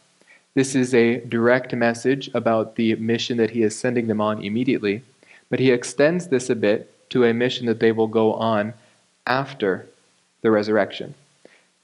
This 0.59 0.75
is 0.75 0.93
a 0.93 1.21
direct 1.21 1.73
message 1.73 2.31
about 2.35 2.75
the 2.75 2.97
mission 2.97 3.37
that 3.37 3.51
he 3.51 3.63
is 3.63 3.79
sending 3.79 4.09
them 4.09 4.21
on 4.21 4.43
immediately, 4.43 5.03
but 5.51 5.61
he 5.61 5.71
extends 5.71 6.27
this 6.27 6.51
a 6.51 6.57
bit 6.57 7.09
to 7.11 7.25
a 7.25 7.33
mission 7.33 7.67
that 7.67 7.79
they 7.79 7.93
will 7.93 8.09
go 8.09 8.33
on 8.33 8.75
after 9.25 9.87
the 10.43 10.51
resurrection, 10.51 11.15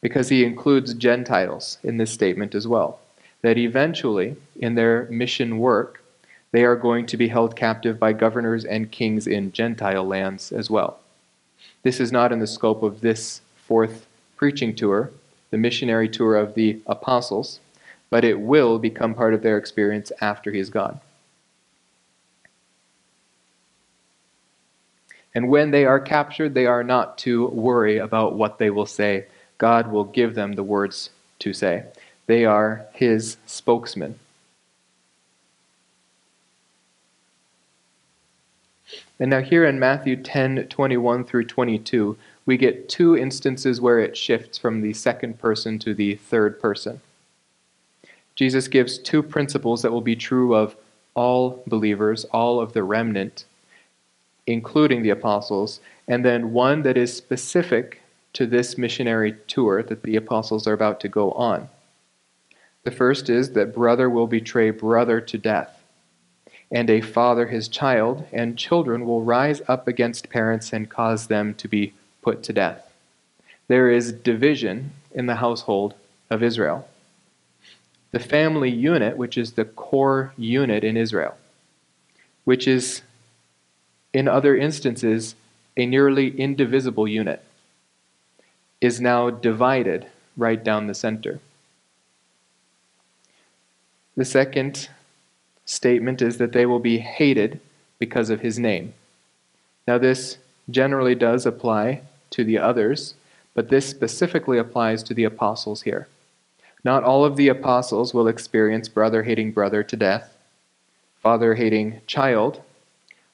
because 0.01 0.29
he 0.29 0.45
includes 0.45 0.93
Gentiles 0.95 1.79
in 1.85 1.99
this 1.99 2.11
statement 2.11 2.53
as 2.53 2.67
well 2.67 2.99
that 3.43 3.59
eventually, 3.59 4.35
in 4.57 4.75
their 4.75 5.05
mission 5.09 5.61
work, 5.61 6.03
they 6.51 6.65
are 6.65 6.75
going 6.75 7.07
to 7.07 7.17
be 7.17 7.29
held 7.29 7.55
captive 7.55 8.01
by 8.01 8.13
governors 8.13 8.65
and 8.65 8.91
kings 8.91 9.29
in 9.29 9.53
Gentile 9.53 10.05
lands 10.05 10.51
as 10.51 10.69
well. 10.69 10.99
This 11.85 12.01
is 12.01 12.11
not 12.11 12.33
in 12.33 12.41
the 12.41 12.49
scope 12.49 12.83
of 12.83 13.03
this 13.03 13.41
fourth 13.55 14.09
preaching 14.37 14.75
tour, 14.75 15.13
the 15.53 15.59
missionary 15.59 16.09
tour 16.09 16.35
of 16.35 16.57
the 16.57 16.81
apostles, 16.89 17.61
but 18.11 18.25
it 18.25 18.39
will 18.39 18.79
become 18.79 19.15
part 19.15 19.35
of 19.35 19.43
their 19.43 19.59
experience 19.59 20.13
after 20.21 20.51
he 20.51 20.59
is 20.59 20.71
gone. 20.71 21.01
And 25.35 25.49
when 25.49 25.73
they 25.73 25.85
are 25.85 25.99
captured, 25.99 26.55
they 26.55 26.67
are 26.67 26.85
not 26.85 27.19
to 27.19 27.49
worry 27.49 27.99
about 27.99 28.35
what 28.35 28.59
they 28.59 28.71
will 28.71 28.87
say. 28.87 29.27
God 29.59 29.91
will 29.91 30.05
give 30.05 30.35
them 30.35 30.53
the 30.53 30.63
words 30.63 31.11
to 31.41 31.53
say. 31.53 31.85
They 32.27 32.45
are 32.45 32.87
his 32.93 33.37
spokesman. 33.47 34.19
And 39.19 39.31
now, 39.31 39.41
here 39.41 39.65
in 39.65 39.79
Matthew 39.79 40.17
10 40.17 40.67
21 40.69 41.25
through 41.25 41.45
22, 41.47 42.17
we 42.47 42.57
get 42.57 42.89
two 42.89 43.17
instances 43.17 43.81
where 43.81 43.99
it 43.99 44.17
shifts 44.17 44.59
from 44.59 44.81
the 44.81 44.93
second 44.93 45.39
person 45.39 45.79
to 45.81 45.95
the 45.95 46.17
third 46.17 46.61
person. 46.61 47.01
Jesus 48.35 48.69
gives 48.69 48.99
two 48.99 49.23
principles 49.23 49.83
that 49.83 49.93
will 49.93 50.01
be 50.01 50.17
true 50.17 50.55
of 50.55 50.77
all 51.15 51.63
believers, 51.67 52.25
all 52.27 52.61
of 52.61 52.73
the 52.73 52.83
remnant, 52.83 53.45
including 54.47 55.03
the 55.03 55.11
apostles, 55.11 55.81
and 56.09 56.25
then 56.25 56.53
one 56.53 56.83
that 56.83 56.97
is 56.97 57.17
specific 57.17 58.03
to 58.33 58.47
this 58.47 58.77
missionary 58.77 59.37
tour 59.47 59.83
that 59.83 60.03
the 60.03 60.17
apostles 60.17 60.67
are 60.67 60.73
about 60.73 61.01
to 61.01 61.09
go 61.09 61.31
on. 61.33 61.69
The 62.83 62.91
first 62.91 63.31
is 63.31 63.53
that 63.53 63.75
brother 63.75 64.11
will 64.11 64.27
betray 64.27 64.71
brother 64.71 65.21
to 65.21 65.39
death, 65.39 65.83
and 66.71 66.91
a 66.91 67.01
father 67.01 67.47
his 67.47 67.69
child, 67.69 68.27
and 68.33 68.59
children 68.59 69.07
will 69.07 69.23
rise 69.23 69.63
up 69.69 69.87
against 69.87 70.29
parents 70.29 70.73
and 70.73 70.91
cause 70.91 71.29
them 71.29 71.55
to 71.55 71.69
be 71.69 71.95
put 72.21 72.43
to 72.43 72.53
death. 72.53 72.91
There 73.69 73.89
is 73.89 74.13
division 74.13 74.93
in 75.13 75.27
the 75.27 75.37
household 75.37 75.95
of 76.29 76.43
Israel. 76.43 76.89
The 78.15 78.21
family 78.21 78.71
unit, 78.71 79.17
which 79.17 79.37
is 79.37 79.55
the 79.55 79.65
core 79.65 80.35
unit 80.37 80.85
in 80.85 80.97
Israel, 80.97 81.37
which 82.45 82.69
is 82.69 83.03
in 84.13 84.29
other 84.29 84.57
instances 84.57 85.35
a 85.77 85.85
nearly 85.85 86.29
indivisible 86.39 87.09
unit, 87.09 87.43
is 88.81 89.01
now 89.01 89.31
divided 89.31 90.07
right 90.37 90.63
down 90.63 90.87
the 90.87 90.95
center. 90.95 91.41
The 94.17 94.25
second 94.25 94.91
statement 95.67 96.23
is 96.23 96.39
that 96.39 96.53
they 96.53 96.67
will 96.67 96.79
be 96.79 96.99
hated 96.99 97.61
because 97.99 98.31
of 98.31 98.43
his 98.43 98.61
name. 98.61 98.95
Now, 99.89 99.99
this 99.99 100.39
generally 100.71 101.17
does 101.17 101.47
apply 101.47 102.03
to 102.31 102.45
the 102.45 102.59
others, 102.59 103.15
but 103.55 103.71
this 103.71 103.89
specifically 103.89 104.59
applies 104.59 105.03
to 105.03 105.15
the 105.15 105.25
apostles 105.25 105.83
here. 105.83 106.07
Not 106.85 107.03
all 107.03 107.25
of 107.25 107.37
the 107.37 107.49
apostles 107.49 108.13
will 108.13 108.29
experience 108.29 108.89
brother 108.89 109.23
hating 109.23 109.53
brother 109.53 109.83
to 109.83 109.97
death, 109.97 110.37
father 111.21 111.55
hating 111.55 112.03
child, 112.07 112.61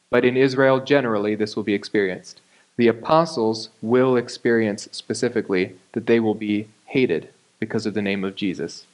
but 0.09 0.25
in 0.25 0.37
Israel 0.37 0.81
generally 0.81 1.35
this 1.35 1.57
will 1.57 1.65
be 1.65 1.75
experienced. 1.75 2.41
The 2.77 2.89
apostles 2.89 3.69
will 3.83 4.17
experience 4.17 4.89
specifically 4.93 5.77
that 5.93 6.07
they 6.07 6.21
will 6.21 6.37
be 6.37 6.69
hated 6.87 7.29
because 7.59 7.85
of 7.85 7.95
the 7.95 8.03
name 8.03 8.25
of 8.25 8.37
Jesus. 8.37 8.87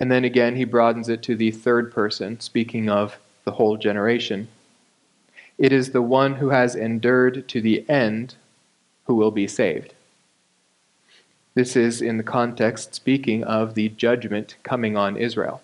And 0.00 0.10
then 0.10 0.24
again, 0.24 0.56
he 0.56 0.64
broadens 0.64 1.08
it 1.08 1.22
to 1.24 1.36
the 1.36 1.50
third 1.50 1.92
person, 1.92 2.40
speaking 2.40 2.88
of 2.88 3.18
the 3.44 3.52
whole 3.52 3.76
generation. 3.76 4.48
It 5.58 5.72
is 5.72 5.90
the 5.90 6.02
one 6.02 6.36
who 6.36 6.48
has 6.48 6.74
endured 6.74 7.46
to 7.48 7.60
the 7.60 7.88
end 7.88 8.36
who 9.04 9.14
will 9.14 9.30
be 9.30 9.46
saved. 9.46 9.94
This 11.54 11.76
is 11.76 12.00
in 12.00 12.16
the 12.16 12.22
context 12.22 12.94
speaking 12.94 13.44
of 13.44 13.74
the 13.74 13.90
judgment 13.90 14.56
coming 14.62 14.96
on 14.96 15.18
Israel. 15.18 15.60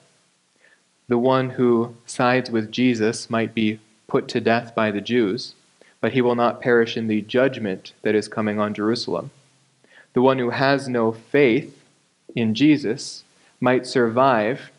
The 1.08 1.18
one 1.18 1.50
who 1.50 1.96
sides 2.04 2.50
with 2.50 2.70
Jesus 2.70 3.30
might 3.30 3.54
be 3.54 3.80
put 4.06 4.28
to 4.28 4.40
death 4.40 4.74
by 4.74 4.90
the 4.90 5.00
Jews, 5.00 5.54
but 6.02 6.12
he 6.12 6.20
will 6.20 6.34
not 6.34 6.60
perish 6.60 6.96
in 6.96 7.06
the 7.06 7.22
judgment 7.22 7.94
that 8.02 8.14
is 8.14 8.28
coming 8.28 8.60
on 8.60 8.74
Jerusalem. 8.74 9.30
The 10.12 10.20
one 10.20 10.38
who 10.38 10.50
has 10.50 10.88
no 10.88 11.12
faith 11.12 11.82
in 12.34 12.54
Jesus 12.54 13.24
might 13.58 13.86
survive 13.86 14.70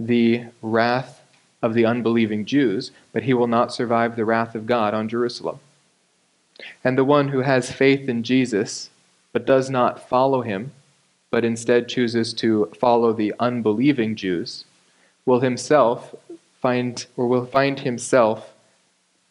the 0.00 0.46
wrath 0.62 1.22
of 1.62 1.74
the 1.74 1.86
unbelieving 1.86 2.44
Jews, 2.44 2.90
but 3.12 3.22
he 3.22 3.34
will 3.34 3.46
not 3.46 3.72
survive 3.72 4.16
the 4.16 4.24
wrath 4.24 4.56
of 4.56 4.66
God 4.66 4.94
on 4.94 5.08
Jerusalem. 5.08 5.60
And 6.82 6.98
the 6.98 7.04
one 7.04 7.28
who 7.28 7.40
has 7.40 7.70
faith 7.70 8.08
in 8.08 8.24
Jesus 8.24 8.90
but 9.36 9.44
does 9.44 9.68
not 9.68 10.08
follow 10.08 10.40
him, 10.40 10.72
but 11.30 11.44
instead 11.44 11.90
chooses 11.90 12.32
to 12.32 12.72
follow 12.80 13.12
the 13.12 13.34
unbelieving 13.38 14.16
Jews, 14.16 14.64
will 15.26 15.40
himself 15.40 16.14
find 16.62 17.04
or 17.18 17.26
will 17.26 17.44
find 17.44 17.80
himself 17.80 18.54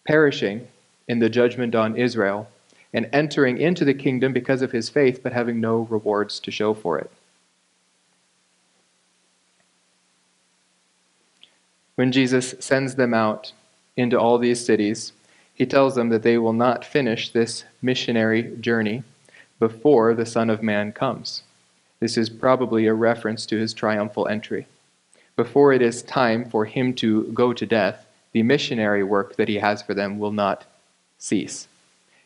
perishing 0.06 0.68
in 1.08 1.18
the 1.18 1.28
judgment 1.28 1.74
on 1.74 1.98
Israel 1.98 2.48
and 2.94 3.10
entering 3.12 3.58
into 3.58 3.84
the 3.84 3.96
kingdom 3.96 4.32
because 4.32 4.62
of 4.62 4.72
his 4.72 4.90
faith, 4.90 5.22
but 5.24 5.34
having 5.34 5.60
no 5.60 5.88
rewards 5.90 6.40
to 6.42 6.52
show 6.52 6.76
for 6.76 7.00
it. 7.00 7.10
When 11.96 12.12
Jesus 12.12 12.54
sends 12.60 12.94
them 12.94 13.16
out 13.16 13.54
into 13.98 14.20
all 14.20 14.38
these 14.38 14.64
cities, 14.64 15.14
he 15.56 15.66
tells 15.66 15.96
them 15.96 16.10
that 16.10 16.22
they 16.22 16.38
will 16.38 16.54
not 16.54 16.86
finish 16.86 17.32
this 17.32 17.64
missionary 17.82 18.56
journey 18.62 19.02
before 19.60 20.14
the 20.14 20.26
Son 20.26 20.50
of 20.50 20.64
Man 20.64 20.92
comes. 20.92 21.44
This 22.00 22.18
is 22.18 22.30
probably 22.30 22.88
a 22.88 22.94
reference 22.94 23.46
to 23.48 23.58
his 23.58 23.74
triumphal 23.74 24.28
entry. 24.28 24.68
Before 25.36 25.74
it 25.74 25.82
is 25.82 26.04
time 26.04 26.50
for 26.50 26.66
him 26.66 26.94
to 26.96 27.24
go 27.34 27.54
to 27.54 27.66
death, 27.66 28.06
the 28.32 28.44
missionary 28.44 29.04
work 29.04 29.36
that 29.38 29.48
he 29.48 29.56
has 29.56 29.82
for 29.82 29.94
them 29.94 30.20
will 30.20 30.32
not 30.32 30.66
cease. 31.18 31.68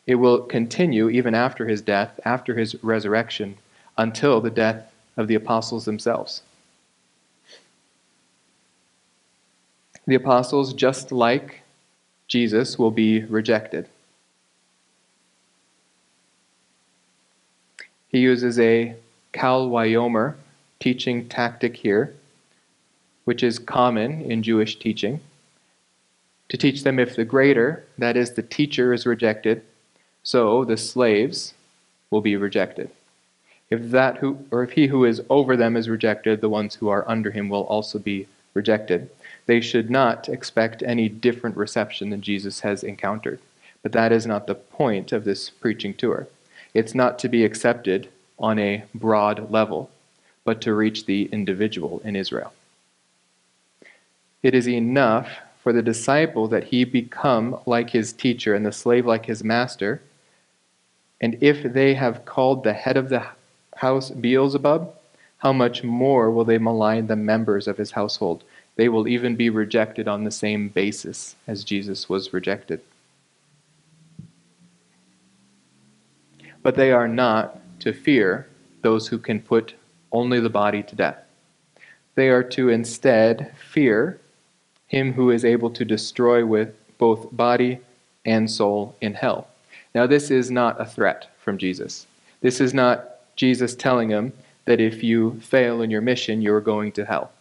It 0.06 0.16
will 0.16 0.42
continue 0.42 1.10
even 1.10 1.36
after 1.36 1.68
his 1.68 1.82
death, 1.82 2.20
after 2.26 2.56
his 2.56 2.76
resurrection, 2.84 3.58
until 3.98 4.42
the 4.42 4.50
death 4.50 4.92
of 5.18 5.28
the 5.28 5.36
apostles 5.36 5.86
themselves. 5.86 6.42
The 10.08 10.16
apostles, 10.16 10.74
just 10.74 11.12
like 11.12 11.62
Jesus, 12.28 12.80
will 12.80 12.90
be 12.90 13.24
rejected. 13.26 13.88
He 18.10 18.20
uses 18.20 18.60
a 18.60 18.96
Kal 19.32 19.70
Vachomer 19.70 20.36
teaching 20.80 21.30
tactic 21.30 21.78
here, 21.78 22.14
which 23.26 23.44
is 23.44 23.60
common 23.60 24.22
in 24.22 24.44
Jewish 24.44 24.80
teaching, 24.80 25.22
to 26.50 26.58
teach 26.58 26.84
them 26.84 26.98
if 26.98 27.16
the 27.16 27.26
greater, 27.26 27.86
that 27.98 28.18
is, 28.18 28.34
the 28.34 28.42
teacher, 28.42 28.94
is 28.94 29.06
rejected, 29.06 29.62
so 30.24 30.66
the 30.66 30.78
slaves 30.78 31.54
will 32.10 32.22
be 32.22 32.36
rejected. 32.36 32.90
If 33.70 33.92
that 33.92 34.18
who, 34.18 34.40
or 34.50 34.64
if 34.64 34.72
he 34.72 34.88
who 34.88 35.06
is 35.06 35.22
over 35.30 35.56
them 35.56 35.78
is 35.78 35.88
rejected, 35.88 36.42
the 36.42 36.50
ones 36.50 36.76
who 36.76 36.90
are 36.90 37.08
under 37.08 37.30
him 37.30 37.50
will 37.50 37.66
also 37.66 38.00
be 38.00 38.28
rejected. 38.56 39.10
They 39.46 39.62
should 39.62 39.92
not 39.92 40.28
expect 40.28 40.82
any 40.82 41.08
different 41.08 41.56
reception 41.56 42.10
than 42.10 42.22
Jesus 42.22 42.62
has 42.62 42.84
encountered. 42.84 43.40
But 43.84 43.92
that 43.92 44.12
is 44.12 44.26
not 44.26 44.48
the 44.48 44.56
point 44.56 45.12
of 45.12 45.24
this 45.24 45.50
preaching 45.50 45.94
tour. 45.94 46.28
It's 46.74 46.96
not 46.96 47.20
to 47.20 47.30
be 47.30 47.44
accepted 47.44 48.10
on 48.38 48.60
a 48.60 48.84
broad 48.94 49.52
level, 49.52 49.90
but 50.44 50.62
to 50.62 50.74
reach 50.74 51.06
the 51.06 51.30
individual 51.32 52.02
in 52.04 52.16
Israel. 52.16 52.54
It 54.42 54.56
is 54.56 54.68
enough 54.68 55.30
for 55.62 55.74
the 55.74 55.82
disciple 55.82 56.48
that 56.48 56.66
he 56.66 56.86
become 56.86 57.60
like 57.66 57.90
his 57.90 58.14
teacher 58.14 58.56
and 58.56 58.66
the 58.66 58.72
slave 58.72 59.06
like 59.06 59.26
his 59.26 59.44
master. 59.44 60.02
And 61.20 61.38
if 61.42 61.74
they 61.74 61.96
have 61.96 62.26
called 62.26 62.64
the 62.64 62.74
head 62.74 62.96
of 62.96 63.10
the 63.10 63.26
house 63.76 64.10
Beelzebub, 64.10 64.94
how 65.40 65.54
much 65.54 65.84
more 65.84 66.32
will 66.32 66.46
they 66.46 66.58
malign 66.58 67.08
the 67.08 67.16
members 67.16 67.68
of 67.68 67.78
his 67.78 67.92
household? 67.92 68.44
They 68.76 68.88
will 68.88 69.08
even 69.08 69.36
be 69.36 69.50
rejected 69.50 70.08
on 70.08 70.24
the 70.24 70.32
same 70.32 70.70
basis 70.70 71.36
as 71.48 71.66
Jesus 71.66 72.08
was 72.08 72.32
rejected. 72.32 72.82
But 76.62 76.76
they 76.76 76.92
are 76.92 77.08
not 77.08 77.60
to 77.82 77.94
fear 77.94 78.48
those 78.82 79.08
who 79.08 79.18
can 79.18 79.42
put 79.42 79.74
only 80.12 80.40
the 80.40 80.50
body 80.50 80.84
to 80.84 80.96
death. 80.96 81.18
They 82.16 82.30
are 82.30 82.44
to 82.44 82.70
instead 82.70 83.54
fear 83.72 84.20
him 84.88 85.14
who 85.14 85.30
is 85.30 85.46
able 85.46 85.70
to 85.72 85.86
destroy 85.86 86.46
with 86.46 86.76
both 86.98 87.32
body 87.32 87.80
and 88.26 88.50
soul 88.50 88.96
in 89.00 89.14
hell. 89.14 89.48
Now, 89.96 90.06
this 90.06 90.30
is 90.30 90.52
not 90.52 90.80
a 90.82 90.86
threat 90.86 91.28
from 91.40 91.58
Jesus. 91.58 92.08
This 92.42 92.60
is 92.60 92.74
not 92.74 93.36
Jesus 93.36 93.76
telling 93.76 94.10
him 94.10 94.34
that 94.66 94.80
if 94.80 95.04
you 95.04 95.40
fail 95.42 95.82
in 95.82 95.90
your 95.90 96.02
mission, 96.02 96.42
you're 96.42 96.62
going 96.62 96.92
to 96.94 97.06
hell. 97.06 97.32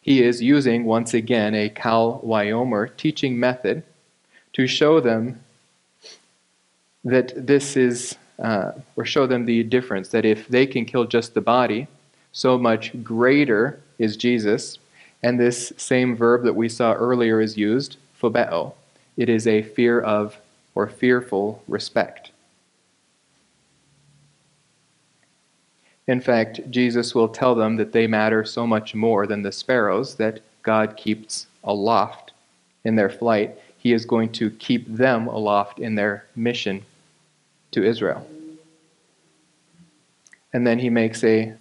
He 0.00 0.22
is 0.22 0.42
using, 0.42 0.84
once 0.84 1.14
again, 1.14 1.54
a 1.54 1.68
Kal 1.68 2.20
Vachomer 2.24 2.96
teaching 2.96 3.38
method 3.38 3.82
to 4.52 4.66
show 4.66 5.00
them 5.00 5.40
that 7.04 7.46
this 7.46 7.76
is, 7.76 8.16
uh, 8.38 8.72
or 8.96 9.04
show 9.04 9.26
them 9.26 9.44
the 9.44 9.62
difference, 9.62 10.08
that 10.08 10.24
if 10.24 10.48
they 10.48 10.66
can 10.66 10.84
kill 10.84 11.04
just 11.04 11.34
the 11.34 11.40
body, 11.40 11.86
so 12.32 12.58
much 12.58 12.92
greater 13.02 13.80
is 13.98 14.16
Jesus. 14.16 14.78
And 15.22 15.38
this 15.38 15.72
same 15.76 16.16
verb 16.16 16.44
that 16.44 16.54
we 16.54 16.68
saw 16.68 16.94
earlier 16.94 17.40
is 17.40 17.56
used, 17.56 17.96
phobeo. 18.20 18.74
It 19.16 19.28
is 19.28 19.46
a 19.46 19.62
fear 19.62 20.00
of 20.00 20.38
or 20.74 20.88
fearful 20.88 21.62
respect. 21.68 22.30
In 26.08 26.20
fact, 26.20 26.60
Jesus 26.70 27.14
will 27.14 27.28
tell 27.28 27.54
them 27.54 27.76
that 27.76 27.92
they 27.92 28.06
matter 28.06 28.44
so 28.44 28.66
much 28.66 28.94
more 28.94 29.26
than 29.26 29.42
the 29.42 29.52
sparrows 29.52 30.16
that 30.16 30.40
God 30.62 30.96
keeps 30.96 31.46
aloft 31.62 32.32
in 32.84 32.96
their 32.96 33.10
flight. 33.10 33.56
He 33.78 33.92
is 33.92 34.04
going 34.04 34.32
to 34.32 34.50
keep 34.50 34.86
them 34.88 35.28
aloft 35.28 35.78
in 35.78 35.94
their 35.94 36.24
mission 36.34 36.84
to 37.72 37.84
Israel. 37.84 38.26
And 40.52 40.66
then 40.66 40.78
he 40.78 40.90
makes 40.90 41.24
a 41.24 41.54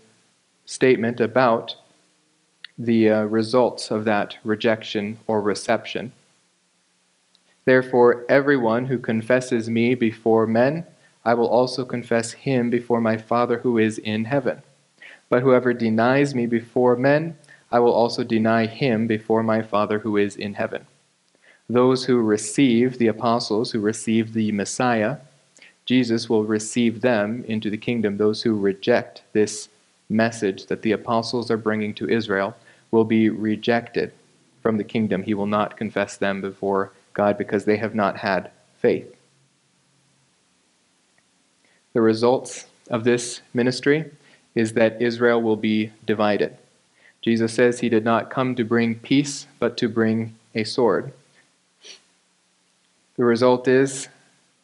statement 0.65 1.19
about 1.19 1.75
the 2.77 3.09
uh, 3.09 3.23
results 3.23 3.91
of 3.91 4.05
that 4.05 4.37
rejection 4.43 5.17
or 5.27 5.41
reception. 5.41 6.11
Therefore, 7.65 8.25
everyone 8.27 8.85
who 8.85 8.97
confesses 8.97 9.69
me 9.69 9.95
before 9.95 10.47
men, 10.47 10.85
I 11.23 11.35
will 11.35 11.47
also 11.47 11.85
confess 11.85 12.31
him 12.31 12.69
before 12.69 12.99
my 12.99 13.17
Father 13.17 13.59
who 13.59 13.77
is 13.77 13.97
in 13.99 14.25
heaven. 14.25 14.63
But 15.29 15.43
whoever 15.43 15.73
denies 15.73 16.33
me 16.33 16.47
before 16.47 16.95
men, 16.95 17.37
I 17.71 17.79
will 17.79 17.93
also 17.93 18.23
deny 18.23 18.65
him 18.65 19.07
before 19.07 19.43
my 19.43 19.61
Father 19.61 19.99
who 19.99 20.17
is 20.17 20.35
in 20.35 20.55
heaven. 20.55 20.87
Those 21.69 22.05
who 22.05 22.19
receive 22.19 22.97
the 22.97 23.07
apostles, 23.07 23.71
who 23.71 23.79
receive 23.79 24.33
the 24.33 24.51
Messiah, 24.51 25.17
Jesus 25.91 26.29
will 26.29 26.45
receive 26.45 27.01
them 27.01 27.43
into 27.49 27.69
the 27.69 27.75
kingdom. 27.75 28.15
Those 28.15 28.41
who 28.41 28.57
reject 28.57 29.23
this 29.33 29.67
message 30.07 30.67
that 30.67 30.83
the 30.83 30.93
apostles 30.93 31.51
are 31.51 31.57
bringing 31.57 31.93
to 31.95 32.07
Israel 32.07 32.55
will 32.91 33.03
be 33.03 33.27
rejected 33.27 34.13
from 34.61 34.77
the 34.77 34.85
kingdom. 34.85 35.21
He 35.21 35.33
will 35.33 35.47
not 35.47 35.75
confess 35.75 36.15
them 36.15 36.39
before 36.39 36.93
God 37.11 37.37
because 37.37 37.65
they 37.65 37.75
have 37.75 37.93
not 37.93 38.15
had 38.15 38.51
faith. 38.79 39.13
The 41.91 41.99
results 41.99 42.67
of 42.89 43.03
this 43.03 43.41
ministry 43.53 44.09
is 44.55 44.71
that 44.75 45.01
Israel 45.01 45.41
will 45.41 45.57
be 45.57 45.91
divided. 46.05 46.57
Jesus 47.21 47.53
says 47.53 47.81
he 47.81 47.89
did 47.89 48.05
not 48.05 48.29
come 48.29 48.55
to 48.55 48.63
bring 48.63 48.95
peace, 48.95 49.45
but 49.59 49.75
to 49.75 49.89
bring 49.89 50.35
a 50.55 50.63
sword. 50.63 51.11
The 53.17 53.25
result 53.25 53.67
is 53.67 54.07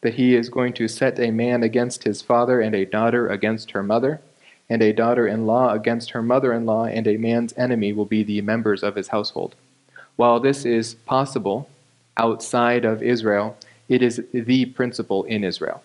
that 0.00 0.14
he 0.14 0.34
is 0.34 0.48
going 0.48 0.72
to 0.74 0.88
set 0.88 1.18
a 1.18 1.30
man 1.30 1.62
against 1.62 2.04
his 2.04 2.22
father, 2.22 2.60
and 2.60 2.74
a 2.74 2.84
daughter 2.84 3.28
against 3.28 3.72
her 3.72 3.82
mother, 3.82 4.20
and 4.70 4.82
a 4.82 4.92
daughter 4.92 5.26
in 5.26 5.46
law 5.46 5.72
against 5.72 6.10
her 6.10 6.22
mother 6.22 6.52
in 6.52 6.66
law, 6.66 6.84
and 6.84 7.06
a 7.06 7.16
man's 7.16 7.54
enemy 7.56 7.92
will 7.92 8.04
be 8.04 8.22
the 8.22 8.40
members 8.42 8.82
of 8.82 8.96
his 8.96 9.08
household. 9.08 9.54
While 10.16 10.40
this 10.40 10.64
is 10.64 10.94
possible 10.94 11.68
outside 12.16 12.84
of 12.84 13.02
Israel, 13.02 13.56
it 13.88 14.02
is 14.02 14.22
the 14.32 14.66
principle 14.66 15.24
in 15.24 15.44
Israel. 15.44 15.82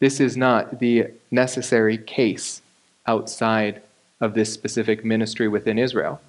This 0.00 0.20
is 0.20 0.36
not 0.36 0.80
the 0.80 1.08
necessary 1.30 1.98
case 1.98 2.62
outside 3.06 3.82
of 4.20 4.34
this 4.34 4.52
specific 4.52 5.04
ministry 5.04 5.48
within 5.48 5.78
Israel. 5.78 6.20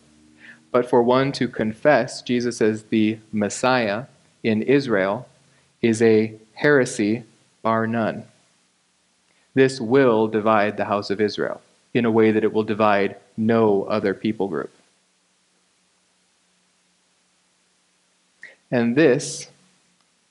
But 0.72 0.90
for 0.90 1.04
one 1.04 1.32
to 1.34 1.48
confess 1.48 2.22
Jesus 2.22 2.62
as 2.62 2.84
the 2.84 3.20
Messiah 3.32 4.06
in 4.44 4.62
Israel 4.62 5.28
is 5.82 6.02
a 6.02 6.34
heresy, 6.62 7.24
bar 7.64 7.88
none. 7.88 8.24
This 9.56 9.82
will 9.82 10.28
divide 10.28 10.78
the 10.78 10.86
house 10.86 11.10
of 11.10 11.20
Israel 11.20 11.60
in 11.92 12.06
a 12.06 12.12
way 12.12 12.32
that 12.32 12.44
it 12.44 12.54
will 12.54 12.64
divide 12.64 13.16
no 13.36 13.84
other 13.86 14.14
people 14.14 14.48
group. 14.48 14.72
And 18.70 18.96
this 18.96 19.50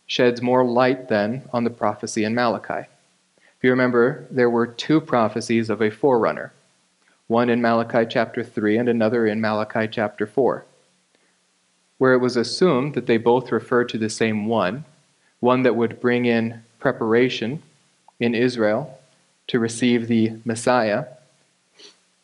sheds 0.07 0.41
more 0.41 0.65
light 0.65 1.09
then 1.09 1.43
on 1.53 1.65
the 1.65 1.71
prophecy 1.71 2.23
in 2.23 2.33
Malachi. 2.33 2.87
If 3.39 3.65
you 3.65 3.71
remember, 3.71 4.29
there 4.31 4.49
were 4.49 4.69
two 4.69 5.01
prophecies 5.01 5.69
of 5.69 5.83
a 5.83 5.91
forerunner 5.91 6.53
one 7.27 7.51
in 7.51 7.61
Malachi 7.61 8.07
chapter 8.09 8.43
3 8.43 8.79
and 8.79 8.89
another 8.89 9.27
in 9.27 9.41
Malachi 9.41 9.89
chapter 9.89 10.27
4, 10.27 10.65
where 11.99 12.13
it 12.13 12.19
was 12.19 12.37
assumed 12.37 12.95
that 12.95 13.07
they 13.07 13.19
both 13.19 13.53
referred 13.53 13.89
to 13.89 13.99
the 13.99 14.11
same 14.11 14.47
one, 14.47 14.85
one 15.41 15.63
that 15.63 15.77
would 15.77 16.01
bring 16.01 16.27
in 16.27 16.63
preparation 16.79 17.63
in 18.19 18.35
Israel 18.35 18.99
to 19.49 19.59
receive 19.59 20.07
the 20.07 20.33
Messiah. 20.45 21.07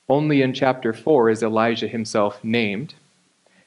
Only 0.09 0.43
in 0.43 0.53
chapter 0.53 0.93
4 0.93 1.31
is 1.31 1.43
Elijah 1.43 1.89
himself 1.89 2.45
named, 2.45 2.95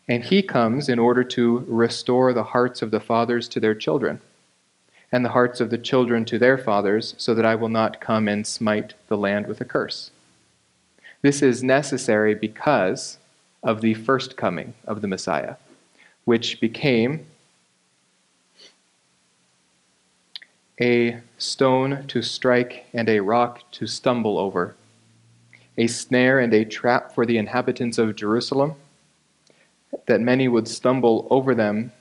and 0.08 0.24
he 0.24 0.42
comes 0.42 0.88
in 0.88 0.98
order 0.98 1.24
to 1.24 1.66
restore 1.68 2.32
the 2.32 2.44
hearts 2.44 2.82
of 2.82 2.92
the 2.92 3.00
fathers 3.00 3.48
to 3.50 3.60
their 3.60 3.76
children, 3.76 4.22
and 5.12 5.26
the 5.26 5.30
hearts 5.30 5.60
of 5.60 5.72
the 5.72 5.78
children 5.78 6.24
to 6.26 6.40
their 6.40 6.58
fathers, 6.58 7.16
so 7.18 7.34
that 7.34 7.46
I 7.46 7.56
will 7.56 7.70
not 7.70 8.00
come 8.00 8.28
and 8.28 8.48
smite 8.48 8.94
the 9.08 9.18
land 9.18 9.48
with 9.48 9.60
a 9.60 9.66
curse. 9.66 10.12
This 11.22 11.42
is 11.42 11.64
necessary 11.64 12.34
because 12.34 13.18
of 13.62 13.82
the 13.82 13.94
first 13.94 14.38
coming 14.38 14.74
of 14.86 15.02
the 15.02 15.08
Messiah, 15.08 15.56
which 16.24 16.62
became 16.62 17.26
a 20.80 21.20
stone 21.38 22.08
to 22.08 22.22
strike 22.22 22.86
and 22.94 23.10
a 23.10 23.20
rock 23.20 23.70
to 23.72 23.86
stumble 23.86 24.38
over, 24.38 24.76
a 25.78 25.88
snare 25.88 26.40
and 26.40 26.54
a 26.54 26.66
trap 26.66 27.14
for 27.14 27.26
the 27.26 27.38
inhabitants 27.38 27.98
of 27.98 28.16
Jerusalem, 28.16 28.76
that 30.06 30.22
many 30.22 30.48
would 30.48 30.68
stumble 30.68 31.28
over 31.30 31.54
them, 31.54 31.92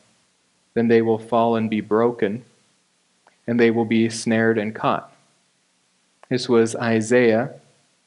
then 0.75 0.89
they 0.89 1.03
will 1.03 1.19
fall 1.19 1.57
and 1.57 1.69
be 1.69 1.81
broken, 1.81 2.45
and 3.47 3.59
they 3.59 3.71
will 3.71 3.85
be 3.85 4.09
snared 4.09 4.59
and 4.59 4.75
caught. 4.75 5.13
This 6.29 6.49
was 6.49 6.77
Isaiah 6.77 7.55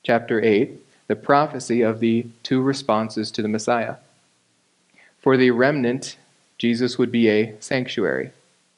chapter 0.03 0.41
8, 0.41 0.71
the 1.07 1.15
prophecy 1.15 1.81
of 1.81 1.99
the 1.99 2.27
two 2.43 2.61
responses 2.61 3.31
to 3.31 3.41
the 3.41 3.47
Messiah. 3.47 3.95
For 5.19 5.37
the 5.37 5.51
remnant, 5.51 6.17
Jesus 6.57 6.97
would 6.97 7.11
be 7.11 7.27
a 7.29 7.55
sanctuary, 7.59 8.31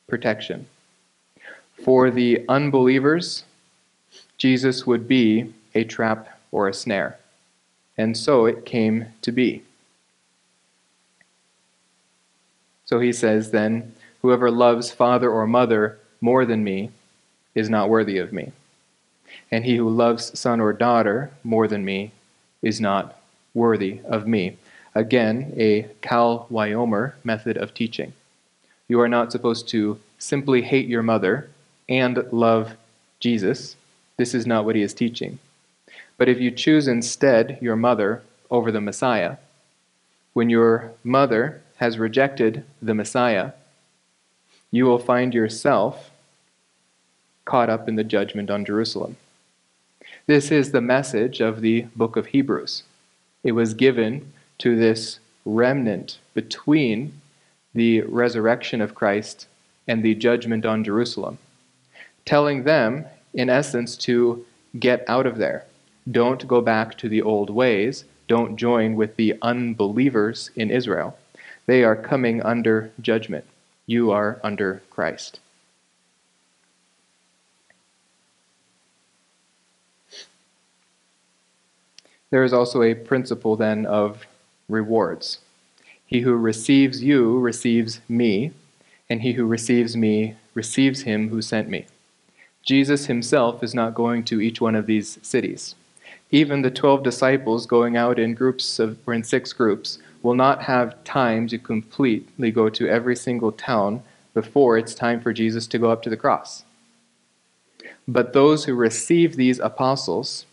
protection. 0.07 0.67
For 1.81 2.11
the 2.11 2.45
unbelievers, 2.47 3.43
Jesus 4.37 4.85
would 4.85 5.07
be 5.07 5.53
a 5.73 5.83
trap 5.83 6.39
or 6.51 6.67
a 6.67 6.73
snare. 6.73 7.17
And 7.97 8.17
so 8.17 8.45
it 8.45 8.65
came 8.65 9.07
to 9.21 9.31
be. 9.31 9.63
So 12.85 12.99
he 12.99 13.13
says 13.13 13.51
then, 13.51 13.93
Whoever 14.21 14.49
loves 14.49 14.91
father 14.91 15.29
or 15.29 15.45
mother 15.45 15.99
more 16.21 16.45
than 16.45 16.63
me 16.63 16.91
is 17.55 17.69
not 17.69 17.89
worthy 17.89 18.17
of 18.17 18.31
me. 18.31 18.53
And 19.51 19.65
he 19.65 19.75
who 19.75 19.89
loves 19.89 20.37
son 20.39 20.61
or 20.61 20.73
daughter 20.73 21.31
more 21.43 21.67
than 21.67 21.83
me 21.83 22.11
is 22.61 22.79
not 22.79 23.19
worthy 23.53 23.99
of 24.05 24.27
me. 24.27 24.57
Again, 24.95 25.53
a 25.57 25.87
Kal 26.01 26.47
Vachomer 26.49 27.13
method 27.23 27.57
of 27.57 27.73
teaching. 27.73 28.13
You 28.87 29.01
are 29.01 29.09
not 29.09 29.31
supposed 29.31 29.67
to 29.69 29.99
simply 30.17 30.61
hate 30.61 30.87
your 30.87 31.03
mother 31.03 31.49
and 31.87 32.25
love 32.31 32.75
Jesus. 33.19 33.75
This 34.17 34.33
is 34.33 34.45
not 34.45 34.65
what 34.65 34.75
he 34.75 34.81
is 34.81 34.93
teaching. 34.93 35.39
But 36.17 36.29
if 36.29 36.39
you 36.39 36.51
choose 36.51 36.87
instead 36.87 37.57
your 37.61 37.75
mother 37.75 38.21
over 38.49 38.71
the 38.71 38.81
Messiah, 38.81 39.37
when 40.33 40.49
your 40.49 40.93
mother 41.03 41.61
has 41.77 41.97
rejected 41.97 42.63
the 42.81 42.93
Messiah, 42.93 43.51
you 44.71 44.85
will 44.85 44.99
find 44.99 45.33
yourself 45.33 46.11
caught 47.45 47.69
up 47.69 47.87
in 47.87 47.95
the 47.95 48.03
judgment 48.03 48.49
on 48.49 48.65
Jerusalem. 48.65 49.17
This 50.25 50.51
is 50.51 50.71
the 50.71 50.81
message 50.81 51.41
of 51.41 51.61
the 51.61 51.81
book 51.95 52.15
of 52.15 52.27
Hebrews. 52.27 52.83
It 53.43 53.51
was 53.51 53.73
given 53.73 54.31
to 54.59 54.75
this 54.77 55.19
remnant 55.45 56.19
between 56.33 57.19
the 57.73 58.01
resurrection 58.01 58.79
of 58.79 58.95
Christ 58.95 59.47
and 59.87 60.01
the 60.01 60.15
judgment 60.15 60.65
on 60.65 60.83
Jerusalem, 60.83 61.37
telling 62.25 62.63
them, 62.63 63.05
in 63.33 63.49
essence, 63.49 63.95
to 63.97 64.45
get 64.79 65.03
out 65.07 65.25
of 65.25 65.37
there. 65.37 65.65
Don't 66.09 66.47
go 66.47 66.61
back 66.61 66.97
to 66.97 67.09
the 67.09 67.21
old 67.21 67.49
ways. 67.49 68.05
Don't 68.27 68.57
join 68.57 68.95
with 68.95 69.15
the 69.15 69.35
unbelievers 69.41 70.51
in 70.55 70.71
Israel. 70.71 71.17
They 71.65 71.83
are 71.83 71.95
coming 71.95 72.41
under 72.41 72.91
judgment. 73.01 73.45
You 73.85 74.11
are 74.11 74.39
under 74.43 74.81
Christ. 74.89 75.39
There 82.29 82.43
is 82.43 82.53
also 82.53 82.81
a 82.81 82.95
principle 82.95 83.55
then 83.55 83.85
of 83.85 84.25
rewards. 84.67 85.37
He 86.05 86.21
who 86.21 86.35
receives 86.35 87.03
you 87.03 87.39
receives 87.39 88.01
me, 88.09 88.51
and 89.09 89.21
he 89.21 89.33
who 89.33 89.45
receives 89.45 89.95
me 89.95 90.35
receives 90.55 91.03
him 91.03 91.29
who 91.29 91.41
sent 91.41 91.69
me. 91.69 91.85
Jesus 92.63 93.05
himself 93.07 93.61
is 93.61 93.75
not 93.75 93.93
going 93.93 94.23
to 94.23 94.41
each 94.41 94.61
one 94.61 94.75
of 94.75 94.85
these 94.85 95.19
cities. 95.21 95.75
Even 96.31 96.61
the 96.61 96.71
12 96.71 97.03
disciples 97.03 97.65
going 97.65 97.95
out 97.95 98.17
in 98.17 98.33
groups 98.33 98.79
of, 98.79 98.97
or 99.05 99.13
in 99.13 99.23
six 99.23 99.53
groups 99.53 99.99
will 100.21 100.33
not 100.33 100.63
have 100.63 101.03
time 101.03 101.47
to 101.49 101.57
completely 101.57 102.49
go 102.49 102.69
to 102.69 102.87
every 102.87 103.15
single 103.15 103.51
town 103.51 104.01
before 104.33 104.77
it's 104.77 104.95
time 104.95 105.21
for 105.21 105.33
Jesus 105.33 105.67
to 105.67 105.77
go 105.77 105.91
up 105.91 106.01
to 106.01 106.09
the 106.09 106.17
cross. 106.17 106.63
But 108.07 108.33
those 108.33 108.65
who 108.65 108.73
receive 108.73 109.35
these 109.35 109.59
apostles 109.59 110.45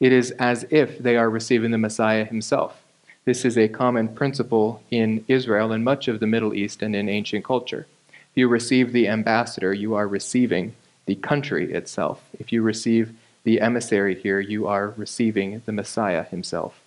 it 0.00 0.12
is 0.12 0.32
as 0.32 0.66
if 0.70 0.98
they 0.98 1.16
are 1.16 1.30
receiving 1.30 1.70
the 1.70 1.78
Messiah 1.78 2.24
himself. 2.24 2.82
This 3.24 3.44
is 3.44 3.56
a 3.56 3.68
common 3.68 4.08
principle 4.08 4.82
in 4.90 5.24
Israel 5.28 5.72
and 5.72 5.82
much 5.82 6.08
of 6.08 6.20
the 6.20 6.26
Middle 6.26 6.52
East 6.52 6.82
and 6.82 6.94
in 6.94 7.08
ancient 7.08 7.44
culture. 7.44 7.86
If 8.10 8.36
you 8.36 8.48
receive 8.48 8.92
the 8.92 9.08
ambassador, 9.08 9.72
you 9.72 9.94
are 9.94 10.06
receiving 10.06 10.74
the 11.06 11.14
country 11.16 11.72
itself. 11.72 12.22
If 12.38 12.52
you 12.52 12.62
receive 12.62 13.14
the 13.44 13.60
emissary 13.60 14.14
here, 14.14 14.40
you 14.40 14.66
are 14.66 14.94
receiving 14.96 15.62
the 15.66 15.72
Messiah 15.72 16.24
himself. 16.24 16.80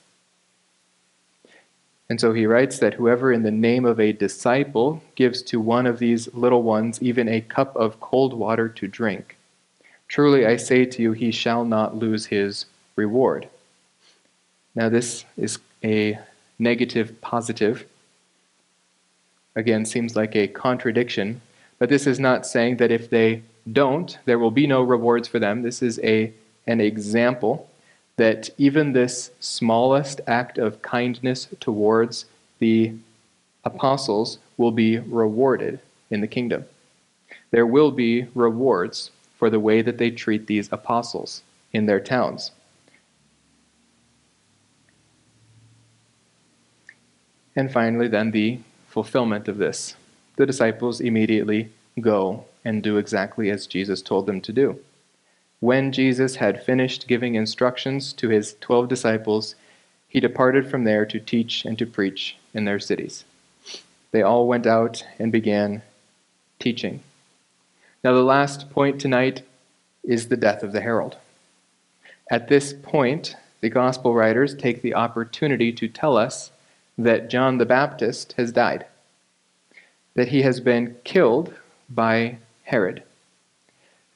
And 2.10 2.22
so 2.22 2.34
he 2.34 2.46
writes 2.46 2.80
that 2.80 2.94
whoever 2.94 3.34
in 3.34 3.44
the 3.44 3.52
name 3.52 3.86
of 3.86 4.00
a 4.00 4.14
disciple 4.14 5.04
gives 5.16 5.42
to 5.44 5.60
one 5.60 5.86
of 5.86 6.00
these 6.00 6.34
little 6.34 6.64
ones 6.64 7.02
even 7.02 7.28
a 7.28 7.42
cup 7.42 7.76
of 7.76 8.00
cold 8.00 8.34
water 8.34 8.70
to 8.70 8.88
drink, 8.88 9.36
truly 10.08 10.46
I 10.46 10.56
say 10.56 10.86
to 10.86 11.02
you, 11.02 11.12
he 11.12 11.32
shall 11.32 11.66
not 11.66 11.98
lose 11.98 12.28
his 12.28 12.66
reward. 12.96 13.50
Now, 14.74 14.90
this 14.90 15.26
is 15.38 15.60
a 15.84 16.20
negative 16.60 17.20
positive. 17.20 17.86
Again, 19.56 19.86
seems 19.86 20.16
like 20.16 20.36
a 20.36 20.48
contradiction, 20.48 21.42
but 21.78 21.90
this 21.90 22.08
is 22.08 22.20
not 22.20 22.46
saying 22.46 22.78
that 22.78 22.92
if 22.92 23.10
they 23.10 23.42
don't, 23.72 24.18
there 24.26 24.40
will 24.40 24.52
be 24.52 24.68
no 24.68 24.82
rewards 24.82 25.28
for 25.28 25.40
them. 25.40 25.62
This 25.62 25.82
is 25.82 26.00
a, 26.04 26.34
an 26.66 26.82
example 26.82 27.70
that 28.16 28.50
even 28.58 28.94
this 28.94 29.32
smallest 29.40 30.22
act 30.28 30.58
of 30.58 30.82
kindness 30.82 31.48
towards 31.60 32.26
the 32.60 32.94
apostles 33.64 34.40
will 34.58 34.72
be 34.72 34.98
rewarded 34.98 35.80
in 36.10 36.22
the 36.22 36.28
kingdom. 36.28 36.66
There 37.52 37.66
will 37.66 37.92
be 37.92 38.28
rewards 38.34 39.12
for 39.38 39.50
the 39.50 39.60
way 39.60 39.82
that 39.82 39.98
they 39.98 40.10
treat 40.10 40.48
these 40.48 40.70
apostles 40.72 41.44
in 41.72 41.86
their 41.86 42.00
towns. 42.00 42.52
And 47.56 47.72
finally, 47.72 48.08
then, 48.08 48.32
the 48.32 48.60
fulfillment 48.88 49.48
of 49.48 49.58
this. 49.58 49.96
The 50.38 50.46
disciples 50.46 51.02
immediately 51.02 51.70
go 52.00 52.46
and 52.68 52.84
do 52.84 52.98
exactly 52.98 53.50
as 53.50 53.66
Jesus 53.66 54.02
told 54.02 54.26
them 54.26 54.42
to 54.42 54.52
do. 54.52 54.78
When 55.62 55.94
Jesus 55.94 56.36
had 56.36 56.66
finished 56.66 57.08
giving 57.08 57.36
instructions 57.36 58.12
to 58.14 58.28
his 58.28 58.58
twelve 58.60 58.90
disciples, 58.90 59.56
he 60.10 60.20
departed 60.20 60.70
from 60.70 60.84
there 60.84 61.06
to 61.06 61.20
teach 61.20 61.64
and 61.64 61.78
to 61.80 61.86
preach 61.86 62.36
in 62.54 62.66
their 62.66 62.78
cities. 62.80 63.24
They 64.12 64.22
all 64.22 64.48
went 64.48 64.68
out 64.68 65.06
and 65.18 65.32
began 65.32 65.82
teaching. 66.60 67.00
Now, 68.04 68.14
the 68.14 68.22
last 68.22 68.70
point 68.70 69.00
tonight 69.00 69.44
is 70.04 70.28
the 70.28 70.36
death 70.36 70.62
of 70.62 70.74
the 70.74 70.82
herald. 70.82 71.16
At 72.30 72.50
this 72.50 72.74
point, 72.74 73.38
the 73.62 73.70
gospel 73.70 74.14
writers 74.14 74.54
take 74.54 74.82
the 74.82 74.94
opportunity 74.94 75.72
to 75.72 75.88
tell 75.88 76.18
us 76.18 76.52
that 76.98 77.30
John 77.30 77.60
the 77.60 77.66
Baptist 77.66 78.34
has 78.34 78.52
died, 78.52 78.86
that 80.16 80.28
he 80.28 80.42
has 80.42 80.60
been 80.60 80.98
killed 81.06 81.54
by 81.90 82.40
Herod. 82.68 83.02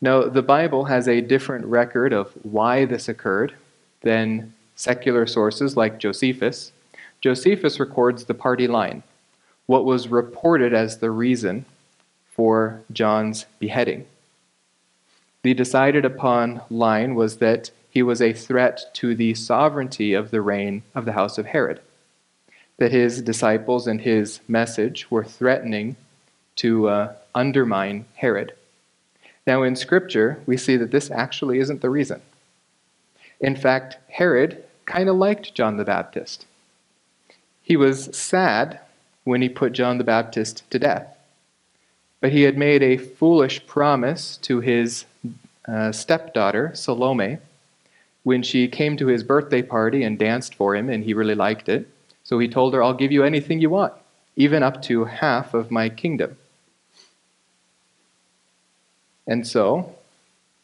Now, 0.01 0.23
the 0.23 0.41
Bible 0.41 0.85
has 0.85 1.07
a 1.07 1.21
different 1.21 1.65
record 1.65 2.11
of 2.11 2.33
why 2.43 2.83
this 2.83 3.07
occurred 3.07 3.53
than 4.01 4.53
secular 4.75 5.25
sources 5.25 5.77
like 5.77 5.99
Josephus. 5.99 6.73
Josephus 7.21 7.79
records 7.79 8.25
the 8.25 8.33
party 8.33 8.67
line, 8.67 9.03
what 9.67 9.85
was 9.85 10.09
reported 10.09 10.73
as 10.73 10.97
the 10.97 11.11
reason 11.11 11.63
for 12.29 12.81
John's 12.91 13.45
beheading. 13.59 14.05
The 15.43 15.53
decided 15.53 16.03
upon 16.03 16.61
line 16.69 17.15
was 17.15 17.37
that 17.37 17.71
he 17.89 18.03
was 18.03 18.21
a 18.21 18.33
threat 18.33 18.93
to 18.95 19.15
the 19.15 19.33
sovereignty 19.33 20.13
of 20.13 20.29
the 20.29 20.41
reign 20.41 20.83
of 20.93 21.05
the 21.05 21.13
house 21.13 21.37
of 21.37 21.45
Herod, 21.45 21.79
that 22.79 22.91
his 22.91 23.21
disciples 23.21 23.87
and 23.87 24.01
his 24.01 24.41
message 24.49 25.09
were 25.09 25.23
threatening 25.23 25.95
to 26.57 26.89
uh, 26.89 27.13
undermine 27.33 28.05
Herod. 28.15 28.53
Now, 29.47 29.63
in 29.63 29.75
Scripture, 29.75 30.41
we 30.45 30.57
see 30.57 30.77
that 30.77 30.91
this 30.91 31.09
actually 31.09 31.59
isn't 31.59 31.81
the 31.81 31.89
reason. 31.89 32.21
In 33.39 33.55
fact, 33.55 33.97
Herod 34.09 34.63
kind 34.85 35.09
of 35.09 35.15
liked 35.15 35.55
John 35.55 35.77
the 35.77 35.83
Baptist. 35.83 36.45
He 37.61 37.75
was 37.75 38.15
sad 38.15 38.79
when 39.23 39.41
he 39.41 39.49
put 39.49 39.73
John 39.73 39.97
the 39.97 40.03
Baptist 40.03 40.69
to 40.71 40.79
death. 40.79 41.17
But 42.19 42.31
he 42.31 42.43
had 42.43 42.57
made 42.57 42.83
a 42.83 42.97
foolish 42.97 43.65
promise 43.65 44.37
to 44.43 44.59
his 44.59 45.05
uh, 45.67 45.91
stepdaughter, 45.91 46.71
Salome, 46.75 47.37
when 48.23 48.43
she 48.43 48.67
came 48.67 48.97
to 48.97 49.07
his 49.07 49.23
birthday 49.23 49.63
party 49.63 50.03
and 50.03 50.19
danced 50.19 50.53
for 50.53 50.75
him, 50.75 50.89
and 50.89 51.03
he 51.03 51.13
really 51.13 51.33
liked 51.35 51.67
it. 51.67 51.87
So 52.23 52.37
he 52.37 52.47
told 52.47 52.73
her, 52.73 52.83
I'll 52.83 52.93
give 52.93 53.11
you 53.11 53.23
anything 53.23 53.59
you 53.59 53.71
want, 53.71 53.93
even 54.35 54.61
up 54.61 54.81
to 54.83 55.05
half 55.05 55.55
of 55.55 55.71
my 55.71 55.89
kingdom. 55.89 56.37
And 59.27 59.45
so 59.47 59.95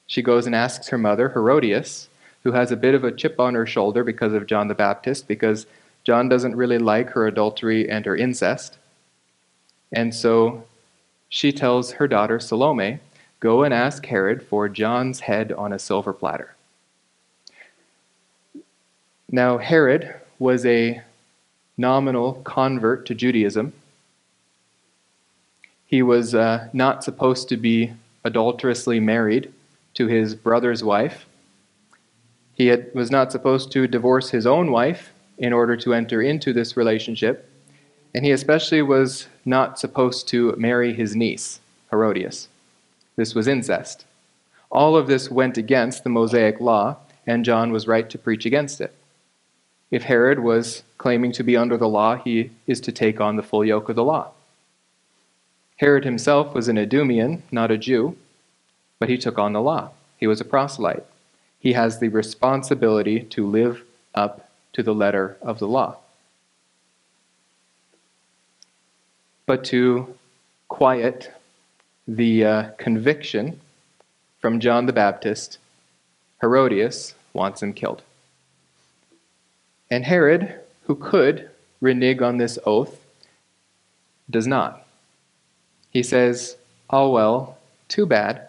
she 0.08 0.22
goes 0.22 0.46
and 0.46 0.56
asks 0.56 0.88
her 0.90 0.98
mother, 0.98 1.30
Herodias, 1.30 2.10
who 2.44 2.54
has 2.54 2.72
a 2.72 2.78
bit 2.78 2.96
of 2.96 3.04
a 3.04 3.12
chip 3.12 3.40
on 3.40 3.56
her 3.56 3.66
shoulder 3.66 4.04
because 4.04 4.34
of 4.34 4.48
John 4.48 4.68
the 4.68 4.76
Baptist, 4.76 5.28
because 5.28 5.68
John 6.04 6.30
doesn't 6.30 6.56
really 6.56 6.78
like 6.78 7.10
her 7.10 7.28
adultery 7.28 7.90
and 7.90 8.06
her 8.06 8.16
incest. 8.16 8.78
And 9.92 10.16
so 10.16 10.64
she 11.30 11.52
tells 11.52 11.94
her 11.94 12.08
daughter 12.08 12.40
Salome, 12.40 13.00
Go 13.40 13.64
and 13.64 13.74
ask 13.74 14.06
Herod 14.06 14.42
for 14.42 14.68
John's 14.68 15.20
head 15.20 15.52
on 15.52 15.72
a 15.72 15.78
silver 15.78 16.12
platter. 16.12 16.56
Now, 19.30 19.58
Herod 19.58 20.16
was 20.40 20.66
a 20.66 21.02
nominal 21.78 22.42
convert 22.44 23.06
to 23.08 23.14
Judaism. 23.14 23.74
He 25.86 26.02
was 26.02 26.34
uh, 26.34 26.70
not 26.74 27.04
supposed 27.04 27.50
to 27.50 27.58
be 27.58 27.94
adulterously 28.28 29.00
married 29.00 29.52
to 29.96 30.08
his 30.08 30.36
brother's 30.36 30.84
wife. 30.84 31.26
He 32.54 32.68
had, 32.68 32.94
was 32.94 33.10
not 33.10 33.32
supposed 33.32 33.72
to 33.72 33.88
divorce 33.88 34.30
his 34.30 34.46
own 34.46 34.72
wife 34.72 35.14
in 35.38 35.54
order 35.54 35.76
to 35.78 35.94
enter 35.94 36.22
into 36.22 36.54
this 36.54 36.76
relationship. 36.76 37.50
And 38.14 38.26
he 38.26 38.32
especially 38.32 38.82
was 38.82 39.28
not 39.46 39.80
supposed 39.80 40.28
to 40.30 40.56
marry 40.58 40.94
his 40.94 41.16
niece, 41.16 41.60
Herodias. 41.90 42.48
This 43.16 43.34
was 43.34 43.48
incest. 43.48 44.06
All 44.70 44.96
of 44.96 45.08
this 45.08 45.32
went 45.32 45.58
against 45.58 46.04
the 46.04 46.10
Mosaic 46.10 46.60
law, 46.60 46.98
and 47.26 47.46
John 47.46 47.72
was 47.72 47.88
right 47.88 48.10
to 48.10 48.18
preach 48.18 48.46
against 48.46 48.82
it. 48.82 48.94
If 49.90 50.04
Herod 50.04 50.40
was 50.40 50.84
claiming 50.98 51.32
to 51.34 51.44
be 51.44 51.56
under 51.56 51.78
the 51.78 51.88
law, 51.88 52.18
he 52.18 52.52
is 52.66 52.82
to 52.82 52.92
take 52.92 53.22
on 53.22 53.38
the 53.38 53.44
full 53.44 53.64
yoke 53.64 53.88
of 53.88 53.96
the 53.96 54.04
law. 54.04 54.32
Herod 55.78 56.06
himself 56.06 56.54
was 56.54 56.68
an 56.68 56.78
Idumean, 56.78 57.44
not 57.52 57.72
a 57.72 57.78
Jew, 57.78 58.18
but 59.00 59.10
he 59.10 59.18
took 59.18 59.38
on 59.38 59.54
the 59.54 59.62
law. 59.62 59.92
He 60.18 60.26
was 60.26 60.42
a 60.42 60.46
proselyte. 60.46 61.06
He 61.60 61.74
has 61.74 62.00
the 62.00 62.10
responsibility 62.10 63.22
to 63.22 63.46
live 63.46 63.84
up 64.16 64.50
to 64.74 64.82
the 64.82 64.94
letter 64.94 65.38
of 65.42 65.60
the 65.60 65.68
law. 65.68 65.98
But 69.46 69.64
to 69.66 70.16
quiet 70.68 71.32
the 72.08 72.46
uh, 72.46 72.64
conviction 72.78 73.60
from 74.40 74.60
John 74.60 74.88
the 74.88 74.94
Baptist, 74.94 75.58
Herodias 76.42 77.14
wants 77.34 77.62
him 77.62 77.74
killed. 77.74 78.02
And 79.92 80.06
Herod, 80.06 80.60
who 80.84 80.96
could 80.96 81.50
renege 81.82 82.22
on 82.22 82.38
this 82.38 82.58
oath, 82.66 83.00
does 84.30 84.48
not. 84.48 84.87
He 85.90 86.04
says, 86.04 86.58
Oh 86.90 87.10
well, 87.10 87.58
too 87.88 88.06
bad, 88.06 88.48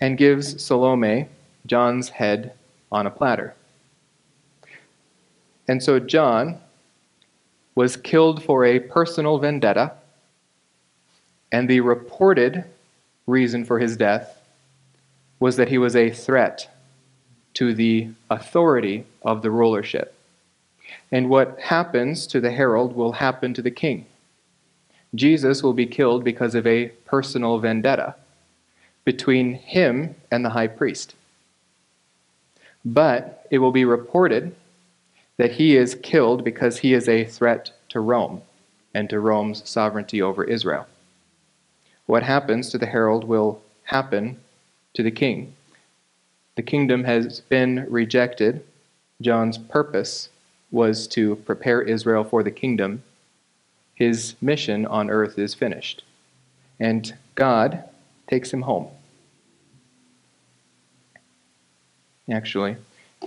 and 0.00 0.18
gives 0.18 0.62
Salome 0.62 1.26
John's 1.66 2.10
head 2.10 2.52
on 2.92 3.06
a 3.06 3.10
platter. 3.10 3.54
And 5.68 5.82
so 5.82 5.98
John 5.98 6.60
was 7.74 7.96
killed 7.96 8.42
for 8.42 8.64
a 8.64 8.78
personal 8.78 9.38
vendetta, 9.38 9.92
and 11.52 11.68
the 11.68 11.80
reported 11.80 12.64
reason 13.26 13.64
for 13.64 13.78
his 13.78 13.96
death 13.96 14.40
was 15.38 15.56
that 15.56 15.68
he 15.68 15.78
was 15.78 15.94
a 15.94 16.10
threat 16.10 16.70
to 17.54 17.74
the 17.74 18.08
authority 18.30 19.04
of 19.22 19.42
the 19.42 19.50
rulership. 19.50 20.14
And 21.10 21.28
what 21.28 21.58
happens 21.60 22.26
to 22.28 22.40
the 22.40 22.50
herald 22.50 22.94
will 22.94 23.12
happen 23.12 23.54
to 23.54 23.62
the 23.62 23.70
king. 23.70 24.06
Jesus 25.14 25.62
will 25.62 25.72
be 25.72 25.86
killed 25.86 26.24
because 26.24 26.54
of 26.54 26.66
a 26.66 26.88
personal 27.04 27.58
vendetta 27.58 28.14
between 29.04 29.54
him 29.54 30.14
and 30.30 30.44
the 30.44 30.50
high 30.50 30.66
priest. 30.66 31.14
But 32.84 33.46
it 33.50 33.58
will 33.58 33.72
be 33.72 33.84
reported 33.84 34.54
that 35.36 35.52
he 35.52 35.76
is 35.76 35.94
killed 36.02 36.44
because 36.44 36.78
he 36.78 36.92
is 36.92 37.08
a 37.08 37.24
threat 37.24 37.72
to 37.90 38.00
Rome 38.00 38.42
and 38.94 39.08
to 39.10 39.20
Rome's 39.20 39.68
sovereignty 39.68 40.22
over 40.22 40.44
Israel. 40.44 40.86
What 42.06 42.22
happens 42.22 42.70
to 42.70 42.78
the 42.78 42.86
herald 42.86 43.24
will 43.24 43.60
happen 43.84 44.38
to 44.94 45.02
the 45.02 45.10
king. 45.10 45.54
The 46.54 46.62
kingdom 46.62 47.04
has 47.04 47.40
been 47.40 47.86
rejected. 47.90 48.64
John's 49.20 49.58
purpose 49.58 50.30
was 50.70 51.06
to 51.08 51.36
prepare 51.36 51.82
Israel 51.82 52.24
for 52.24 52.42
the 52.42 52.50
kingdom, 52.50 53.02
his 53.96 54.34
mission 54.40 54.86
on 54.86 55.10
earth 55.10 55.38
is 55.38 55.54
finished. 55.54 56.04
And 56.78 57.16
God 57.34 57.82
takes 58.28 58.52
him 58.52 58.62
home. 58.62 58.88
Actually, 62.30 62.76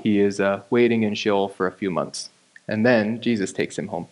he 0.03 0.19
is 0.19 0.39
uh, 0.39 0.61
waiting 0.69 1.03
in 1.03 1.15
Sheol 1.15 1.49
for 1.49 1.67
a 1.67 1.71
few 1.71 1.89
months. 1.89 2.29
And 2.67 2.85
then 2.85 3.19
Jesus 3.19 3.51
takes 3.51 3.77
him 3.77 3.87
home. 3.87 4.07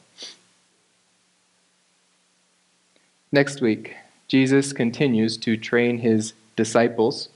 Next 3.31 3.61
week, 3.61 3.95
Jesus 4.27 4.73
continues 4.73 5.37
to 5.37 5.57
train 5.57 5.99
his 5.99 6.33
disciples. 6.55 7.29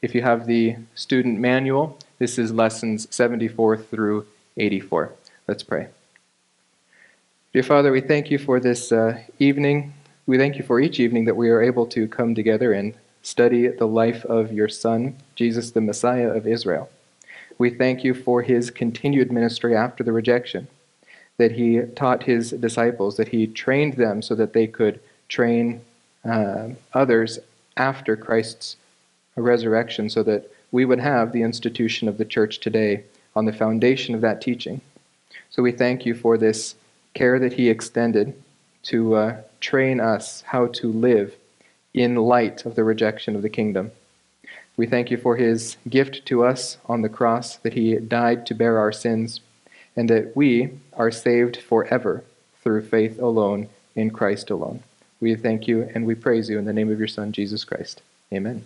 If 0.00 0.14
you 0.14 0.22
have 0.22 0.46
the 0.46 0.76
student 0.94 1.40
manual, 1.40 1.98
this 2.18 2.38
is 2.38 2.52
lessons 2.52 3.08
74 3.10 3.78
through 3.78 4.26
84. 4.56 5.12
Let's 5.48 5.62
pray. 5.62 5.88
Dear 7.54 7.62
Father, 7.62 7.92
we 7.92 8.00
thank 8.00 8.32
you 8.32 8.38
for 8.38 8.58
this 8.58 8.90
uh, 8.90 9.20
evening. 9.38 9.94
We 10.26 10.38
thank 10.38 10.56
you 10.56 10.64
for 10.64 10.80
each 10.80 10.98
evening 10.98 11.26
that 11.26 11.36
we 11.36 11.50
are 11.50 11.62
able 11.62 11.86
to 11.86 12.08
come 12.08 12.34
together 12.34 12.72
and 12.72 12.94
study 13.22 13.68
the 13.68 13.86
life 13.86 14.24
of 14.24 14.52
your 14.52 14.68
Son, 14.68 15.14
Jesus, 15.36 15.70
the 15.70 15.80
Messiah 15.80 16.30
of 16.30 16.48
Israel. 16.48 16.90
We 17.56 17.70
thank 17.70 18.02
you 18.02 18.12
for 18.12 18.42
his 18.42 18.72
continued 18.72 19.30
ministry 19.30 19.76
after 19.76 20.02
the 20.02 20.10
rejection, 20.10 20.66
that 21.36 21.52
he 21.52 21.82
taught 21.94 22.24
his 22.24 22.50
disciples, 22.50 23.18
that 23.18 23.28
he 23.28 23.46
trained 23.46 23.92
them 23.92 24.20
so 24.20 24.34
that 24.34 24.52
they 24.52 24.66
could 24.66 24.98
train 25.28 25.80
uh, 26.24 26.70
others 26.92 27.38
after 27.76 28.16
Christ's 28.16 28.74
resurrection, 29.36 30.10
so 30.10 30.24
that 30.24 30.50
we 30.72 30.84
would 30.84 30.98
have 30.98 31.30
the 31.30 31.42
institution 31.42 32.08
of 32.08 32.18
the 32.18 32.24
church 32.24 32.58
today 32.58 33.04
on 33.36 33.44
the 33.44 33.52
foundation 33.52 34.12
of 34.12 34.22
that 34.22 34.40
teaching. 34.40 34.80
So 35.50 35.62
we 35.62 35.70
thank 35.70 36.04
you 36.04 36.16
for 36.16 36.36
this 36.36 36.74
care 37.14 37.38
that 37.38 37.54
he 37.54 37.68
extended 37.68 38.34
to 38.84 39.14
uh, 39.14 39.36
train 39.60 40.00
us 40.00 40.42
how 40.46 40.66
to 40.66 40.92
live 40.92 41.34
in 41.94 42.16
light 42.16 42.66
of 42.66 42.74
the 42.74 42.84
rejection 42.84 43.34
of 43.36 43.42
the 43.42 43.48
kingdom. 43.48 43.92
We 44.76 44.86
thank 44.86 45.10
you 45.10 45.16
for 45.16 45.36
his 45.36 45.76
gift 45.88 46.26
to 46.26 46.44
us 46.44 46.78
on 46.86 47.02
the 47.02 47.08
cross, 47.08 47.56
that 47.58 47.74
he 47.74 47.94
died 47.96 48.44
to 48.46 48.54
bear 48.54 48.78
our 48.78 48.92
sins, 48.92 49.40
and 49.96 50.10
that 50.10 50.36
we 50.36 50.70
are 50.94 51.12
saved 51.12 51.56
forever 51.56 52.24
through 52.62 52.82
faith 52.82 53.20
alone 53.20 53.68
in 53.94 54.10
Christ 54.10 54.50
alone. 54.50 54.82
We 55.20 55.36
thank 55.36 55.68
you 55.68 55.88
and 55.94 56.04
we 56.04 56.14
praise 56.16 56.50
you 56.50 56.58
in 56.58 56.64
the 56.64 56.72
name 56.72 56.90
of 56.90 56.98
your 56.98 57.08
Son, 57.08 57.30
Jesus 57.30 57.64
Christ. 57.64 58.02
Amen. 58.32 58.64